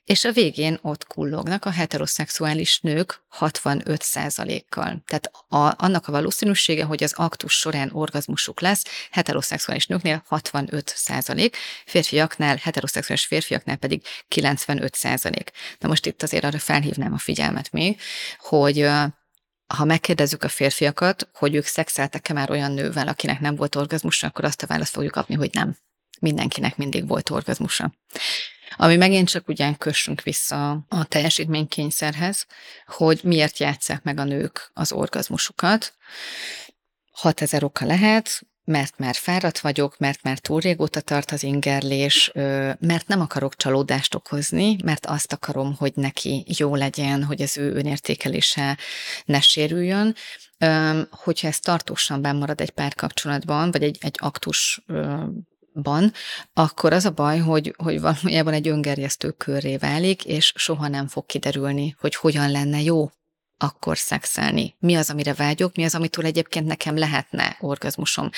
és 0.06 0.24
a 0.24 0.32
végén 0.32 0.80
ott 0.82 1.08
kullognak 1.08 1.66
a 1.66 1.72
heteroszexuális 1.72 2.80
nők 2.80 3.22
65%-kal. 3.40 5.04
Tehát 5.08 5.32
a, 5.48 5.86
annak 5.86 6.08
a 6.08 6.12
valószínűsége, 6.12 6.84
hogy 6.84 7.04
az 7.04 7.14
aktus 7.16 7.54
során 7.54 7.90
orgazmusuk 7.94 8.62
lesz, 8.62 8.84
heteroszexuális 9.12 9.88
nőknél 9.88 10.24
65%, 10.30 11.52
férfiaknál, 11.86 12.56
heteroszexuális 12.56 13.26
férfiaknál 13.26 13.76
pedig 13.76 14.02
95 14.28 14.96
százalék. 15.12 15.52
Na 15.80 15.88
most 15.88 16.06
itt 16.06 16.24
azért 16.24 16.44
arra 16.44 16.60
felhívnám 16.60 17.14
a 17.14 17.18
figyelmet 17.18 17.72
még, 17.72 18.00
hogy 18.40 18.88
ha 19.68 19.86
megkérdezzük 19.86 20.44
a 20.44 20.48
férfiakat, 20.48 21.30
hogy 21.34 21.56
ők 21.56 21.66
szexeltek-e 21.66 22.34
már 22.34 22.52
olyan 22.52 22.72
nővel, 22.72 23.08
akinek 23.08 23.40
nem 23.40 23.56
volt 23.56 23.76
orgazmusa, 23.76 24.28
akkor 24.28 24.46
azt 24.46 24.64
a 24.64 24.68
választ 24.68 24.94
fogjuk 24.94 25.12
kapni, 25.12 25.36
hogy 25.36 25.50
nem. 25.54 25.78
Mindenkinek 26.20 26.78
mindig 26.78 27.08
volt 27.08 27.30
orgazmusa. 27.30 27.94
Ami 28.76 28.96
megint 28.96 29.30
csak 29.30 29.48
ugyan 29.48 29.78
kössünk 29.78 30.22
vissza 30.22 30.86
a 30.88 31.06
teljesítménykényszerhez, 31.06 32.46
hogy 32.86 33.20
miért 33.24 33.58
játsszák 33.58 34.04
meg 34.04 34.20
a 34.20 34.24
nők 34.24 34.72
az 34.74 34.92
orgazmusukat. 34.92 35.94
6000 37.12 37.64
oka 37.64 37.86
lehet, 37.86 38.42
mert 38.72 38.98
már 38.98 39.16
fáradt 39.16 39.60
vagyok, 39.60 39.98
mert 39.98 40.24
már 40.24 40.40
túl 40.40 40.60
régóta 40.60 41.02
tart 41.02 41.32
az 41.32 41.44
ingerlés, 41.44 42.32
mert 42.80 43.08
nem 43.08 43.22
akarok 43.22 43.56
csalódást 43.56 44.16
okozni, 44.16 44.76
mert 44.84 45.06
azt 45.06 45.34
akarom, 45.34 45.76
hogy 45.78 45.92
neki 45.96 46.46
jó 46.58 46.76
legyen, 46.76 47.24
hogy 47.24 47.42
az 47.42 47.58
ő 47.58 47.74
önértékelése 47.74 48.78
ne 49.26 49.42
sérüljön. 49.42 50.16
Hogyha 51.10 51.48
ez 51.48 51.60
tartósan 51.60 52.22
bemarad 52.22 52.62
egy 52.62 52.70
párkapcsolatban, 52.70 53.72
vagy 53.72 53.84
egy, 53.84 53.98
egy 54.00 54.16
aktus 54.20 54.82
ban, 55.74 56.14
akkor 56.54 56.94
az 56.94 57.06
a 57.06 57.12
baj, 57.12 57.40
hogy, 57.40 57.76
hogy 57.78 58.02
valójában 58.02 58.54
egy 58.54 58.68
öngerjesztő 58.68 59.32
körré 59.32 59.78
válik, 59.78 60.26
és 60.26 60.54
soha 60.56 60.88
nem 60.88 61.08
fog 61.08 61.26
kiderülni, 61.26 61.96
hogy 62.00 62.16
hogyan 62.16 62.52
lenne 62.52 62.82
jó 62.82 63.10
akkor 63.62 63.98
szexelni. 63.98 64.76
Mi 64.80 64.96
az, 64.96 65.10
amire 65.10 65.34
vágyok, 65.34 65.76
mi 65.76 65.84
az, 65.84 65.96
amitől 65.96 66.26
egyébként 66.26 66.66
nekem 66.66 66.98
lehetne 66.98 67.58
orgazmusom. 67.60 68.30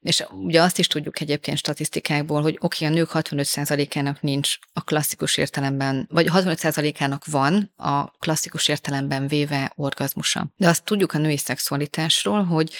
És 0.00 0.24
ugye 0.30 0.62
azt 0.62 0.78
is 0.78 0.86
tudjuk 0.86 1.20
egyébként 1.20 1.58
statisztikákból, 1.58 2.42
hogy 2.42 2.58
oké, 2.60 2.84
okay, 2.84 2.96
a 2.96 2.98
nők 2.98 3.10
65%-ának 3.14 4.20
nincs 4.20 4.56
a 4.72 4.84
klasszikus 4.84 5.36
értelemben, 5.36 6.08
vagy 6.10 6.28
65%-ának 6.32 7.24
van 7.26 7.72
a 7.76 8.10
klasszikus 8.10 8.68
értelemben 8.68 9.26
véve 9.26 9.72
orgazmusa. 9.76 10.52
De 10.56 10.68
azt 10.68 10.84
tudjuk 10.84 11.12
a 11.12 11.18
női 11.18 11.36
szexualitásról, 11.36 12.44
hogy 12.44 12.72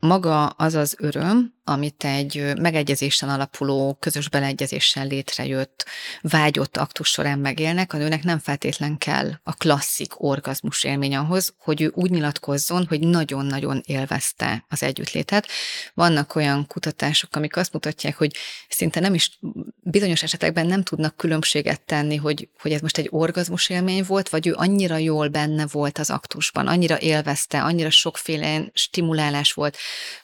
maga 0.00 0.46
az 0.46 0.74
az 0.74 0.94
öröm, 0.98 1.54
amit 1.68 2.04
egy 2.04 2.52
megegyezésen 2.60 3.28
alapuló, 3.28 3.96
közös 4.00 4.28
beleegyezéssel 4.28 5.06
létrejött, 5.06 5.86
vágyott 6.20 6.76
aktus 6.76 7.08
során 7.08 7.38
megélnek, 7.38 7.92
a 7.92 7.96
nőnek 7.96 8.22
nem 8.22 8.38
feltétlen 8.38 8.98
kell 8.98 9.30
a 9.42 9.52
klasszik 9.52 10.22
orgazmus 10.22 10.84
élmény 10.84 11.16
ahhoz, 11.16 11.54
hogy 11.58 11.80
ő 11.80 11.92
úgy 11.94 12.10
nyilatkozzon, 12.10 12.86
hogy 12.88 13.00
nagyon-nagyon 13.00 13.82
élvezte 13.86 14.64
az 14.68 14.82
együttlétet. 14.82 15.46
Vannak 15.94 16.34
olyan 16.34 16.66
kutatások, 16.66 17.36
amik 17.36 17.56
azt 17.56 17.72
mutatják, 17.72 18.16
hogy 18.16 18.36
szinte 18.68 19.00
nem 19.00 19.14
is, 19.14 19.38
bizonyos 19.80 20.22
esetekben 20.22 20.66
nem 20.66 20.82
tudnak 20.82 21.16
különbséget 21.16 21.80
tenni, 21.80 22.16
hogy, 22.16 22.48
hogy 22.60 22.72
ez 22.72 22.80
most 22.80 22.98
egy 22.98 23.08
orgazmus 23.10 23.68
élmény 23.68 24.04
volt, 24.06 24.28
vagy 24.28 24.46
ő 24.46 24.54
annyira 24.56 24.96
jól 24.96 25.28
benne 25.28 25.66
volt 25.66 25.98
az 25.98 26.10
aktusban, 26.10 26.66
annyira 26.66 26.98
élvezte, 26.98 27.62
annyira 27.62 27.90
sokféle 27.90 28.70
stimulálás 28.72 29.52
volt, 29.52 29.76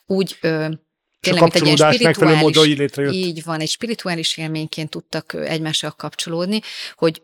úgy 0.07 0.39
ö, 0.41 0.69
tényleg, 1.25 1.43
mint 1.43 1.55
egy 1.55 1.66
ilyen 1.66 1.93
spirituális, 1.93 2.77
létrejött. 2.77 3.12
így 3.12 3.45
van, 3.45 3.61
egy 3.61 3.68
spirituális 3.68 4.37
élményként 4.37 4.91
tudtak 4.91 5.35
egymással 5.35 5.91
kapcsolódni, 5.91 6.61
hogy 6.95 7.22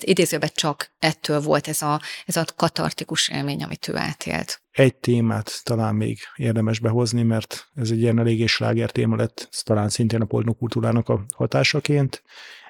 idézőben 0.00 0.50
csak 0.54 0.90
ettől 0.98 1.40
volt 1.40 1.68
ez 1.68 1.82
a, 1.82 2.00
ez 2.26 2.36
a 2.36 2.44
katartikus 2.56 3.28
élmény, 3.28 3.62
amit 3.62 3.88
ő 3.88 3.96
átélt. 3.96 4.62
Egy 4.70 4.94
témát 4.94 5.60
talán 5.62 5.94
még 5.94 6.18
érdemes 6.36 6.78
behozni, 6.78 7.22
mert 7.22 7.68
ez 7.74 7.90
egy 7.90 8.00
ilyen 8.00 8.18
eléggé 8.18 8.46
sláger 8.46 8.90
téma 8.90 9.16
lett, 9.16 9.62
talán 9.62 9.88
szintén 9.88 10.20
a 10.20 10.24
pornokultúrának 10.24 11.08
a 11.08 11.24
hatásaként. 11.34 12.22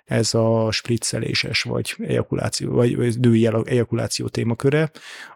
Ez 0.05 0.35
a 0.35 0.69
spritzeléses 0.71 1.63
vagy 1.63 1.95
ejakuláció, 1.99 2.73
vagy 2.73 3.19
női 3.19 3.47
ejakuláció 3.65 4.29
témaköre, 4.29 4.91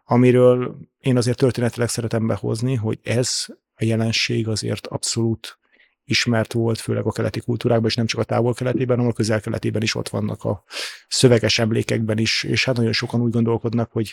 amiről 0.05 0.77
én 1.01 1.17
azért 1.17 1.39
történetileg 1.39 1.89
szeretem 1.89 2.27
behozni, 2.27 2.75
hogy 2.75 2.99
ez 3.03 3.47
a 3.77 3.85
jelenség 3.85 4.49
azért 4.49 4.87
abszolút 4.87 5.59
ismert 6.05 6.53
volt, 6.53 6.81
főleg 6.81 7.07
a 7.07 7.13
keleti 7.13 7.41
kultúrákban, 7.41 7.89
és 7.89 7.95
nem 7.95 8.07
csak 8.07 8.21
a 8.21 8.25
távol-keletében, 8.25 8.97
hanem 8.97 9.11
a 9.11 9.15
közel-keletében 9.15 9.83
is 9.83 9.95
ott 9.95 10.09
vannak 10.09 10.45
a 10.45 10.65
szöveges 11.09 11.59
emlékekben 11.59 12.19
is, 12.19 12.43
és 12.43 12.65
hát 12.65 12.77
nagyon 12.77 12.93
sokan 12.93 13.21
úgy 13.21 13.33
gondolkodnak, 13.33 13.93
hogy 13.93 14.13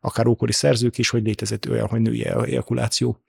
akár 0.00 0.26
ókori 0.26 0.52
szerzők 0.52 0.98
is, 0.98 1.08
hogy 1.08 1.22
létezett 1.22 1.68
olyan, 1.68 1.88
hogy 1.88 2.00
női 2.00 2.26
ejakuláció. 2.26 3.22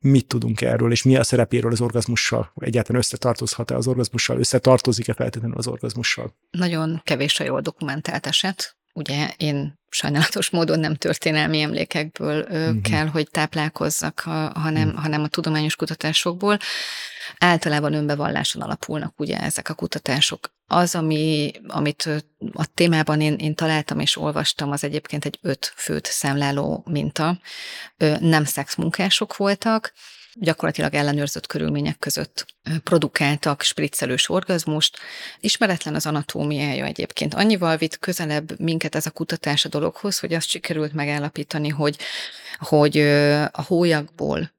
Mit 0.00 0.26
tudunk 0.26 0.60
erről, 0.60 0.92
és 0.92 1.02
mi 1.02 1.16
a 1.16 1.22
szerepéről 1.22 1.72
az 1.72 1.80
orgazmussal? 1.80 2.52
Egyáltalán 2.54 3.00
összetartozhat-e 3.00 3.76
az 3.76 3.86
orgazmussal? 3.86 4.38
Összetartozik-e 4.38 5.14
feltétlenül 5.14 5.56
az 5.56 5.66
orgazmussal? 5.66 6.34
Nagyon 6.50 7.00
kevés 7.04 7.40
a 7.40 7.44
jól 7.44 7.60
dokumentált 7.60 8.26
eset. 8.26 8.77
Ugye 8.98 9.30
én 9.36 9.78
sajnálatos 9.90 10.50
módon 10.50 10.80
nem 10.80 10.94
történelmi 10.94 11.60
emlékekből 11.60 12.42
uh-huh. 12.42 12.80
kell, 12.80 13.06
hogy 13.06 13.30
táplálkozzak, 13.30 14.20
hanem, 14.54 14.86
uh-huh. 14.86 15.02
hanem 15.02 15.22
a 15.22 15.28
tudományos 15.28 15.76
kutatásokból. 15.76 16.58
Általában 17.38 17.92
önbevalláson 17.92 18.62
alapulnak 18.62 19.20
ugye 19.20 19.38
ezek 19.38 19.68
a 19.68 19.74
kutatások. 19.74 20.52
Az, 20.66 20.94
ami, 20.94 21.52
amit 21.66 22.08
a 22.52 22.66
témában 22.74 23.20
én, 23.20 23.34
én 23.34 23.54
találtam 23.54 24.00
és 24.00 24.16
olvastam, 24.16 24.70
az 24.70 24.84
egyébként 24.84 25.24
egy 25.24 25.38
öt 25.42 25.72
főt 25.76 26.06
számláló 26.06 26.84
minta. 26.90 27.38
Nem 28.20 28.44
szexmunkások 28.44 29.36
voltak, 29.36 29.92
gyakorlatilag 30.40 30.94
ellenőrzött 30.94 31.46
körülmények 31.46 31.98
között 31.98 32.46
produkáltak 32.82 33.62
spriccelős 33.62 34.28
orgazmust. 34.28 34.98
Ismeretlen 35.40 35.94
az 35.94 36.06
anatómiája 36.06 36.84
egyébként. 36.84 37.34
Annyival 37.34 37.76
vitt 37.76 37.98
közelebb 37.98 38.60
minket 38.60 38.94
ez 38.94 39.06
a 39.06 39.10
kutatás 39.10 39.64
a 39.64 39.68
dologhoz, 39.68 40.18
hogy 40.18 40.34
azt 40.34 40.48
sikerült 40.48 40.92
megállapítani, 40.92 41.68
hogy, 41.68 41.96
hogy 42.58 42.98
a 43.52 43.62
hólyagból 43.62 44.52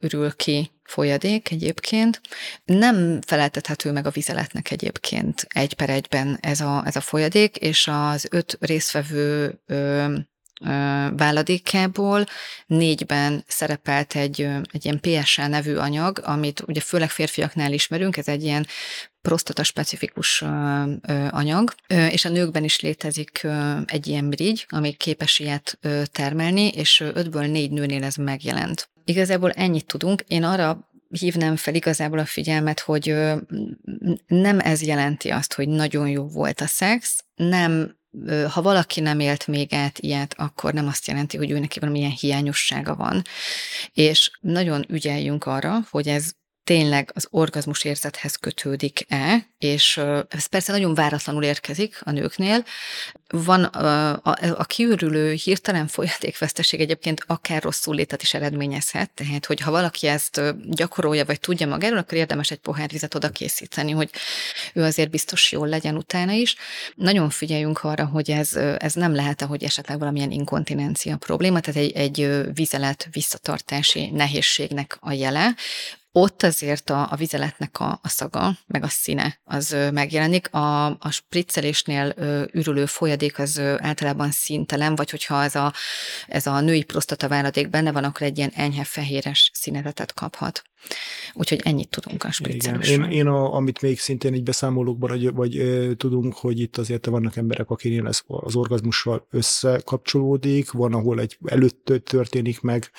ürül 0.00 0.36
ki 0.36 0.70
folyadék 0.84 1.50
egyébként. 1.50 2.20
Nem 2.64 3.20
feleltethető 3.26 3.92
meg 3.92 4.06
a 4.06 4.10
vizeletnek 4.10 4.70
egyébként 4.70 5.46
egy 5.48 5.74
per 5.74 5.90
egyben 5.90 6.38
ez 6.40 6.60
a, 6.60 6.82
ez 6.86 6.96
a 6.96 7.00
folyadék, 7.00 7.56
és 7.56 7.90
az 7.92 8.26
öt 8.30 8.56
résztvevő 8.60 9.60
váladékából 11.16 12.26
négyben 12.66 13.44
szerepelt 13.46 14.14
egy, 14.14 14.40
egy 14.72 14.84
ilyen 14.84 15.00
PSL 15.00 15.42
nevű 15.42 15.74
anyag, 15.74 16.20
amit 16.24 16.62
ugye 16.66 16.80
főleg 16.80 17.10
férfiaknál 17.10 17.72
ismerünk, 17.72 18.16
ez 18.16 18.28
egy 18.28 18.42
ilyen 18.42 18.66
prostata 19.22 19.62
specifikus 19.62 20.42
anyag, 21.30 21.74
és 22.10 22.24
a 22.24 22.28
nőkben 22.28 22.64
is 22.64 22.80
létezik 22.80 23.46
egy 23.86 24.06
ilyen 24.06 24.28
brigy, 24.28 24.66
ami 24.68 24.92
képes 24.92 25.38
ilyet 25.38 25.78
termelni, 26.12 26.68
és 26.68 27.00
ötből 27.00 27.46
négy 27.46 27.70
nőnél 27.70 28.04
ez 28.04 28.14
megjelent. 28.14 28.88
Igazából 29.04 29.50
ennyit 29.50 29.86
tudunk. 29.86 30.24
Én 30.28 30.44
arra 30.44 30.88
hívnám 31.10 31.56
fel 31.56 31.74
igazából 31.74 32.18
a 32.18 32.24
figyelmet, 32.24 32.80
hogy 32.80 33.14
nem 34.26 34.60
ez 34.60 34.82
jelenti 34.82 35.28
azt, 35.28 35.54
hogy 35.54 35.68
nagyon 35.68 36.08
jó 36.08 36.28
volt 36.28 36.60
a 36.60 36.66
szex, 36.66 37.24
nem 37.34 37.96
ha 38.50 38.62
valaki 38.62 39.00
nem 39.00 39.20
élt 39.20 39.46
még 39.46 39.72
át 39.72 39.98
ilyet, 39.98 40.34
akkor 40.38 40.72
nem 40.72 40.86
azt 40.86 41.06
jelenti, 41.06 41.36
hogy 41.36 41.50
ő 41.50 41.58
neki 41.58 41.78
valamilyen 41.78 42.10
hiányossága 42.10 42.94
van. 42.94 43.22
És 43.92 44.30
nagyon 44.40 44.84
ügyeljünk 44.88 45.44
arra, 45.46 45.78
hogy 45.90 46.08
ez 46.08 46.32
tényleg 46.66 47.10
az 47.14 47.26
orgazmus 47.30 47.84
érzethez 47.84 48.36
kötődik-e, 48.36 49.46
és 49.58 49.96
ez 50.28 50.46
persze 50.46 50.72
nagyon 50.72 50.94
váratlanul 50.94 51.42
érkezik 51.42 52.00
a 52.04 52.10
nőknél. 52.10 52.64
Van 53.28 53.64
a, 53.64 54.12
a, 54.12 54.36
a 54.56 54.64
kiürülő 54.64 55.32
hirtelen 55.32 55.86
folyadékveszteség 55.86 56.80
egyébként 56.80 57.24
akár 57.26 57.62
rosszul 57.62 57.94
létet 57.94 58.22
is 58.22 58.34
eredményezhet, 58.34 59.10
tehát 59.10 59.46
hogy 59.46 59.60
ha 59.60 59.70
valaki 59.70 60.06
ezt 60.06 60.54
gyakorolja, 60.70 61.24
vagy 61.24 61.40
tudja 61.40 61.66
magáról, 61.66 61.98
akkor 61.98 62.18
érdemes 62.18 62.50
egy 62.50 62.58
pohár 62.58 62.88
vizet 62.88 63.14
oda 63.14 63.28
készíteni, 63.28 63.92
hogy 63.92 64.10
ő 64.74 64.82
azért 64.82 65.10
biztos 65.10 65.52
jól 65.52 65.68
legyen 65.68 65.96
utána 65.96 66.32
is. 66.32 66.56
Nagyon 66.94 67.30
figyeljünk 67.30 67.84
arra, 67.84 68.04
hogy 68.04 68.30
ez, 68.30 68.56
ez 68.56 68.94
nem 68.94 69.14
lehet, 69.14 69.42
hogy 69.42 69.64
esetleg 69.64 69.98
valamilyen 69.98 70.30
inkontinencia 70.30 71.16
probléma, 71.16 71.60
tehát 71.60 71.80
egy, 71.80 71.92
egy 71.92 72.44
vizelet 72.54 73.08
visszatartási 73.10 74.10
nehézségnek 74.10 74.96
a 75.00 75.12
jele, 75.12 75.54
ott 76.18 76.42
azért 76.42 76.90
a, 76.90 77.08
a 77.10 77.16
vizeletnek 77.16 77.80
a, 77.80 78.00
a 78.02 78.08
szaga, 78.08 78.52
meg 78.66 78.82
a 78.82 78.88
színe 78.88 79.40
az 79.44 79.76
megjelenik. 79.92 80.52
A, 80.52 80.86
a 80.86 81.10
spriccelésnél 81.10 82.14
ürülő 82.52 82.86
folyadék 82.86 83.38
az 83.38 83.60
általában 83.76 84.30
színtelen, 84.30 84.94
vagy 84.94 85.10
hogyha 85.10 85.42
ez 85.42 85.54
a, 85.54 85.72
ez 86.26 86.46
a 86.46 86.60
női 86.60 86.82
prostataváladék 86.82 87.70
benne 87.70 87.92
van, 87.92 88.04
akkor 88.04 88.22
egy 88.22 88.38
ilyen 88.38 88.52
enyhe 88.54 88.84
fehéres 88.84 89.50
színezetet 89.54 90.14
kaphat. 90.14 90.62
Úgyhogy 91.32 91.60
ennyit 91.64 91.88
tudunk 91.88 92.24
a 92.24 92.30
spriccelésről. 92.30 93.04
Én, 93.04 93.10
én 93.10 93.26
a, 93.26 93.54
amit 93.54 93.82
még 93.82 93.98
szintén 93.98 94.34
így 94.34 94.42
beszámolókban, 94.42 95.10
vagy, 95.10 95.32
vagy 95.32 95.58
ö, 95.58 95.94
tudunk, 95.94 96.34
hogy 96.34 96.60
itt 96.60 96.76
azért 96.76 97.06
vannak 97.06 97.36
emberek, 97.36 97.70
akinél 97.70 98.06
ez 98.06 98.20
az 98.26 98.56
orgazmussal 98.56 99.26
összekapcsolódik, 99.30 100.70
van, 100.70 100.94
ahol 100.94 101.20
egy 101.20 101.38
előtt 101.44 101.92
történik 102.04 102.60
meg, 102.60 102.90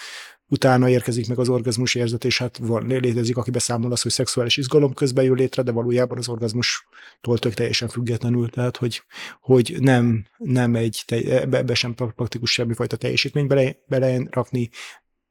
utána 0.50 0.90
érkezik 0.90 1.28
meg 1.28 1.40
az 1.40 1.50
orgazmus 1.50 1.96
érzet, 1.96 2.26
és 2.26 2.38
hát 2.38 2.58
van, 2.58 2.88
létezik, 2.88 3.38
aki 3.38 3.52
beszámol 3.52 3.92
az, 3.92 4.02
hogy 4.02 4.12
szexuális 4.12 4.58
izgalom 4.58 4.94
közben 4.94 5.24
jön 5.24 5.36
létre, 5.36 5.62
de 5.62 5.72
valójában 5.72 6.18
az 6.18 6.30
orgazmustól 6.30 7.38
tök 7.40 7.54
teljesen 7.54 7.88
függetlenül, 7.88 8.50
tehát 8.50 8.78
hogy, 8.78 9.04
hogy 9.42 9.76
nem, 9.80 10.26
nem 10.38 10.76
egy, 10.76 11.04
ebbe, 11.08 11.74
sem 11.74 11.94
praktikus 11.94 12.52
semmifajta 12.52 12.96
teljesítményt 12.96 13.48
bele, 13.48 13.76
bele 13.88 14.24
rakni, 14.30 14.70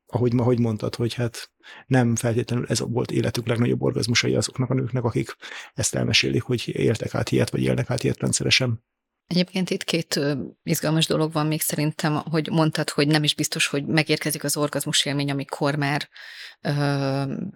ahogy, 0.06 0.32
ahogy 0.36 0.58
mondtad, 0.58 0.94
hogy 0.94 1.14
hát 1.14 1.50
nem 1.86 2.16
feltétlenül 2.16 2.66
ez 2.68 2.80
volt 2.80 3.10
életük 3.10 3.46
legnagyobb 3.46 3.82
orgazmusai 3.82 4.34
azoknak 4.34 4.70
a 4.70 4.74
nőknek, 4.74 5.04
akik 5.04 5.36
ezt 5.74 5.94
elmesélik, 5.94 6.42
hogy 6.42 6.68
éltek 6.72 7.14
át 7.14 7.30
ilyet, 7.30 7.50
vagy 7.50 7.62
élnek 7.62 7.90
át 7.90 8.04
ilyet 8.04 8.18
rendszeresen. 8.18 8.84
Egyébként 9.26 9.70
itt 9.70 9.84
két 9.84 10.20
izgalmas 10.62 11.06
dolog 11.06 11.32
van 11.32 11.46
még 11.46 11.60
szerintem, 11.60 12.14
hogy 12.14 12.48
mondtad, 12.50 12.90
hogy 12.90 13.06
nem 13.06 13.24
is 13.24 13.34
biztos, 13.34 13.66
hogy 13.66 13.86
megérkezik 13.86 14.44
az 14.44 14.56
orgazmus 14.56 15.04
élmény, 15.04 15.30
amikor 15.30 15.76
már, 15.76 16.08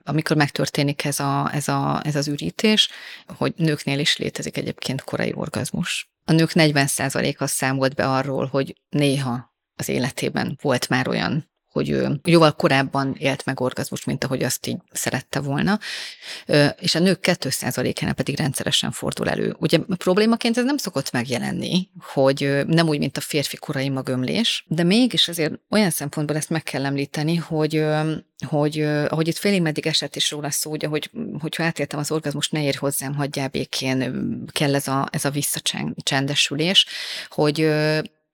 amikor 0.03 0.37
megtörténik 0.37 1.05
ez, 1.05 1.21
a, 1.21 1.51
ez, 1.53 1.69
a, 1.69 2.01
ez 2.05 2.17
az 2.17 2.29
ürítés, 2.29 2.89
hogy 3.27 3.53
nőknél 3.57 3.99
is 3.99 4.17
létezik 4.17 4.57
egyébként 4.57 5.03
korai 5.03 5.33
orgazmus. 5.35 6.11
A 6.25 6.33
nők 6.33 6.51
40%-a 6.55 7.47
számolt 7.47 7.95
be 7.95 8.09
arról, 8.09 8.47
hogy 8.47 8.81
néha 8.89 9.55
az 9.77 9.89
életében 9.89 10.59
volt 10.63 10.89
már 10.89 11.09
olyan 11.09 11.50
hogy 11.71 11.91
ő 11.91 12.21
jóval 12.25 12.53
korábban 12.53 13.15
élt 13.19 13.45
meg 13.45 13.61
orgazmus, 13.61 14.05
mint 14.05 14.25
ahogy 14.25 14.43
azt 14.43 14.67
így 14.67 14.77
szerette 14.93 15.41
volna, 15.41 15.79
és 16.79 16.95
a 16.95 16.99
nők 16.99 17.19
2%-án 17.23 18.15
pedig 18.15 18.37
rendszeresen 18.37 18.91
fordul 18.91 19.29
elő. 19.29 19.57
Ugye 19.59 19.79
problémaként 19.79 20.59
ez 20.59 20.65
nem 20.65 20.77
szokott 20.77 21.13
megjelenni, 21.13 21.89
hogy 22.01 22.65
nem 22.67 22.89
úgy, 22.89 22.99
mint 22.99 23.17
a 23.17 23.21
férfi 23.21 23.57
korai 23.57 23.89
magömlés, 23.89 24.65
de 24.69 24.83
mégis 24.83 25.29
azért 25.29 25.55
olyan 25.71 25.91
szempontból 25.91 26.37
ezt 26.37 26.51
meg 26.51 26.63
kell 26.63 26.85
említeni, 26.85 27.37
hogy 27.37 27.85
hogy 28.47 28.81
ahogy 28.81 29.29
itt 29.29 29.37
félig 29.37 29.63
meddig 29.63 29.87
esett 29.87 30.17
is 30.17 30.31
róla 30.31 30.51
szó, 30.51 30.71
ugye, 30.71 30.87
hogy, 30.87 31.11
hogyha 31.41 31.65
átéltem 31.65 31.99
az 31.99 32.11
orgazmus, 32.11 32.49
ne 32.49 32.63
érj 32.63 32.77
hozzám, 32.77 33.15
hagyjál 33.15 33.49
békén, 33.49 34.45
kell 34.53 34.75
ez 34.75 34.89
a, 34.89 35.09
ez 35.13 35.25
a 35.25 35.31
visszacsendesülés, 35.31 36.87
hogy 37.29 37.61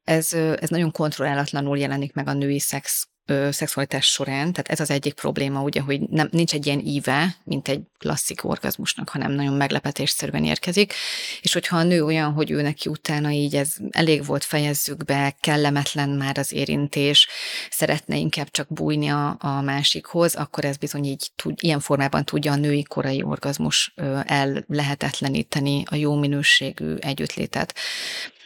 ez, 0.05 0.33
ez 0.33 0.69
nagyon 0.69 0.91
kontrollálatlanul 0.91 1.79
jelenik 1.79 2.13
meg 2.13 2.29
a 2.29 2.33
női 2.33 2.59
szex 2.59 3.09
ö, 3.27 3.49
szexualitás 3.51 4.07
során, 4.07 4.53
tehát 4.53 4.69
ez 4.69 4.81
az 4.81 4.91
egyik 4.91 5.15
probléma, 5.15 5.63
ugye, 5.63 5.81
hogy 5.81 6.01
nem, 6.01 6.29
nincs 6.31 6.55
egy 6.55 6.67
ilyen 6.67 6.81
íve, 6.81 7.37
mint 7.45 7.69
egy 7.69 7.81
klasszik 7.99 8.45
orgazmusnak, 8.45 9.09
hanem 9.09 9.33
nagyon 9.33 9.55
meglepetésszerűen 9.55 10.45
érkezik, 10.45 10.93
és 11.41 11.53
hogyha 11.53 11.77
a 11.77 11.83
nő 11.83 12.05
olyan, 12.05 12.33
hogy 12.33 12.51
ő 12.51 12.63
neki 12.63 12.89
utána 12.89 13.31
így 13.31 13.57
ez 13.57 13.75
elég 13.91 14.25
volt, 14.25 14.45
fejezzük 14.45 15.05
be, 15.05 15.37
kellemetlen 15.41 16.09
már 16.09 16.39
az 16.39 16.53
érintés, 16.53 17.29
szeretne 17.71 18.17
inkább 18.17 18.51
csak 18.51 18.73
bújni 18.73 19.09
a, 19.09 19.37
a 19.39 19.61
másikhoz, 19.61 20.35
akkor 20.35 20.65
ez 20.65 20.77
bizony 20.77 21.05
így 21.05 21.31
tud, 21.37 21.55
ilyen 21.61 21.81
formában 21.81 22.25
tudja 22.25 22.53
a 22.53 22.57
női 22.57 22.83
korai 22.83 23.23
orgazmus 23.23 23.95
el 24.25 24.65
lehetetleníteni 24.69 25.83
a 25.91 25.95
jó 25.95 26.15
minőségű 26.15 26.95
együttlétet. 26.95 27.75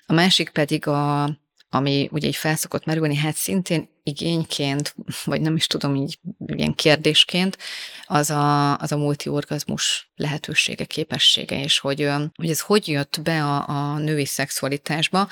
A 0.06 0.12
másik 0.12 0.50
pedig 0.50 0.86
a, 0.86 1.22
ami 1.70 2.08
ugye 2.12 2.26
így 2.26 2.36
felszokott 2.36 2.84
merülni, 2.84 3.16
hát 3.16 3.34
szintén 3.34 3.88
igényként, 4.02 4.94
vagy 5.24 5.40
nem 5.40 5.56
is 5.56 5.66
tudom, 5.66 5.94
így 5.94 6.18
ilyen 6.46 6.74
kérdésként, 6.74 7.58
az 8.06 8.30
a, 8.30 8.76
az 8.78 8.92
a 8.92 8.96
multiorgazmus 8.96 10.10
lehetősége, 10.20 10.84
képessége, 10.84 11.62
és 11.62 11.78
hogy, 11.78 12.08
hogy 12.34 12.50
ez 12.50 12.60
hogy 12.60 12.88
jött 12.88 13.20
be 13.22 13.44
a, 13.44 13.68
a 13.68 13.98
női 13.98 14.26
szexualitásba. 14.26 15.28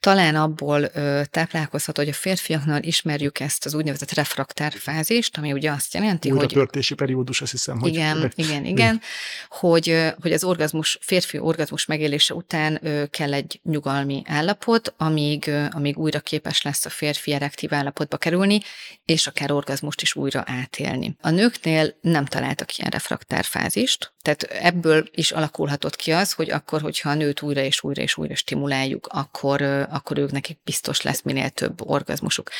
Talán 0.00 0.36
abból 0.36 0.90
ö, 0.94 1.20
táplálkozhat, 1.30 1.96
hogy 1.96 2.08
a 2.08 2.12
férfiaknál 2.12 2.82
ismerjük 2.82 3.40
ezt 3.40 3.64
az 3.64 3.74
úgynevezett 3.74 4.12
refraktár 4.12 4.72
fázist, 4.72 5.36
ami 5.36 5.52
ugye 5.52 5.70
azt 5.70 5.94
jelenti, 5.94 6.28
Újra 6.30 6.40
hogy... 6.40 6.52
törtési 6.52 6.94
periódus, 6.94 7.40
azt 7.40 7.50
hiszem, 7.50 7.80
hogy... 7.80 7.90
Igen, 7.90 8.32
igen, 8.34 8.64
igen, 8.64 9.00
hogy, 9.48 10.12
hogy 10.20 10.32
az 10.32 10.44
orgazmus, 10.44 10.98
férfi 11.00 11.38
orgazmus 11.38 11.86
megélése 11.86 12.34
után 12.34 12.78
ö, 12.82 13.04
kell 13.10 13.32
egy 13.32 13.60
nyugalmi 13.62 14.22
állapot, 14.26 14.94
amíg, 14.96 15.46
ö, 15.46 15.64
amíg 15.70 15.98
újra 15.98 16.20
képes 16.20 16.62
lesz 16.62 16.84
a 16.84 16.90
férfi 16.90 17.32
erektív 17.32 17.72
állapotba 18.02 18.16
kerülni, 18.16 18.60
és 19.04 19.26
akár 19.26 19.52
orgazmust 19.52 20.02
is 20.02 20.14
újra 20.14 20.44
átélni. 20.46 21.16
A 21.20 21.30
nőknél 21.30 21.94
nem 22.00 22.24
találtak 22.24 22.76
ilyen 22.76 22.90
refraktár 22.90 23.44
fázist, 23.44 24.12
tehát 24.22 24.42
ebből 24.42 25.08
is 25.10 25.30
alakulhatott 25.30 25.96
ki 25.96 26.12
az, 26.12 26.32
hogy 26.32 26.50
akkor, 26.50 26.80
hogyha 26.80 27.10
a 27.10 27.14
nőt 27.14 27.42
újra 27.42 27.60
és 27.60 27.82
újra 27.82 28.02
és 28.02 28.16
újra 28.16 28.34
stimuláljuk, 28.34 29.06
akkor, 29.06 29.62
akkor 29.90 30.18
ők 30.18 30.30
nekik 30.30 30.58
biztos 30.64 31.02
lesz 31.02 31.22
minél 31.22 31.50
több 31.50 31.88
orgazmusuk. 31.88 32.50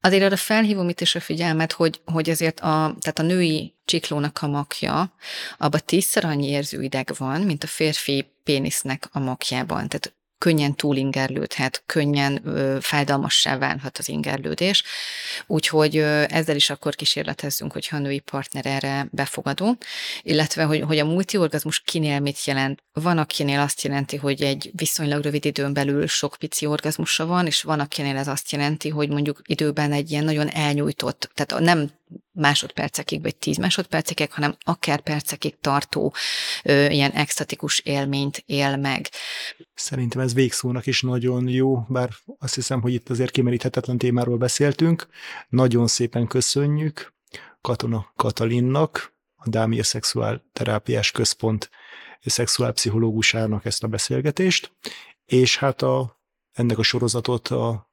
Azért 0.00 0.22
arra 0.22 0.36
felhívom 0.36 0.88
itt 0.88 1.00
is 1.00 1.14
a 1.14 1.20
figyelmet, 1.20 1.72
hogy, 1.72 2.00
hogy 2.04 2.30
ezért 2.30 2.60
a, 2.60 2.96
tehát 3.00 3.18
a 3.18 3.22
női 3.22 3.74
csiklónak 3.84 4.38
a 4.42 4.46
makja, 4.46 5.14
abban 5.58 5.80
tízszer 5.84 6.24
annyi 6.24 6.48
érzőideg 6.48 7.10
van, 7.16 7.40
mint 7.40 7.64
a 7.64 7.66
férfi 7.66 8.30
pénisznek 8.44 9.08
a 9.12 9.18
makjában. 9.18 9.88
Tehát 9.88 10.15
könnyen 10.38 10.74
túlingerlődhet, 10.74 11.82
könnyen 11.86 12.40
ö, 12.44 12.76
fájdalmassá 12.80 13.58
válhat 13.58 13.98
az 13.98 14.08
ingerlődés. 14.08 14.82
Úgyhogy 15.46 15.96
ö, 15.96 16.24
ezzel 16.28 16.56
is 16.56 16.70
akkor 16.70 16.94
kísérletezzünk, 16.94 17.72
hogyha 17.72 17.96
a 17.96 18.00
női 18.00 18.18
partner 18.18 18.66
erre 18.66 19.06
befogadó, 19.10 19.76
illetve 20.22 20.64
hogy, 20.64 20.80
hogy 20.80 20.98
a 20.98 21.04
multiorgazmus 21.04 21.80
kinél 21.80 22.20
mit 22.20 22.44
jelent. 22.44 22.82
Van, 22.92 23.18
akinél 23.18 23.60
azt 23.60 23.82
jelenti, 23.82 24.16
hogy 24.16 24.42
egy 24.42 24.70
viszonylag 24.74 25.22
rövid 25.22 25.44
időn 25.44 25.72
belül 25.72 26.06
sok 26.06 26.36
pici 26.38 26.66
orgazmusa 26.66 27.26
van, 27.26 27.46
és 27.46 27.62
van, 27.62 27.80
akinél 27.80 28.16
ez 28.16 28.28
azt 28.28 28.52
jelenti, 28.52 28.88
hogy 28.88 29.08
mondjuk 29.08 29.40
időben 29.44 29.92
egy 29.92 30.10
ilyen 30.10 30.24
nagyon 30.24 30.48
elnyújtott, 30.48 31.30
tehát 31.34 31.64
nem 31.64 31.90
másodpercekig, 32.32 33.22
vagy 33.22 33.36
tíz 33.36 33.56
másodpercekig, 33.56 34.32
hanem 34.32 34.56
akár 34.64 35.00
percekig 35.00 35.60
tartó 35.60 36.14
ö, 36.64 36.86
ilyen 36.88 37.10
extatikus 37.10 37.78
élményt 37.78 38.42
él 38.46 38.76
meg. 38.76 39.08
Szerintem 39.74 40.20
ez 40.20 40.34
végszónak 40.34 40.86
is 40.86 41.02
nagyon 41.02 41.48
jó, 41.48 41.84
bár 41.88 42.10
azt 42.38 42.54
hiszem, 42.54 42.80
hogy 42.80 42.92
itt 42.92 43.08
azért 43.08 43.30
kimeríthetetlen 43.30 43.98
témáról 43.98 44.36
beszéltünk. 44.36 45.06
Nagyon 45.48 45.86
szépen 45.86 46.26
köszönjük 46.26 47.14
Katona 47.60 48.12
Katalinnak, 48.16 49.14
a 49.36 49.48
Dámia 49.48 49.84
Szexuál 49.84 50.44
Terápiás 50.52 51.10
Központ 51.10 51.70
szexuálpszichológusának 52.30 53.64
ezt 53.64 53.84
a 53.84 53.88
beszélgetést, 53.88 54.72
és 55.24 55.58
hát 55.58 55.82
a, 55.82 56.20
ennek 56.52 56.78
a 56.78 56.82
sorozatot 56.82 57.48
a 57.48 57.90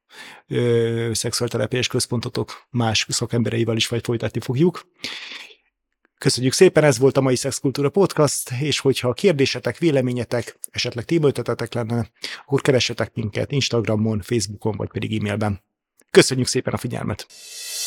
szexuálterápiás 1.12 1.86
központotok 1.86 2.66
más 2.70 3.06
szakembereivel 3.08 3.76
is 3.76 3.88
vagy 3.88 4.04
folytatni 4.04 4.40
fogjuk. 4.40 4.86
Köszönjük 6.18 6.52
szépen, 6.52 6.84
ez 6.84 6.98
volt 6.98 7.16
a 7.16 7.20
mai 7.20 7.36
Szexkultúra 7.36 7.88
Podcast, 7.88 8.50
és 8.60 8.78
hogyha 8.78 9.12
kérdésetek, 9.12 9.78
véleményetek, 9.78 10.58
esetleg 10.70 11.04
témaötletetek 11.04 11.74
lenne, 11.74 12.10
akkor 12.44 12.60
keressetek 12.60 13.14
minket 13.14 13.52
Instagramon, 13.52 14.20
Facebookon, 14.20 14.76
vagy 14.76 14.90
pedig 14.90 15.18
e-mailben. 15.18 15.62
Köszönjük 16.10 16.46
szépen 16.46 16.72
a 16.72 16.76
figyelmet! 16.78 17.26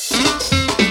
thank 0.10 0.80
you 0.80 0.87